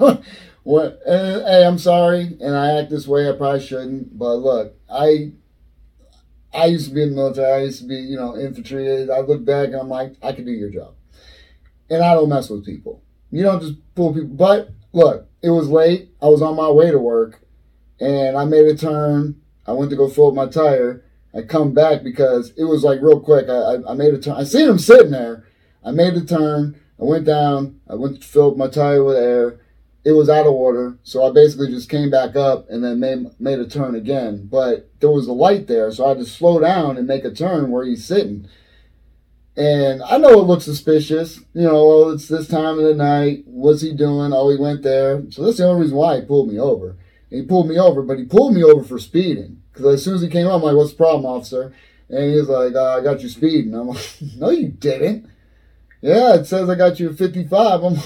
When, 0.62 0.86
uh, 0.86 0.92
and, 1.06 1.42
hey, 1.46 1.64
I'm 1.64 1.78
sorry, 1.78 2.36
and 2.40 2.54
I 2.54 2.78
act 2.78 2.90
this 2.90 3.08
way. 3.08 3.28
I 3.28 3.32
probably 3.32 3.60
shouldn't, 3.60 4.18
but 4.18 4.36
look, 4.36 4.74
I, 4.90 5.32
I 6.52 6.66
used 6.66 6.88
to 6.88 6.94
be 6.94 7.02
in 7.02 7.10
the 7.10 7.16
military. 7.16 7.52
I 7.52 7.64
used 7.64 7.80
to 7.80 7.86
be, 7.86 7.96
you 7.96 8.16
know, 8.16 8.36
infantry. 8.36 9.10
I 9.10 9.20
look 9.20 9.44
back 9.44 9.68
and 9.68 9.76
I'm 9.76 9.88
like, 9.88 10.16
I 10.22 10.32
can 10.32 10.44
do 10.44 10.52
your 10.52 10.70
job, 10.70 10.94
and 11.88 12.02
I 12.02 12.14
don't 12.14 12.28
mess 12.28 12.50
with 12.50 12.64
people. 12.64 13.02
You 13.30 13.42
don't 13.42 13.62
just 13.62 13.74
pull 13.94 14.12
people. 14.12 14.28
But 14.28 14.70
look, 14.92 15.28
it 15.42 15.50
was 15.50 15.68
late. 15.68 16.10
I 16.20 16.26
was 16.26 16.42
on 16.42 16.56
my 16.56 16.68
way 16.68 16.90
to 16.90 16.98
work, 16.98 17.40
and 17.98 18.36
I 18.36 18.44
made 18.44 18.66
a 18.66 18.76
turn. 18.76 19.40
I 19.66 19.72
went 19.72 19.90
to 19.90 19.96
go 19.96 20.08
fill 20.08 20.28
up 20.28 20.34
my 20.34 20.46
tire. 20.46 21.04
I 21.32 21.42
come 21.42 21.72
back 21.72 22.02
because 22.02 22.52
it 22.56 22.64
was 22.64 22.82
like 22.82 23.00
real 23.00 23.20
quick. 23.20 23.48
I, 23.48 23.52
I, 23.52 23.92
I 23.92 23.94
made 23.94 24.12
a 24.12 24.18
turn. 24.18 24.34
I 24.36 24.44
seen 24.44 24.68
him 24.68 24.78
sitting 24.78 25.12
there. 25.12 25.46
I 25.84 25.92
made 25.92 26.14
the 26.14 26.24
turn. 26.24 26.78
I 27.00 27.04
went 27.04 27.24
down. 27.24 27.80
I 27.88 27.94
went 27.94 28.20
to 28.20 28.28
fill 28.28 28.50
up 28.50 28.56
my 28.56 28.68
tire 28.68 29.02
with 29.02 29.16
air. 29.16 29.60
It 30.02 30.12
was 30.12 30.30
out 30.30 30.46
of 30.46 30.52
order, 30.52 30.96
so 31.02 31.26
I 31.26 31.32
basically 31.32 31.68
just 31.68 31.90
came 31.90 32.10
back 32.10 32.34
up 32.34 32.70
and 32.70 32.82
then 32.82 33.00
made 33.00 33.38
made 33.38 33.58
a 33.58 33.68
turn 33.68 33.94
again. 33.94 34.48
But 34.50 34.90
there 35.00 35.10
was 35.10 35.26
a 35.26 35.32
light 35.32 35.66
there, 35.66 35.90
so 35.90 36.06
I 36.06 36.08
had 36.10 36.18
to 36.18 36.24
slow 36.24 36.58
down 36.58 36.96
and 36.96 37.06
make 37.06 37.24
a 37.24 37.30
turn 37.30 37.70
where 37.70 37.84
he's 37.84 38.04
sitting. 38.04 38.48
And 39.56 40.02
I 40.02 40.16
know 40.16 40.40
it 40.40 40.46
looks 40.46 40.64
suspicious. 40.64 41.38
You 41.52 41.64
know, 41.64 41.76
oh, 41.76 42.10
it's 42.12 42.28
this 42.28 42.48
time 42.48 42.78
of 42.78 42.84
the 42.84 42.94
night. 42.94 43.42
What's 43.44 43.82
he 43.82 43.92
doing? 43.92 44.32
Oh, 44.32 44.48
he 44.48 44.56
went 44.56 44.82
there. 44.82 45.22
So 45.30 45.44
that's 45.44 45.58
the 45.58 45.66
only 45.66 45.82
reason 45.82 45.96
why 45.96 46.16
he 46.16 46.22
pulled 46.22 46.50
me 46.50 46.58
over. 46.58 46.96
And 47.30 47.40
he 47.40 47.42
pulled 47.42 47.68
me 47.68 47.78
over, 47.78 48.00
but 48.02 48.18
he 48.18 48.24
pulled 48.24 48.54
me 48.54 48.64
over 48.64 48.82
for 48.82 48.98
speeding. 48.98 49.60
Because 49.72 49.94
as 49.94 50.04
soon 50.04 50.14
as 50.14 50.22
he 50.22 50.28
came 50.28 50.46
up, 50.46 50.54
I'm 50.54 50.62
like, 50.62 50.76
what's 50.76 50.92
the 50.92 50.96
problem, 50.96 51.26
officer? 51.26 51.74
And 52.08 52.32
he's 52.32 52.48
like, 52.48 52.74
uh, 52.74 52.98
I 52.98 53.00
got 53.02 53.22
you 53.22 53.28
speeding. 53.28 53.74
I'm 53.74 53.88
like, 53.88 54.16
no, 54.36 54.50
you 54.50 54.68
didn't. 54.68 55.28
Yeah, 56.00 56.36
it 56.36 56.46
says 56.46 56.68
I 56.68 56.74
got 56.74 56.98
you 56.98 57.10
at 57.10 57.18
55. 57.18 57.82
I'm, 57.82 57.96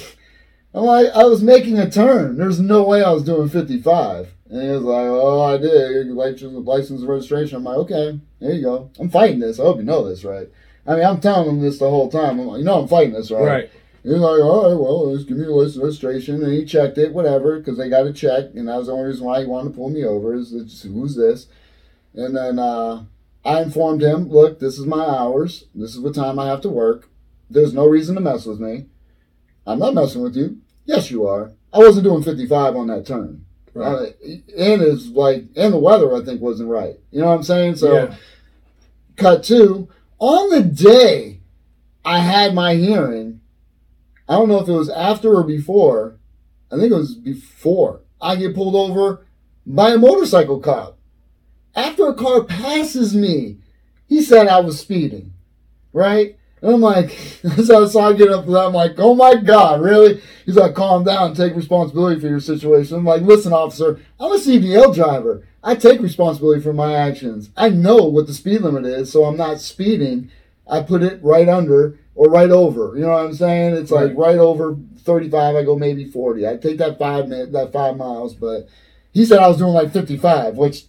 I'm 0.74 0.84
like, 0.84 1.06
I 1.14 1.24
was 1.24 1.42
making 1.42 1.78
a 1.78 1.88
turn. 1.88 2.36
There's 2.36 2.58
no 2.58 2.82
way 2.82 3.02
I 3.02 3.12
was 3.12 3.22
doing 3.22 3.48
55. 3.48 4.34
And 4.50 4.62
he 4.62 4.68
was 4.70 4.82
like, 4.82 5.06
oh, 5.06 5.42
I 5.42 5.56
did. 5.56 6.08
License, 6.08 6.52
license 6.66 7.02
registration. 7.02 7.58
I'm 7.58 7.64
like, 7.64 7.76
okay, 7.78 8.20
there 8.40 8.52
you 8.52 8.62
go. 8.62 8.90
I'm 8.98 9.08
fighting 9.08 9.38
this. 9.38 9.60
I 9.60 9.62
hope 9.62 9.76
you 9.76 9.84
know 9.84 10.08
this, 10.08 10.24
right? 10.24 10.48
I 10.86 10.96
mean, 10.96 11.04
I'm 11.04 11.20
telling 11.20 11.48
him 11.48 11.60
this 11.60 11.78
the 11.78 11.88
whole 11.88 12.10
time. 12.10 12.40
I'm 12.40 12.46
like, 12.46 12.58
you 12.58 12.64
know 12.64 12.80
I'm 12.80 12.88
fighting 12.88 13.14
this, 13.14 13.30
right? 13.30 13.44
Right. 13.44 13.70
He's 14.02 14.12
like, 14.12 14.42
all 14.42 14.68
right, 14.68 14.78
well, 14.78 15.16
just 15.16 15.28
give 15.28 15.38
me 15.38 15.46
the 15.46 15.52
license 15.52 15.82
registration. 15.82 16.42
And 16.42 16.52
he 16.52 16.64
checked 16.64 16.98
it, 16.98 17.14
whatever, 17.14 17.58
because 17.58 17.78
they 17.78 17.88
got 17.88 18.02
to 18.02 18.12
check. 18.12 18.50
And 18.54 18.68
that 18.68 18.76
was 18.76 18.88
the 18.88 18.92
only 18.92 19.06
reason 19.06 19.24
why 19.24 19.40
he 19.40 19.46
wanted 19.46 19.70
to 19.70 19.76
pull 19.76 19.90
me 19.90 20.04
over 20.04 20.34
is 20.34 20.52
it's, 20.52 20.82
who's 20.82 21.14
this? 21.14 21.46
And 22.14 22.36
then 22.36 22.58
uh, 22.58 23.04
I 23.44 23.62
informed 23.62 24.02
him, 24.02 24.28
look, 24.28 24.58
this 24.58 24.78
is 24.78 24.86
my 24.86 25.04
hours. 25.04 25.64
This 25.74 25.94
is 25.94 26.00
what 26.00 26.16
time 26.16 26.38
I 26.38 26.48
have 26.48 26.60
to 26.62 26.68
work. 26.68 27.08
There's 27.48 27.72
no 27.72 27.86
reason 27.86 28.16
to 28.16 28.20
mess 28.20 28.44
with 28.44 28.60
me. 28.60 28.86
I'm 29.66 29.78
not 29.78 29.94
messing 29.94 30.22
with 30.22 30.36
you. 30.36 30.58
Yes, 30.84 31.10
you 31.10 31.26
are. 31.26 31.52
I 31.72 31.78
wasn't 31.78 32.04
doing 32.04 32.22
55 32.22 32.76
on 32.76 32.86
that 32.88 33.06
turn. 33.06 33.44
Right. 33.72 33.86
Uh, 33.86 34.04
and 34.56 34.82
it's 34.82 35.08
like, 35.08 35.44
and 35.56 35.72
the 35.72 35.78
weather, 35.78 36.14
I 36.14 36.24
think, 36.24 36.40
wasn't 36.40 36.68
right. 36.68 36.94
You 37.10 37.20
know 37.20 37.26
what 37.26 37.34
I'm 37.34 37.42
saying? 37.42 37.76
So, 37.76 37.94
yeah. 37.94 38.14
cut 39.16 39.42
two 39.42 39.88
on 40.18 40.50
the 40.50 40.62
day 40.62 41.40
I 42.04 42.20
had 42.20 42.54
my 42.54 42.74
hearing. 42.74 43.40
I 44.28 44.34
don't 44.34 44.48
know 44.48 44.60
if 44.60 44.68
it 44.68 44.72
was 44.72 44.90
after 44.90 45.34
or 45.34 45.42
before. 45.42 46.16
I 46.70 46.76
think 46.76 46.92
it 46.92 46.96
was 46.96 47.14
before. 47.14 48.00
I 48.20 48.36
get 48.36 48.54
pulled 48.54 48.74
over 48.74 49.26
by 49.66 49.90
a 49.90 49.98
motorcycle 49.98 50.60
cop. 50.60 50.98
After 51.74 52.06
a 52.06 52.14
car 52.14 52.44
passes 52.44 53.14
me, 53.14 53.58
he 54.06 54.22
said 54.22 54.46
I 54.46 54.60
was 54.60 54.78
speeding, 54.78 55.32
right? 55.92 56.36
And 56.64 56.72
I'm 56.76 56.80
like, 56.80 57.10
so, 57.64 58.00
I 58.00 58.14
get 58.14 58.30
up 58.30 58.46
to 58.46 58.50
that. 58.52 58.66
I'm 58.66 58.72
like, 58.72 58.94
oh 58.96 59.14
my 59.14 59.34
God, 59.34 59.82
really? 59.82 60.22
He's 60.46 60.56
like, 60.56 60.74
calm 60.74 61.04
down, 61.04 61.34
take 61.34 61.54
responsibility 61.54 62.18
for 62.18 62.26
your 62.26 62.40
situation. 62.40 62.96
I'm 62.96 63.04
like, 63.04 63.20
listen, 63.20 63.52
officer, 63.52 64.00
I'm 64.18 64.32
a 64.32 64.36
CDL 64.36 64.94
driver. 64.94 65.46
I 65.62 65.74
take 65.74 66.00
responsibility 66.00 66.62
for 66.62 66.72
my 66.72 66.94
actions. 66.94 67.50
I 67.54 67.68
know 67.68 67.96
what 67.96 68.26
the 68.26 68.32
speed 68.32 68.62
limit 68.62 68.86
is, 68.86 69.12
so 69.12 69.24
I'm 69.24 69.36
not 69.36 69.60
speeding. 69.60 70.30
I 70.66 70.80
put 70.80 71.02
it 71.02 71.22
right 71.22 71.50
under 71.50 71.98
or 72.14 72.30
right 72.30 72.50
over. 72.50 72.92
You 72.96 73.02
know 73.02 73.10
what 73.10 73.26
I'm 73.26 73.34
saying? 73.34 73.76
It's 73.76 73.90
like 73.90 74.12
right 74.16 74.38
over 74.38 74.74
35. 75.00 75.56
I 75.56 75.64
go 75.64 75.76
maybe 75.76 76.06
40. 76.06 76.48
I 76.48 76.56
take 76.56 76.78
that 76.78 76.98
five 76.98 77.28
minute, 77.28 77.52
that 77.52 77.74
five 77.74 77.98
miles, 77.98 78.32
but 78.32 78.68
he 79.12 79.26
said 79.26 79.38
I 79.38 79.48
was 79.48 79.58
doing 79.58 79.74
like 79.74 79.92
55, 79.92 80.56
which 80.56 80.84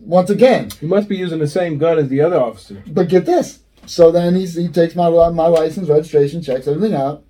once 0.00 0.30
again, 0.30 0.68
You 0.80 0.86
must 0.86 1.08
be 1.08 1.16
using 1.16 1.40
the 1.40 1.48
same 1.48 1.78
gun 1.78 1.98
as 1.98 2.08
the 2.08 2.20
other 2.20 2.40
officer. 2.40 2.80
but 2.86 3.08
get 3.08 3.26
this. 3.26 3.60
So 3.86 4.10
then 4.10 4.34
he's, 4.34 4.54
he 4.54 4.68
takes 4.68 4.94
my 4.94 5.08
my 5.30 5.46
license, 5.46 5.88
registration, 5.88 6.42
checks 6.42 6.66
everything 6.66 6.94
out, 6.94 7.24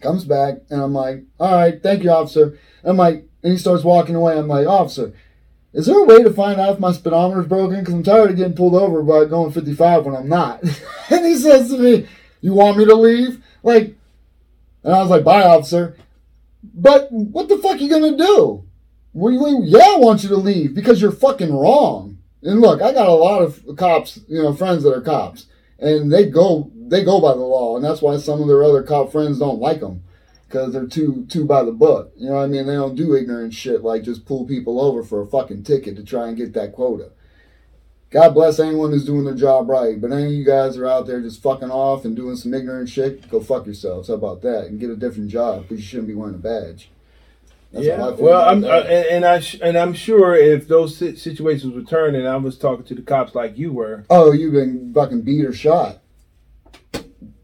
comes 0.00 0.24
back, 0.24 0.58
and 0.70 0.80
I'm 0.80 0.92
like, 0.92 1.24
all 1.38 1.52
right, 1.52 1.82
thank 1.82 2.02
you, 2.02 2.10
officer. 2.10 2.58
And 2.82 2.90
I'm 2.90 2.96
like, 2.96 3.26
and 3.42 3.52
he 3.52 3.58
starts 3.58 3.84
walking 3.84 4.14
away. 4.14 4.38
I'm 4.38 4.48
like, 4.48 4.66
officer, 4.66 5.12
is 5.72 5.86
there 5.86 5.98
a 5.98 6.04
way 6.04 6.22
to 6.22 6.32
find 6.32 6.60
out 6.60 6.74
if 6.74 6.80
my 6.80 6.92
speedometer's 6.92 7.46
broken? 7.46 7.80
Because 7.80 7.94
I'm 7.94 8.02
tired 8.02 8.30
of 8.30 8.36
getting 8.36 8.54
pulled 8.54 8.74
over 8.74 9.02
by 9.02 9.24
going 9.24 9.52
55 9.52 10.06
when 10.06 10.16
I'm 10.16 10.28
not. 10.28 10.62
and 11.10 11.26
he 11.26 11.34
says 11.36 11.68
to 11.70 11.78
me, 11.78 12.06
you 12.40 12.54
want 12.54 12.78
me 12.78 12.84
to 12.84 12.94
leave? 12.94 13.44
Like, 13.62 13.96
and 14.84 14.94
I 14.94 15.00
was 15.00 15.10
like, 15.10 15.24
bye, 15.24 15.42
officer. 15.42 15.96
But 16.62 17.10
what 17.10 17.48
the 17.48 17.58
fuck 17.58 17.76
are 17.76 17.78
you 17.78 17.90
gonna 17.90 18.16
do? 18.16 18.64
Do 19.14 19.30
you, 19.30 19.62
yeah, 19.64 19.94
I 19.94 19.98
want 19.98 20.22
you 20.22 20.28
to 20.30 20.36
leave 20.36 20.74
because 20.74 21.00
you're 21.00 21.12
fucking 21.12 21.54
wrong. 21.54 22.18
And 22.42 22.60
look, 22.60 22.82
I 22.82 22.92
got 22.92 23.08
a 23.08 23.12
lot 23.12 23.42
of 23.42 23.62
cops, 23.76 24.20
you 24.28 24.42
know, 24.42 24.52
friends 24.54 24.82
that 24.82 24.94
are 24.94 25.00
cops, 25.00 25.46
and 25.78 26.12
they 26.12 26.26
go 26.26 26.70
they 26.74 27.04
go 27.04 27.20
by 27.20 27.32
the 27.32 27.40
law, 27.40 27.76
and 27.76 27.84
that's 27.84 28.02
why 28.02 28.16
some 28.16 28.40
of 28.40 28.48
their 28.48 28.64
other 28.64 28.82
cop 28.82 29.10
friends 29.10 29.38
don't 29.38 29.60
like 29.60 29.80
them 29.80 30.02
because 30.46 30.72
they're 30.72 30.86
too 30.86 31.26
too 31.28 31.44
by 31.44 31.62
the 31.62 31.72
book. 31.72 32.12
You 32.16 32.28
know 32.28 32.36
what 32.36 32.44
I 32.44 32.46
mean? 32.46 32.66
They 32.66 32.74
don't 32.74 32.94
do 32.94 33.14
ignorant 33.14 33.54
shit 33.54 33.82
like 33.82 34.02
just 34.02 34.26
pull 34.26 34.46
people 34.46 34.80
over 34.80 35.02
for 35.02 35.20
a 35.20 35.26
fucking 35.26 35.64
ticket 35.64 35.96
to 35.96 36.04
try 36.04 36.28
and 36.28 36.36
get 36.36 36.52
that 36.54 36.72
quota. 36.72 37.10
God 38.10 38.34
bless 38.34 38.60
anyone 38.60 38.92
who's 38.92 39.04
doing 39.04 39.24
their 39.24 39.34
job 39.34 39.68
right, 39.68 40.00
but 40.00 40.12
any 40.12 40.26
of 40.26 40.32
you 40.32 40.44
guys 40.44 40.76
are 40.76 40.86
out 40.86 41.08
there 41.08 41.20
just 41.20 41.42
fucking 41.42 41.72
off 41.72 42.04
and 42.04 42.14
doing 42.14 42.36
some 42.36 42.54
ignorant 42.54 42.88
shit, 42.88 43.28
go 43.28 43.40
fuck 43.40 43.66
yourselves. 43.66 44.06
How 44.06 44.14
about 44.14 44.40
that? 44.42 44.66
And 44.66 44.78
get 44.78 44.90
a 44.90 44.96
different 44.96 45.30
job 45.30 45.62
because 45.62 45.78
you 45.80 45.84
shouldn't 45.84 46.06
be 46.06 46.14
wearing 46.14 46.36
a 46.36 46.38
badge. 46.38 46.90
That's 47.74 47.86
yeah. 47.86 47.96
how 47.96 48.12
I 48.12 48.16
feel 48.16 48.24
Well, 48.24 48.48
I'm 48.48 48.64
uh, 48.64 48.68
and, 48.68 49.06
and 49.08 49.24
I 49.24 49.40
sh- 49.40 49.58
and 49.60 49.76
I'm 49.76 49.92
sure 49.94 50.34
if 50.36 50.68
those 50.68 50.96
si- 50.96 51.16
situations 51.16 51.74
were 51.74 51.82
turned, 51.82 52.14
and 52.16 52.26
I 52.28 52.36
was 52.36 52.56
talking 52.56 52.84
to 52.86 52.94
the 52.94 53.02
cops 53.02 53.34
like 53.34 53.58
you 53.58 53.72
were, 53.72 54.04
oh, 54.08 54.30
you've 54.32 54.52
been 54.52 54.92
fucking 54.94 55.22
beat 55.22 55.44
or 55.44 55.52
shot. 55.52 55.98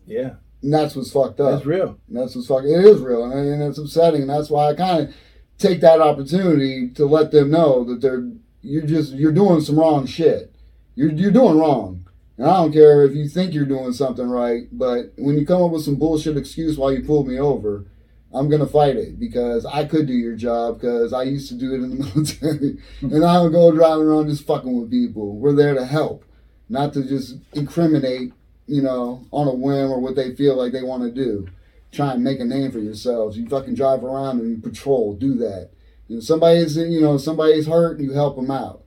yeah, 0.07 0.35
And 0.63 0.73
that's 0.73 0.95
what's 0.97 1.11
fucked 1.13 1.41
up. 1.41 1.53
that's 1.53 1.67
real. 1.67 1.99
And 2.09 2.17
that's 2.17 2.35
what's 2.37 2.49
fucking. 2.49 2.71
It 2.71 2.85
is 2.85 3.01
real, 3.01 3.25
and, 3.25 3.33
and 3.35 3.63
it's 3.63 3.79
upsetting, 3.79 4.23
and 4.23 4.31
that's 4.31 4.51
why 4.51 4.69
I 4.69 4.75
kind 4.75 5.09
of 5.09 5.15
take 5.59 5.81
that 5.81 6.01
opportunity 6.01 6.89
to 6.91 7.05
let 7.07 7.33
them 7.33 7.51
know 7.51 7.85
that 7.85 8.01
they're 8.01 8.29
you're 8.63 8.87
just 8.87 9.13
you're 9.15 9.33
doing 9.33 9.61
some 9.61 9.79
wrong 9.79 10.07
shit. 10.07 10.55
You're 10.95 11.11
you're 11.13 11.31
doing 11.33 11.59
wrong, 11.59 12.07
and 12.37 12.47
I 12.47 12.57
don't 12.59 12.73
care 12.73 13.05
if 13.05 13.15
you 13.15 13.29
think 13.29 13.53
you're 13.53 13.65
doing 13.65 13.93
something 13.93 14.29
right, 14.29 14.69
but 14.71 15.13
when 15.17 15.37
you 15.39 15.47
come 15.47 15.63
up 15.63 15.71
with 15.73 15.83
some 15.83 15.97
bullshit 15.97 16.37
excuse 16.37 16.79
why 16.79 16.93
you 16.93 17.03
pulled 17.03 17.27
me 17.29 17.39
over, 17.39 17.87
I'm 18.33 18.49
gonna 18.49 18.67
fight 18.67 18.97
it 18.97 19.19
because 19.19 19.67
I 19.67 19.85
could 19.85 20.07
do 20.07 20.13
your 20.13 20.37
job 20.37 20.81
because 20.81 21.13
I 21.13 21.25
used 21.25 21.49
to 21.49 21.55
do 21.55 21.73
it 21.73 21.83
in 21.83 21.91
the 21.91 22.05
military, 22.15 22.79
and 23.01 23.25
I 23.25 23.35
don't 23.35 23.53
go 23.53 23.73
driving 23.73 24.07
around 24.07 24.29
just 24.29 24.47
fucking 24.47 24.81
with 24.81 24.91
people. 24.91 25.37
We're 25.37 25.55
there 25.55 25.75
to 25.75 25.85
help, 25.85 26.25
not 26.69 26.93
to 26.95 27.05
just 27.05 27.37
incriminate, 27.53 28.33
you 28.67 28.83
know, 28.83 29.25
on 29.33 29.49
a 29.49 29.55
whim 29.55 29.91
or 29.91 30.01
what 30.01 30.17
they 30.17 30.35
feel 30.35 30.57
like 30.57 30.73
they 30.73 30.83
want 30.83 31.03
to 31.03 31.11
do 31.11 31.49
try 31.93 32.13
and 32.13 32.23
make 32.23 32.41
a 32.41 32.45
name 32.45 32.71
for 32.71 32.79
yourselves. 32.79 33.37
You 33.37 33.49
fucking 33.49 33.75
drive 33.75 34.05
around 34.05 34.41
and 34.41 34.51
you 34.51 34.63
patrol. 34.63 35.15
Do 35.15 35.35
that. 35.37 35.71
You 36.09 36.17
know, 36.17 36.21
somebody's 36.21 36.77
you 36.77 37.01
know 37.01 37.19
somebody's 37.19 37.67
hurt, 37.67 38.01
you 38.01 38.13
help 38.13 38.37
them 38.37 38.51
out. 38.51 38.85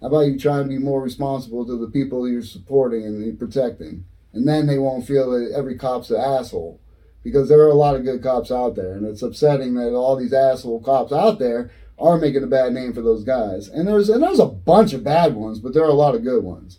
How 0.00 0.06
about 0.06 0.20
you 0.20 0.38
try 0.38 0.60
and 0.60 0.68
be 0.68 0.78
more 0.78 1.02
responsible 1.02 1.66
to 1.66 1.78
the 1.78 1.90
people 1.90 2.28
you're 2.28 2.42
supporting 2.42 3.04
and 3.04 3.24
you're 3.24 3.34
protecting, 3.34 4.04
and 4.32 4.48
then 4.48 4.66
they 4.66 4.78
won't 4.78 5.06
feel 5.06 5.30
that 5.32 5.52
every 5.54 5.76
cop's 5.76 6.10
an 6.10 6.16
asshole, 6.16 6.80
because 7.22 7.48
there 7.48 7.60
are 7.60 7.68
a 7.68 7.74
lot 7.74 7.96
of 7.96 8.04
good 8.04 8.22
cops 8.22 8.50
out 8.50 8.76
there, 8.76 8.92
and 8.92 9.06
it's 9.06 9.22
upsetting 9.22 9.74
that 9.74 9.92
all 9.92 10.16
these 10.16 10.32
asshole 10.32 10.80
cops 10.80 11.12
out 11.12 11.38
there 11.38 11.70
are 11.98 12.16
making 12.16 12.42
a 12.42 12.46
bad 12.46 12.72
name 12.72 12.92
for 12.92 13.02
those 13.02 13.24
guys. 13.24 13.68
And 13.68 13.86
there's 13.86 14.08
and 14.08 14.22
there's 14.22 14.40
a 14.40 14.46
bunch 14.46 14.92
of 14.92 15.04
bad 15.04 15.34
ones, 15.34 15.58
but 15.58 15.74
there 15.74 15.84
are 15.84 15.90
a 15.90 15.94
lot 15.94 16.14
of 16.14 16.24
good 16.24 16.42
ones. 16.42 16.78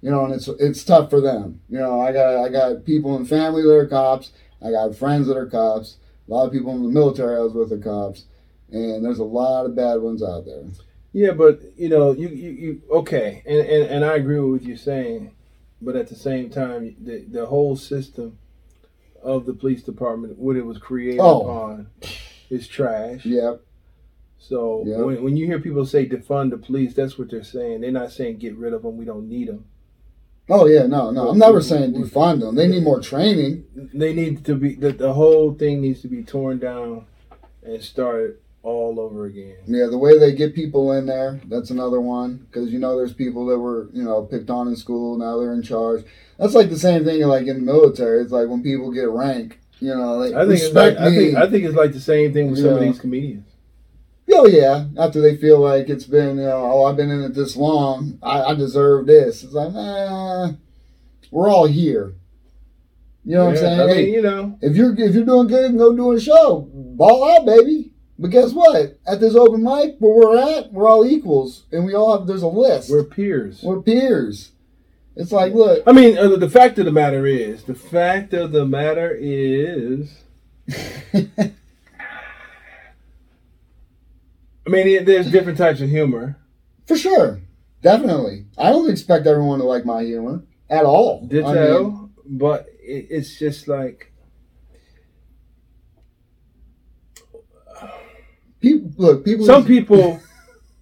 You 0.00 0.10
know, 0.10 0.24
and 0.24 0.32
it's 0.32 0.48
it's 0.48 0.84
tough 0.84 1.10
for 1.10 1.20
them. 1.20 1.60
You 1.68 1.78
know, 1.78 2.00
I 2.00 2.12
got 2.12 2.44
I 2.44 2.48
got 2.48 2.84
people 2.84 3.16
in 3.16 3.26
family 3.26 3.62
that 3.62 3.74
are 3.74 3.86
cops. 3.86 4.30
I 4.62 4.70
got 4.70 4.96
friends 4.96 5.26
that 5.26 5.36
are 5.36 5.46
cops. 5.46 5.96
A 6.28 6.32
lot 6.32 6.46
of 6.46 6.52
people 6.52 6.72
in 6.72 6.82
the 6.82 6.88
military 6.88 7.36
I 7.36 7.40
was 7.40 7.54
with 7.54 7.72
are 7.72 7.78
cops, 7.78 8.24
and 8.70 9.04
there's 9.04 9.18
a 9.18 9.24
lot 9.24 9.66
of 9.66 9.74
bad 9.74 9.96
ones 9.96 10.22
out 10.22 10.46
there. 10.46 10.64
Yeah, 11.12 11.32
but 11.32 11.60
you 11.76 11.88
know, 11.88 12.12
you 12.12 12.28
you, 12.28 12.50
you 12.50 12.82
okay, 12.92 13.42
and, 13.44 13.58
and 13.58 13.90
and 13.90 14.04
I 14.04 14.14
agree 14.14 14.38
with 14.38 14.60
what 14.60 14.68
you're 14.68 14.76
saying, 14.76 15.32
but 15.82 15.96
at 15.96 16.08
the 16.08 16.14
same 16.14 16.48
time, 16.48 16.94
the 17.00 17.24
the 17.28 17.46
whole 17.46 17.74
system 17.74 18.38
of 19.22 19.46
the 19.46 19.52
police 19.54 19.82
department, 19.82 20.38
what 20.38 20.56
it 20.56 20.64
was 20.66 20.78
created 20.78 21.20
Oh. 21.20 21.40
upon, 21.42 21.86
is 22.50 22.66
trash. 22.68 23.24
Yeah, 23.26 23.56
So 24.38 24.84
Yeah. 24.86 25.02
when 25.02 25.22
when 25.22 25.36
you 25.36 25.46
hear 25.46 25.60
people 25.60 25.84
say 25.84 26.08
defund 26.08 26.50
the 26.50 26.56
police, 26.58 26.94
that's 26.94 27.18
what 27.18 27.30
they're 27.30 27.44
saying. 27.44 27.82
They're 27.82 27.92
not 27.92 28.10
saying 28.10 28.38
get 28.38 28.56
rid 28.56 28.72
of 28.72 28.82
them. 28.82 28.96
We 28.96 29.04
don't 29.04 29.28
need 29.28 29.48
them. 29.48 29.64
Oh 30.48 30.66
yeah, 30.66 30.86
no, 30.86 31.10
no. 31.10 31.28
I'm 31.28 31.38
never 31.38 31.60
saying 31.60 31.92
defund 31.92 32.40
them. 32.40 32.54
They 32.56 32.66
need 32.66 32.82
more 32.82 33.00
training. 33.00 33.64
They 33.94 34.12
need 34.14 34.44
to 34.46 34.54
be 34.56 34.74
the, 34.74 34.92
the 34.92 35.12
whole 35.12 35.52
thing 35.54 35.80
needs 35.82 36.00
to 36.02 36.08
be 36.08 36.22
torn 36.24 36.58
down 36.58 37.04
and 37.62 37.82
started 37.82 38.38
all 38.62 39.00
over 39.00 39.26
again. 39.26 39.56
Yeah, 39.66 39.86
the 39.86 39.98
way 39.98 40.18
they 40.18 40.32
get 40.34 40.54
people 40.54 40.92
in 40.92 41.06
there, 41.06 41.40
that's 41.46 41.70
another 41.70 42.00
one. 42.00 42.46
Because 42.50 42.72
you 42.72 42.78
know, 42.78 42.96
there's 42.96 43.14
people 43.14 43.46
that 43.46 43.58
were 43.58 43.88
you 43.92 44.02
know 44.02 44.22
picked 44.22 44.50
on 44.50 44.68
in 44.68 44.76
school. 44.76 45.16
Now 45.16 45.38
they're 45.38 45.52
in 45.54 45.62
charge. 45.62 46.04
That's 46.38 46.54
like 46.54 46.70
the 46.70 46.78
same 46.78 47.04
thing 47.04 47.22
like 47.22 47.46
in 47.46 47.56
the 47.56 47.72
military. 47.72 48.20
It's 48.22 48.32
like 48.32 48.48
when 48.48 48.62
people 48.62 48.92
get 48.92 49.08
rank. 49.08 49.58
You 49.80 49.94
know, 49.94 50.20
they 50.20 50.34
I 50.34 50.46
think 50.46 50.60
it's 50.60 50.74
like, 50.74 50.94
respect 50.94 51.00
I 51.00 51.10
think 51.10 51.36
I 51.36 51.50
think 51.50 51.64
it's 51.64 51.74
like 51.76 51.92
the 51.92 52.00
same 52.00 52.32
thing 52.32 52.50
with 52.50 52.60
some 52.60 52.74
of 52.74 52.80
these 52.80 52.98
comedians. 52.98 53.46
Oh 54.32 54.46
yeah, 54.46 54.86
after 54.96 55.20
they 55.20 55.36
feel 55.36 55.58
like 55.58 55.88
it's 55.88 56.04
been, 56.04 56.36
you 56.38 56.44
know, 56.44 56.70
oh, 56.72 56.84
I've 56.84 56.96
been 56.96 57.10
in 57.10 57.22
it 57.22 57.34
this 57.34 57.56
long, 57.56 58.18
I, 58.22 58.42
I 58.42 58.54
deserve 58.54 59.06
this. 59.06 59.42
It's 59.42 59.52
like, 59.52 59.72
nah, 59.72 60.52
we're 61.30 61.48
all 61.50 61.66
here. 61.66 62.14
You 63.24 63.36
know 63.36 63.46
what 63.46 63.56
Yeah, 63.56 63.60
I'm 63.70 63.76
saying? 63.76 63.80
I 63.80 63.86
mean, 63.86 63.94
hey, 63.96 64.10
you 64.12 64.22
know, 64.22 64.58
if 64.62 64.76
you're 64.76 64.92
if 64.98 65.14
you're 65.14 65.24
doing 65.24 65.48
good, 65.48 65.76
go 65.76 65.94
do 65.96 66.12
a 66.12 66.20
show, 66.20 66.68
ball 66.72 67.24
out, 67.30 67.44
baby. 67.46 67.89
But 68.20 68.30
guess 68.32 68.52
what? 68.52 68.98
At 69.06 69.18
this 69.18 69.34
open 69.34 69.62
mic 69.64 69.96
where 69.98 70.14
we're 70.14 70.36
at, 70.58 70.70
we're 70.74 70.86
all 70.86 71.06
equals, 71.06 71.64
and 71.72 71.86
we 71.86 71.94
all 71.94 72.18
have. 72.18 72.26
There's 72.26 72.42
a 72.42 72.48
list. 72.48 72.90
we're 72.90 73.02
peers. 73.02 73.62
We're, 73.62 73.80
peers. 73.80 74.50
It's 75.16 75.32
like, 75.32 75.54
look, 75.54 75.82
I 75.86 75.92
mean, 75.92 76.18
uh, 76.18 76.36
the 76.36 76.48
fact 76.50 76.78
of 76.78 76.84
the 76.84 76.92
matter 76.92 77.26
is, 77.26 77.62
the 77.64 77.74
fact 77.74 78.34
of 78.34 78.52
the 78.52 78.66
matter 78.66 79.16
is, 79.18 80.22
I 80.70 81.50
mean, 84.66 84.86
it- 84.86 85.06
there's 85.06 85.30
different 85.30 85.58
types 85.58 85.80
of 85.80 85.88
humor. 85.88 86.36
for 86.86 86.96
sure, 86.96 87.40
definitely. 87.82 88.44
I 88.58 88.70
don't 88.70 88.90
expect 88.90 89.26
everyone 89.26 89.58
to 89.60 89.64
like 89.64 89.84
my 89.86 90.02
humor 90.04 90.42
at 90.68 90.84
all. 90.84 91.26
Ditto, 91.26 91.46
I 91.48 91.54
mean, 91.82 92.10
but 92.26 92.66
it, 92.82 93.06
it's 93.10 93.38
just 93.38 93.66
like 93.66 94.09
people, 98.60 98.90
look, 98.96 99.24
people. 99.24 99.46
some 99.46 99.64
people. 99.64 100.20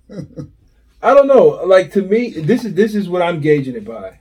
I 1.03 1.15
don't 1.15 1.29
know. 1.29 1.63
Like 1.65 1.93
to 1.93 2.03
me, 2.03 2.31
this 2.31 2.65
is 2.65 2.75
this 2.75 2.95
is 2.95 3.09
what 3.09 3.23
I'm 3.23 3.41
gauging 3.41 3.77
it 3.77 3.85
by. 3.85 4.21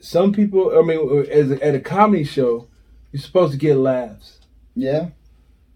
Some 0.00 0.32
people, 0.32 0.76
I 0.78 0.82
mean, 0.82 1.26
as 1.30 1.50
a, 1.50 1.64
at 1.64 1.74
a 1.74 1.80
comedy 1.80 2.24
show, 2.24 2.68
you're 3.12 3.22
supposed 3.22 3.52
to 3.52 3.58
get 3.58 3.76
laughs. 3.76 4.40
Yeah, 4.74 5.10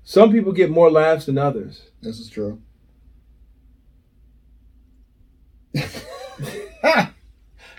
Some 0.02 0.32
people 0.32 0.52
get 0.52 0.70
more 0.70 0.90
laughs 0.90 1.26
than 1.26 1.38
others. 1.38 1.82
this 2.02 2.18
is 2.18 2.28
true. 2.28 2.60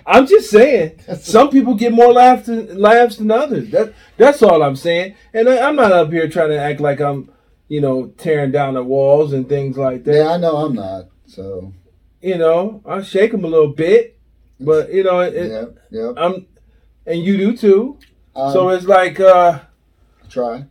I'm 0.05 0.25
just 0.25 0.49
saying, 0.49 0.99
some 1.19 1.49
people 1.49 1.75
get 1.75 1.93
more 1.93 2.13
laughs 2.13 2.47
than 2.47 2.79
laughs 2.79 3.17
than 3.17 3.29
others. 3.31 3.69
That 3.71 3.93
that's 4.17 4.41
all 4.41 4.63
I'm 4.63 4.75
saying. 4.75 5.15
And 5.33 5.47
I, 5.49 5.67
I'm 5.67 5.75
not 5.75 5.91
up 5.91 6.11
here 6.11 6.27
trying 6.29 6.49
to 6.49 6.59
act 6.59 6.79
like 6.79 6.99
I'm, 6.99 7.29
you 7.69 7.79
know, 7.79 8.07
tearing 8.17 8.51
down 8.51 8.73
the 8.73 8.83
walls 8.83 9.31
and 9.31 9.47
things 9.47 9.77
like 9.77 10.03
that. 10.03 10.15
Yeah, 10.15 10.31
I 10.31 10.37
know 10.37 10.57
I'm 10.57 10.73
not. 10.73 11.05
So 11.27 11.73
You 12.21 12.37
know, 12.37 12.81
I 12.85 13.01
shake 13.01 13.31
them 13.31 13.45
a 13.45 13.47
little 13.47 13.71
bit, 13.73 14.19
but 14.59 14.91
you 14.91 15.03
know, 15.03 15.21
it, 15.21 15.49
yep, 15.49 15.77
yep. 15.89 16.13
I'm, 16.17 16.47
and 17.05 17.23
you 17.23 17.37
do 17.37 17.55
too. 17.55 17.97
Um, 18.35 18.51
so 18.51 18.69
it's 18.69 18.85
like, 18.85 19.19
uh, 19.19 19.59
try. 20.29 20.65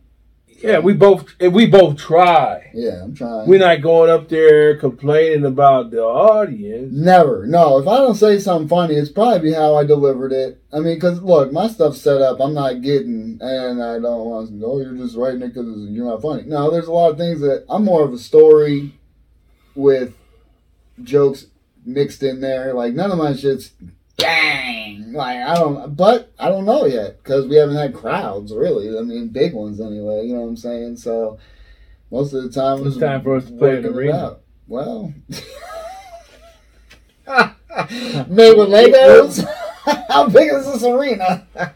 Yeah, 0.61 0.79
we 0.79 0.93
both 0.93 1.25
we 1.39 1.65
both 1.67 1.97
try. 1.97 2.69
Yeah, 2.73 3.03
I'm 3.03 3.15
trying. 3.15 3.47
We're 3.47 3.59
not 3.59 3.81
going 3.81 4.09
up 4.09 4.29
there 4.29 4.77
complaining 4.77 5.45
about 5.45 5.91
the 5.91 6.01
audience. 6.01 6.93
Never. 6.93 7.45
No, 7.45 7.79
if 7.79 7.87
I 7.87 7.97
don't 7.97 8.15
say 8.15 8.39
something 8.39 8.67
funny, 8.67 8.95
it's 8.95 9.09
probably 9.09 9.53
how 9.53 9.75
I 9.75 9.85
delivered 9.85 10.31
it. 10.31 10.61
I 10.73 10.79
mean, 10.79 10.95
because 10.95 11.21
look, 11.21 11.51
my 11.51 11.67
stuff's 11.67 12.01
set 12.01 12.21
up. 12.21 12.39
I'm 12.39 12.53
not 12.53 12.81
getting, 12.81 13.39
and 13.41 13.81
I 13.81 13.99
don't 13.99 14.25
want 14.25 14.49
to. 14.49 14.65
Oh, 14.65 14.79
you're 14.79 14.95
just 14.95 15.15
writing 15.15 15.41
it 15.41 15.49
because 15.49 15.67
you're 15.89 16.05
not 16.05 16.21
funny. 16.21 16.43
No, 16.43 16.69
there's 16.69 16.87
a 16.87 16.91
lot 16.91 17.11
of 17.11 17.17
things 17.17 17.39
that 17.41 17.65
I'm 17.69 17.85
more 17.85 18.03
of 18.03 18.13
a 18.13 18.17
story 18.17 18.99
with 19.75 20.13
jokes 21.03 21.45
mixed 21.85 22.23
in 22.23 22.41
there. 22.41 22.73
Like 22.73 22.93
none 22.93 23.11
of 23.11 23.17
my 23.17 23.33
shit's 23.33 23.71
dang. 24.17 24.68
Like 24.97 25.37
I 25.37 25.55
don't, 25.55 25.95
but 25.95 26.31
I 26.39 26.49
don't 26.49 26.65
know 26.65 26.85
yet 26.85 27.17
because 27.23 27.47
we 27.47 27.55
haven't 27.55 27.75
had 27.75 27.93
crowds 27.93 28.53
really. 28.53 28.97
I 28.97 29.01
mean, 29.01 29.29
big 29.29 29.53
ones 29.53 29.79
anyway. 29.79 30.25
You 30.25 30.35
know 30.35 30.41
what 30.41 30.47
I'm 30.49 30.57
saying? 30.57 30.97
So 30.97 31.39
most 32.11 32.33
of 32.33 32.43
the 32.43 32.49
time, 32.49 32.85
It's 32.85 32.97
time 32.97 33.21
for 33.21 33.35
us 33.35 33.45
to 33.45 33.51
play 33.51 33.77
in 33.77 33.83
the 33.83 33.89
arena. 33.89 34.37
Well. 34.67 35.13
Made 37.29 38.57
with 38.57 38.69
Legos? 38.69 39.47
How 40.09 40.27
big 40.27 40.51
is 40.51 40.65
this 40.65 40.83
arena? 40.83 41.47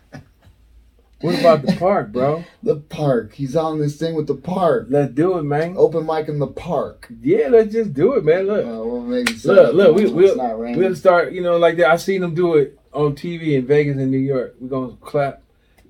What 1.22 1.40
about 1.40 1.62
the 1.66 1.78
park, 1.78 2.12
bro? 2.12 2.44
the 2.64 2.76
park. 2.76 3.34
He's 3.34 3.56
on 3.56 3.80
this 3.80 3.96
thing 3.96 4.14
with 4.14 4.28
the 4.28 4.36
park. 4.36 4.88
Let's 4.90 5.14
do 5.14 5.38
it, 5.38 5.44
man. 5.44 5.76
Open 5.78 6.06
mic 6.06 6.28
in 6.28 6.38
the 6.38 6.48
park. 6.48 7.08
Yeah, 7.22 7.48
let's 7.48 7.72
just 7.72 7.94
do 7.94 8.16
it, 8.16 8.26
man. 8.26 8.46
Look. 8.46 8.66
Uh, 8.66 8.84
well, 8.84 9.00
Look, 9.02 9.74
look, 9.74 9.96
We, 9.96 10.12
we'll 10.12 10.76
we'll 10.76 10.96
start, 10.98 11.32
you 11.32 11.42
know, 11.42 11.56
like 11.56 11.78
that. 11.78 11.90
I 11.90 11.96
seen 11.96 12.20
them 12.20 12.36
do 12.36 12.56
it 12.56 12.78
on 12.94 13.16
TV 13.16 13.54
in 13.58 13.66
Vegas 13.66 13.98
and 13.98 14.12
New 14.12 14.18
York. 14.18 14.56
We're 14.60 14.70
to 14.90 14.96
clap. 15.02 15.42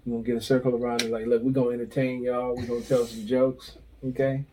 We're 0.05 0.19
to 0.21 0.23
get 0.25 0.35
a 0.37 0.41
circle 0.41 0.75
around 0.75 1.01
it. 1.03 1.11
Like, 1.11 1.25
look, 1.27 1.41
we're 1.43 1.53
to 1.53 1.71
entertain 1.71 2.23
y'all. 2.23 2.55
We're 2.55 2.65
to 2.65 2.81
tell 2.81 3.05
some 3.05 3.25
jokes. 3.25 3.77
Okay? 4.05 4.43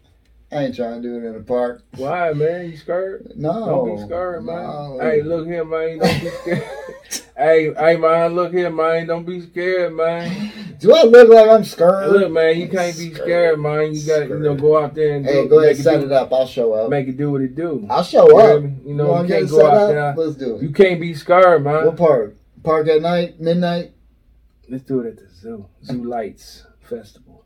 I 0.52 0.64
ain't 0.64 0.74
trying 0.74 1.00
to 1.00 1.08
do 1.08 1.14
it 1.16 1.28
in 1.28 1.34
the 1.34 1.40
park. 1.40 1.82
Why, 1.96 2.32
man? 2.32 2.68
You 2.70 2.76
scared? 2.76 3.32
No. 3.36 3.66
Don't 3.66 3.96
be 3.96 4.02
scared, 4.02 4.44
man. 4.44 4.56
No. 4.64 4.98
Hey, 5.00 5.22
look 5.22 5.46
here, 5.46 5.64
man. 5.64 5.98
Don't 5.98 6.20
be 6.20 6.28
scared. 6.30 6.64
hey, 7.36 7.72
hey, 7.74 7.96
man. 7.96 8.34
Look 8.34 8.52
here, 8.52 8.70
man. 8.70 9.06
Don't 9.06 9.24
be 9.24 9.40
scared, 9.42 9.92
man. 9.94 10.50
Do 10.80 10.92
I 10.92 11.02
look 11.04 11.28
like 11.28 11.48
I'm 11.50 11.62
scared? 11.62 12.10
Look, 12.10 12.32
man. 12.32 12.58
You 12.58 12.68
can't 12.68 12.98
be 12.98 13.14
scared, 13.14 13.60
man. 13.60 13.94
You 13.94 14.04
got 14.04 14.28
you 14.28 14.38
know, 14.40 14.56
go 14.56 14.82
out 14.82 14.92
there 14.94 15.14
and 15.16 15.24
Hey, 15.24 15.42
do, 15.44 15.48
go 15.50 15.60
ahead, 15.60 15.76
set 15.76 16.00
it 16.00 16.04
it 16.06 16.12
up. 16.12 16.32
I'll 16.32 16.46
show 16.48 16.72
up. 16.72 16.90
make 16.90 17.06
it 17.06 17.16
do 17.16 17.30
what 17.30 17.42
it 17.42 17.54
do. 17.54 17.86
I'll 17.88 18.02
show 18.02 18.26
You 18.28 18.38
up. 18.38 18.62
me? 18.64 18.70
You 18.70 18.88
You 18.88 18.94
know, 18.94 19.22
you 19.22 19.28
get 19.28 19.38
can't 19.40 19.50
go 19.50 19.66
out 19.66 19.74
up? 19.76 19.88
there. 19.90 20.14
Let's 20.16 20.36
do 20.36 20.56
it. 20.56 20.62
You 20.62 20.70
can't 20.70 21.00
be 21.00 21.14
scared, 21.14 21.62
man. 21.62 21.86
What 21.86 21.96
park? 21.96 22.34
Park 22.62 22.88
at 22.88 23.02
night? 23.02 23.40
Midnight? 23.40 23.92
Let's 24.68 24.84
do 24.84 25.00
it 25.00 25.06
at 25.06 25.16
the 25.16 25.26
zoo. 25.34 25.66
Zoo 25.84 26.04
Lights 26.04 26.66
Festival. 26.80 27.44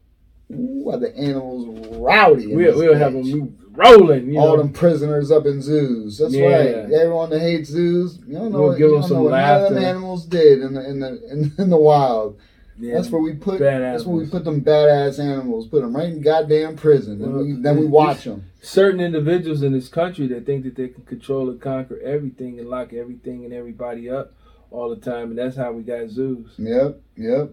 Ooh, 0.52 0.90
are 0.90 0.98
the 0.98 1.16
animals 1.16 1.66
rowdy? 1.98 2.54
We'll, 2.54 2.76
we'll 2.76 2.94
have 2.94 3.14
them 3.14 3.56
rolling. 3.72 4.30
You 4.32 4.38
all 4.40 4.56
know. 4.56 4.62
them 4.62 4.72
prisoners 4.72 5.30
up 5.30 5.46
in 5.46 5.62
zoos. 5.62 6.18
That's 6.18 6.34
Yeah. 6.34 6.56
right. 6.56 6.92
Everyone 6.92 7.30
that 7.30 7.40
hates 7.40 7.70
zoos, 7.70 8.18
you 8.26 8.34
don't 8.34 8.52
know 8.52 8.58
We'll 8.60 8.68
what, 8.70 8.78
give 8.78 8.90
them 8.90 9.02
some 9.02 9.16
know 9.18 9.22
what 9.24 9.30
none 9.30 9.74
them 9.74 9.82
animals 9.84 10.26
did 10.26 10.60
in 10.62 10.74
the 10.74 10.88
in 10.88 11.00
the 11.00 11.30
in, 11.32 11.52
in 11.58 11.70
the 11.70 11.76
wild. 11.78 12.38
Yeah. 12.78 12.94
That's 12.96 13.08
where 13.08 13.22
we 13.22 13.34
put. 13.34 13.60
That's 13.60 14.04
where 14.04 14.16
we 14.16 14.26
put 14.26 14.44
them 14.44 14.60
badass 14.60 15.18
animals. 15.18 15.68
Put 15.68 15.82
them 15.82 15.96
right 15.96 16.08
in 16.08 16.20
goddamn 16.20 16.76
prison, 16.76 17.22
and 17.22 17.34
Well, 17.34 17.44
we, 17.44 17.52
then 17.52 17.78
we 17.78 17.86
watch 17.86 18.24
them. 18.24 18.44
certain 18.60 19.00
individuals 19.00 19.62
in 19.62 19.72
this 19.72 19.88
country 19.88 20.26
that 20.26 20.44
think 20.44 20.64
that 20.64 20.74
they 20.74 20.88
can 20.88 21.04
control 21.04 21.48
and 21.50 21.60
conquer 21.60 22.00
everything 22.00 22.58
and 22.58 22.68
lock 22.68 22.92
everything 22.92 23.44
and 23.44 23.54
everybody 23.54 24.10
up 24.10 24.34
all 24.74 24.90
the 24.90 24.96
time, 24.96 25.30
and 25.30 25.38
that's 25.38 25.56
how 25.56 25.72
we 25.72 25.82
got 25.84 26.08
zoos. 26.08 26.50
Yep, 26.58 27.00
yep. 27.16 27.50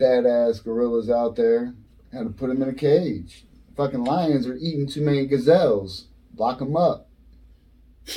Badass 0.00 0.64
gorillas 0.64 1.08
out 1.08 1.36
there. 1.36 1.72
Had 2.12 2.24
to 2.24 2.30
put 2.30 2.48
them 2.48 2.62
in 2.62 2.68
a 2.68 2.74
cage. 2.74 3.44
Fucking 3.76 4.04
lions 4.04 4.46
are 4.46 4.56
eating 4.56 4.88
too 4.88 5.00
many 5.02 5.26
gazelles. 5.26 6.08
Lock 6.36 6.58
them 6.58 6.76
up. 6.76 7.08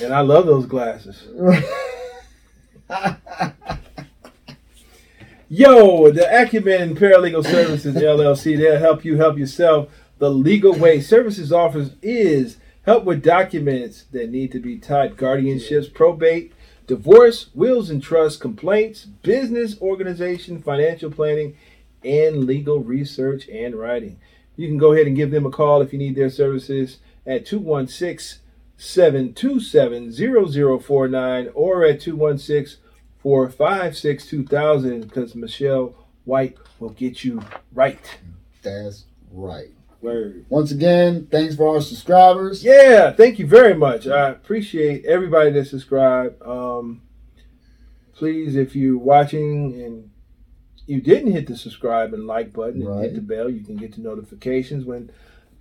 And 0.02 0.14
I 0.14 0.22
love 0.22 0.48
those 0.48 0.66
glasses. 0.66 1.24
Yo, 5.50 6.12
the 6.12 6.28
Acumen 6.30 6.96
Paralegal 6.96 7.46
Services 7.46 7.96
LLC, 8.02 8.58
they'll 8.58 8.80
help 8.80 9.06
you 9.06 9.18
help 9.18 9.38
yourself 9.38 9.90
the 10.18 10.30
legal 10.30 10.74
way. 10.74 11.00
Services 11.00 11.54
offers 11.54 11.92
is 12.02 12.58
help 12.86 13.04
with 13.06 13.24
documents 13.24 14.04
that 14.12 14.30
need 14.30 14.52
to 14.52 14.60
be 14.60 14.78
typed, 14.78 15.16
guardianships, 15.16 15.94
probate, 15.94 16.54
divorce, 16.88 17.50
wills 17.54 17.90
and 17.90 18.02
trusts, 18.02 18.40
complaints, 18.40 19.06
business 19.06 19.80
organization, 19.82 20.62
financial 20.62 21.12
planning, 21.12 21.56
and 22.04 22.46
legal 22.46 22.80
research 22.80 23.48
and 23.50 23.76
writing. 23.76 24.20
You 24.56 24.68
can 24.68 24.78
go 24.78 24.94
ahead 24.94 25.08
and 25.08 25.16
give 25.16 25.30
them 25.32 25.46
a 25.46 25.52
call 25.52 25.82
if 25.82 25.94
you 25.94 26.00
need 26.00 26.16
their 26.16 26.30
services 26.30 26.98
at 27.26 27.46
216 27.46 28.42
727 28.78 30.12
0049 30.82 31.50
or 31.54 31.84
at 31.84 32.00
216 32.02 32.80
456 33.20 34.26
2000 34.26 35.02
because 35.02 35.36
Michelle 35.36 35.96
White 36.26 36.58
will 36.80 36.90
get 36.90 37.24
you 37.24 37.42
right. 37.74 38.20
That's 38.62 39.06
right. 39.32 39.72
Word. 40.02 40.46
Once 40.50 40.72
again, 40.72 41.28
thanks 41.32 41.56
for 41.56 41.76
our 41.76 41.82
subscribers. 41.82 42.64
Yeah, 42.64 43.12
thank 43.12 43.40
you 43.40 43.48
very 43.48 43.74
much. 43.74 44.08
I 44.08 44.30
appreciate 44.30 45.06
everybody 45.06 45.52
that 45.52 45.66
subscribed. 45.66 46.42
Um, 46.42 47.02
please, 48.14 48.56
if 48.56 48.76
you're 48.76 48.98
watching 48.98 49.74
and 49.82 50.10
you 50.86 51.02
didn't 51.02 51.32
hit 51.32 51.48
the 51.48 51.58
subscribe 51.58 52.14
and 52.14 52.28
like 52.28 52.54
button 52.54 52.82
and 52.82 52.90
Right. 52.90 53.04
hit 53.06 53.16
the 53.16 53.22
bell, 53.22 53.50
you 53.50 53.62
can 53.62 53.76
get 53.76 53.94
the 53.96 54.02
notifications 54.02 54.86
when 54.86 55.10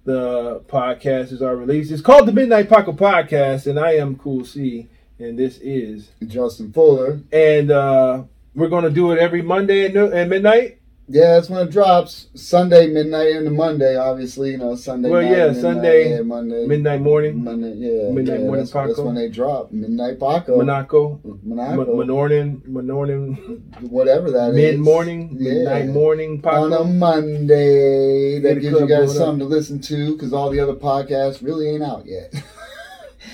the 0.04 0.60
podcasts 0.68 1.40
are 1.40 1.56
released. 1.56 1.90
It's 1.90 2.02
called 2.02 2.28
the 2.28 2.32
Midnight 2.32 2.68
Paco 2.68 2.92
Podcast, 2.92 3.66
and 3.66 3.78
I 3.78 3.92
am 3.92 4.16
Cool 4.16 4.44
C, 4.44 4.88
and 5.18 5.38
this 5.38 5.58
is, 5.58 6.10
Justin 6.26 6.72
Fuller. 6.72 7.20
and 7.32 7.70
uh, 7.70 8.22
we're 8.54 8.68
gonna 8.68 8.90
do 8.90 9.10
it 9.12 9.18
every 9.18 9.42
Monday 9.42 9.86
at, 9.86 9.94
no- 9.94 10.12
at 10.12 10.28
midnight. 10.28 10.78
Yeah, 11.08 11.34
that's 11.34 11.48
when 11.48 11.64
it 11.66 11.70
drops. 11.70 12.26
Sunday 12.34 12.88
midnight 12.88 13.28
into 13.28 13.52
Monday, 13.52 13.96
obviously. 13.96 14.50
You 14.52 14.58
know, 14.58 14.74
Sunday. 14.74 15.08
Well, 15.08 15.22
night, 15.22 15.30
yeah, 15.30 15.46
midnight, 15.46 15.62
Sunday, 15.62 16.10
yeah, 16.16 16.20
Monday, 16.22 16.66
Midnight 16.66 17.00
morning, 17.00 17.44
Monday, 17.44 17.74
yeah, 17.74 18.10
Midnight 18.10 18.40
yeah, 18.40 18.46
morning 18.46 18.64
that's, 18.64 18.72
That's 18.72 18.98
when 18.98 19.14
they 19.14 19.28
drop. 19.28 19.70
Midnight 19.70 20.18
Paco, 20.18 20.56
Monaco, 20.56 21.20
Monaco, 21.44 21.84
Menornin, 21.96 22.60
Menornin, 22.62 23.88
whatever 23.88 24.32
that 24.32 24.50
is. 24.50 24.56
mid 24.56 24.80
morning, 24.80 25.36
Yeah. 25.38 25.52
midnight 25.52 25.86
morning 25.88 26.40
on 26.44 26.72
a 26.72 26.82
Monday. 26.82 28.40
That 28.40 28.60
gives 28.60 28.78
you 28.80 28.88
guys 28.88 29.14
something 29.16 29.38
to 29.38 29.44
listen 29.44 29.80
to 29.82 30.12
because 30.14 30.32
all 30.32 30.50
the 30.50 30.58
other 30.58 30.74
podcasts 30.74 31.40
really 31.40 31.68
ain't 31.68 31.84
out 31.84 32.04
yet. 32.06 32.34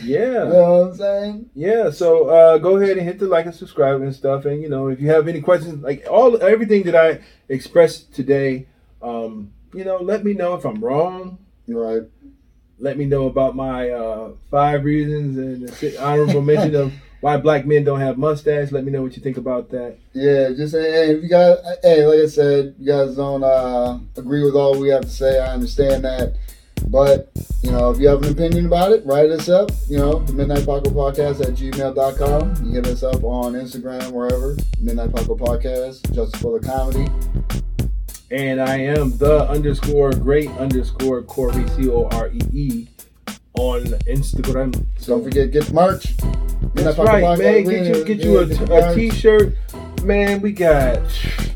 you 0.03 0.15
Yeah. 0.19 0.45
know 0.45 0.81
what 0.81 0.89
I'm 0.91 0.95
saying? 0.97 1.51
Yeah, 1.55 1.91
so 1.91 2.29
uh, 2.29 2.59
go 2.59 2.77
ahead 2.77 2.97
and 2.99 3.07
hit 3.07 3.19
the 3.19 3.27
like 3.27 3.47
and 3.47 3.55
subscribe 3.55 4.01
and 4.01 4.15
stuff. 4.15 4.45
And 4.45 4.63
you 4.63 4.69
know, 4.69 4.89
if 4.89 5.01
you 5.01 5.09
have 5.11 5.29
any 5.29 5.41
questions, 5.41 5.83
like 5.83 6.07
all 6.11 6.41
everything 6.43 6.85
that 6.85 6.97
I 6.97 7.21
expressed 7.49 8.13
today, 8.15 8.67
um, 9.03 9.53
you 9.75 9.85
know, 9.85 9.97
let 9.99 10.25
me 10.25 10.33
know 10.35 10.55
if 10.55 10.65
I'm 10.65 10.83
wrong. 10.85 11.39
Right. 11.69 12.03
Let 12.79 12.99
me 12.99 13.05
know 13.05 13.27
about 13.27 13.55
my 13.55 13.91
uh, 13.91 14.33
five 14.51 14.85
reasons 14.85 15.39
and 15.39 15.97
honorable 15.99 16.43
mention 16.43 16.75
of 16.75 16.93
why 17.21 17.37
black 17.37 17.65
men 17.65 17.85
don't 17.85 18.01
have 18.01 18.19
mustache. 18.19 18.73
Let 18.73 18.85
me 18.85 18.91
know 18.91 19.03
what 19.03 19.17
you 19.17 19.23
think 19.23 19.37
about 19.37 19.71
that. 19.71 19.97
Yeah, 20.13 20.49
just 20.51 20.75
hey, 20.75 20.91
hey, 20.91 21.11
if 21.15 21.23
you 21.23 21.29
guys, 21.29 21.59
hey, 21.83 22.05
like 22.05 22.19
I 22.19 22.27
said, 22.27 22.75
you 22.81 22.87
guys 22.87 23.15
don't 23.15 23.45
uh, 23.45 23.99
agree 24.17 24.43
with 24.45 24.57
all 24.57 24.77
we 24.81 24.89
have 24.89 25.03
to 25.03 25.09
say. 25.09 25.39
I 25.39 25.53
understand 25.55 26.05
that, 26.05 26.35
but 26.89 27.31
you 27.63 27.71
know, 27.71 27.91
if 27.91 27.99
you 28.01 28.09
have 28.09 28.23
an 28.23 28.33
opinion 28.33 28.67
about 28.67 28.93
it, 28.93 29.05
write 29.07 29.31
us 29.31 29.49
up. 29.49 29.71
You 29.89 29.99
know, 29.99 30.19
the 30.21 30.33
Midnight 30.33 30.61
Paco 30.61 30.91
Podcast 30.91 31.41
at 31.41 31.55
gmail.com. 31.55 32.65
You 32.67 32.73
hit 32.73 32.87
us 32.87 33.03
up 33.03 33.23
on 33.23 33.55
Instagram, 33.55 34.11
wherever. 34.11 34.57
Midnight 34.81 35.15
Paco 35.15 35.37
Podcast, 35.37 36.13
Justice 36.13 36.41
for 36.41 36.59
the 36.59 36.67
Comedy. 36.67 37.09
And 38.31 38.61
I 38.61 38.79
am 38.79 39.17
the 39.19 39.47
underscore 39.49 40.11
great 40.13 40.51
underscore 40.53 41.23
Corey 41.23 41.69
C 41.71 41.89
O 41.91 42.09
R 42.13 42.29
E 42.29 42.41
E 42.53 42.89
on 43.59 43.85
Instagram. 44.07 44.75
So 44.99 45.17
Don't 45.17 45.25
forget, 45.25 45.51
get 45.51 45.73
merch. 45.73 46.15
That's 46.75 46.97
right, 46.99 47.39
man. 47.39 47.65
Get 47.65 47.87
you 47.87 48.05
get 48.05 48.19
you 48.25 48.39
a, 48.39 48.47
get 48.47 48.59
the 48.59 48.65
a 48.65 48.81
merch. 48.81 48.95
t-shirt, 48.95 49.55
man. 50.03 50.41
We 50.41 50.53
got 50.53 50.99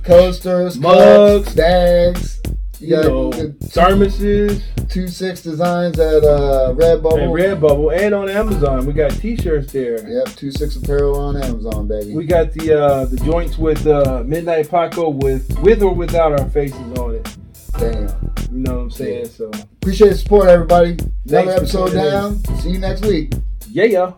coasters, 0.02 0.78
Mugs. 0.78 1.44
cups, 1.44 1.54
bags. 1.56 2.42
You, 2.86 3.30
the 3.30 3.56
thermoses 3.66 4.62
two 4.88 5.08
six 5.08 5.42
designs 5.42 5.98
at 5.98 6.24
uh, 6.24 6.74
Redbubble. 6.76 7.22
and 7.22 7.32
Redbubble, 7.32 7.96
and 7.96 8.14
on 8.14 8.28
Amazon 8.28 8.86
we 8.86 8.92
got 8.92 9.10
t-shirts 9.12 9.72
there. 9.72 10.08
Yep, 10.08 10.36
two 10.36 10.50
six 10.50 10.76
apparel 10.76 11.18
on 11.18 11.36
Amazon, 11.42 11.88
baby. 11.88 12.14
We 12.14 12.24
got 12.26 12.52
the 12.52 12.80
uh, 12.80 13.04
the 13.06 13.16
joints 13.18 13.58
with 13.58 13.86
uh, 13.86 14.22
Midnight 14.24 14.70
Paco 14.70 15.10
with 15.10 15.58
with 15.60 15.82
or 15.82 15.94
without 15.94 16.32
our 16.38 16.48
faces 16.50 16.98
on 16.98 17.16
it. 17.16 17.36
Damn. 17.78 18.08
You 18.50 18.58
know 18.62 18.76
what 18.76 18.82
I'm 18.82 18.90
saying? 18.90 19.26
So 19.28 19.50
Appreciate 19.82 20.08
the 20.08 20.14
support, 20.16 20.48
everybody. 20.48 20.92
Another 20.92 21.06
Thanks 21.26 21.54
episode 21.54 21.92
down. 21.92 22.38
See 22.60 22.70
you 22.70 22.78
next 22.78 23.04
week. 23.04 23.32
yeah, 23.68 23.84
yeah. 23.84 24.12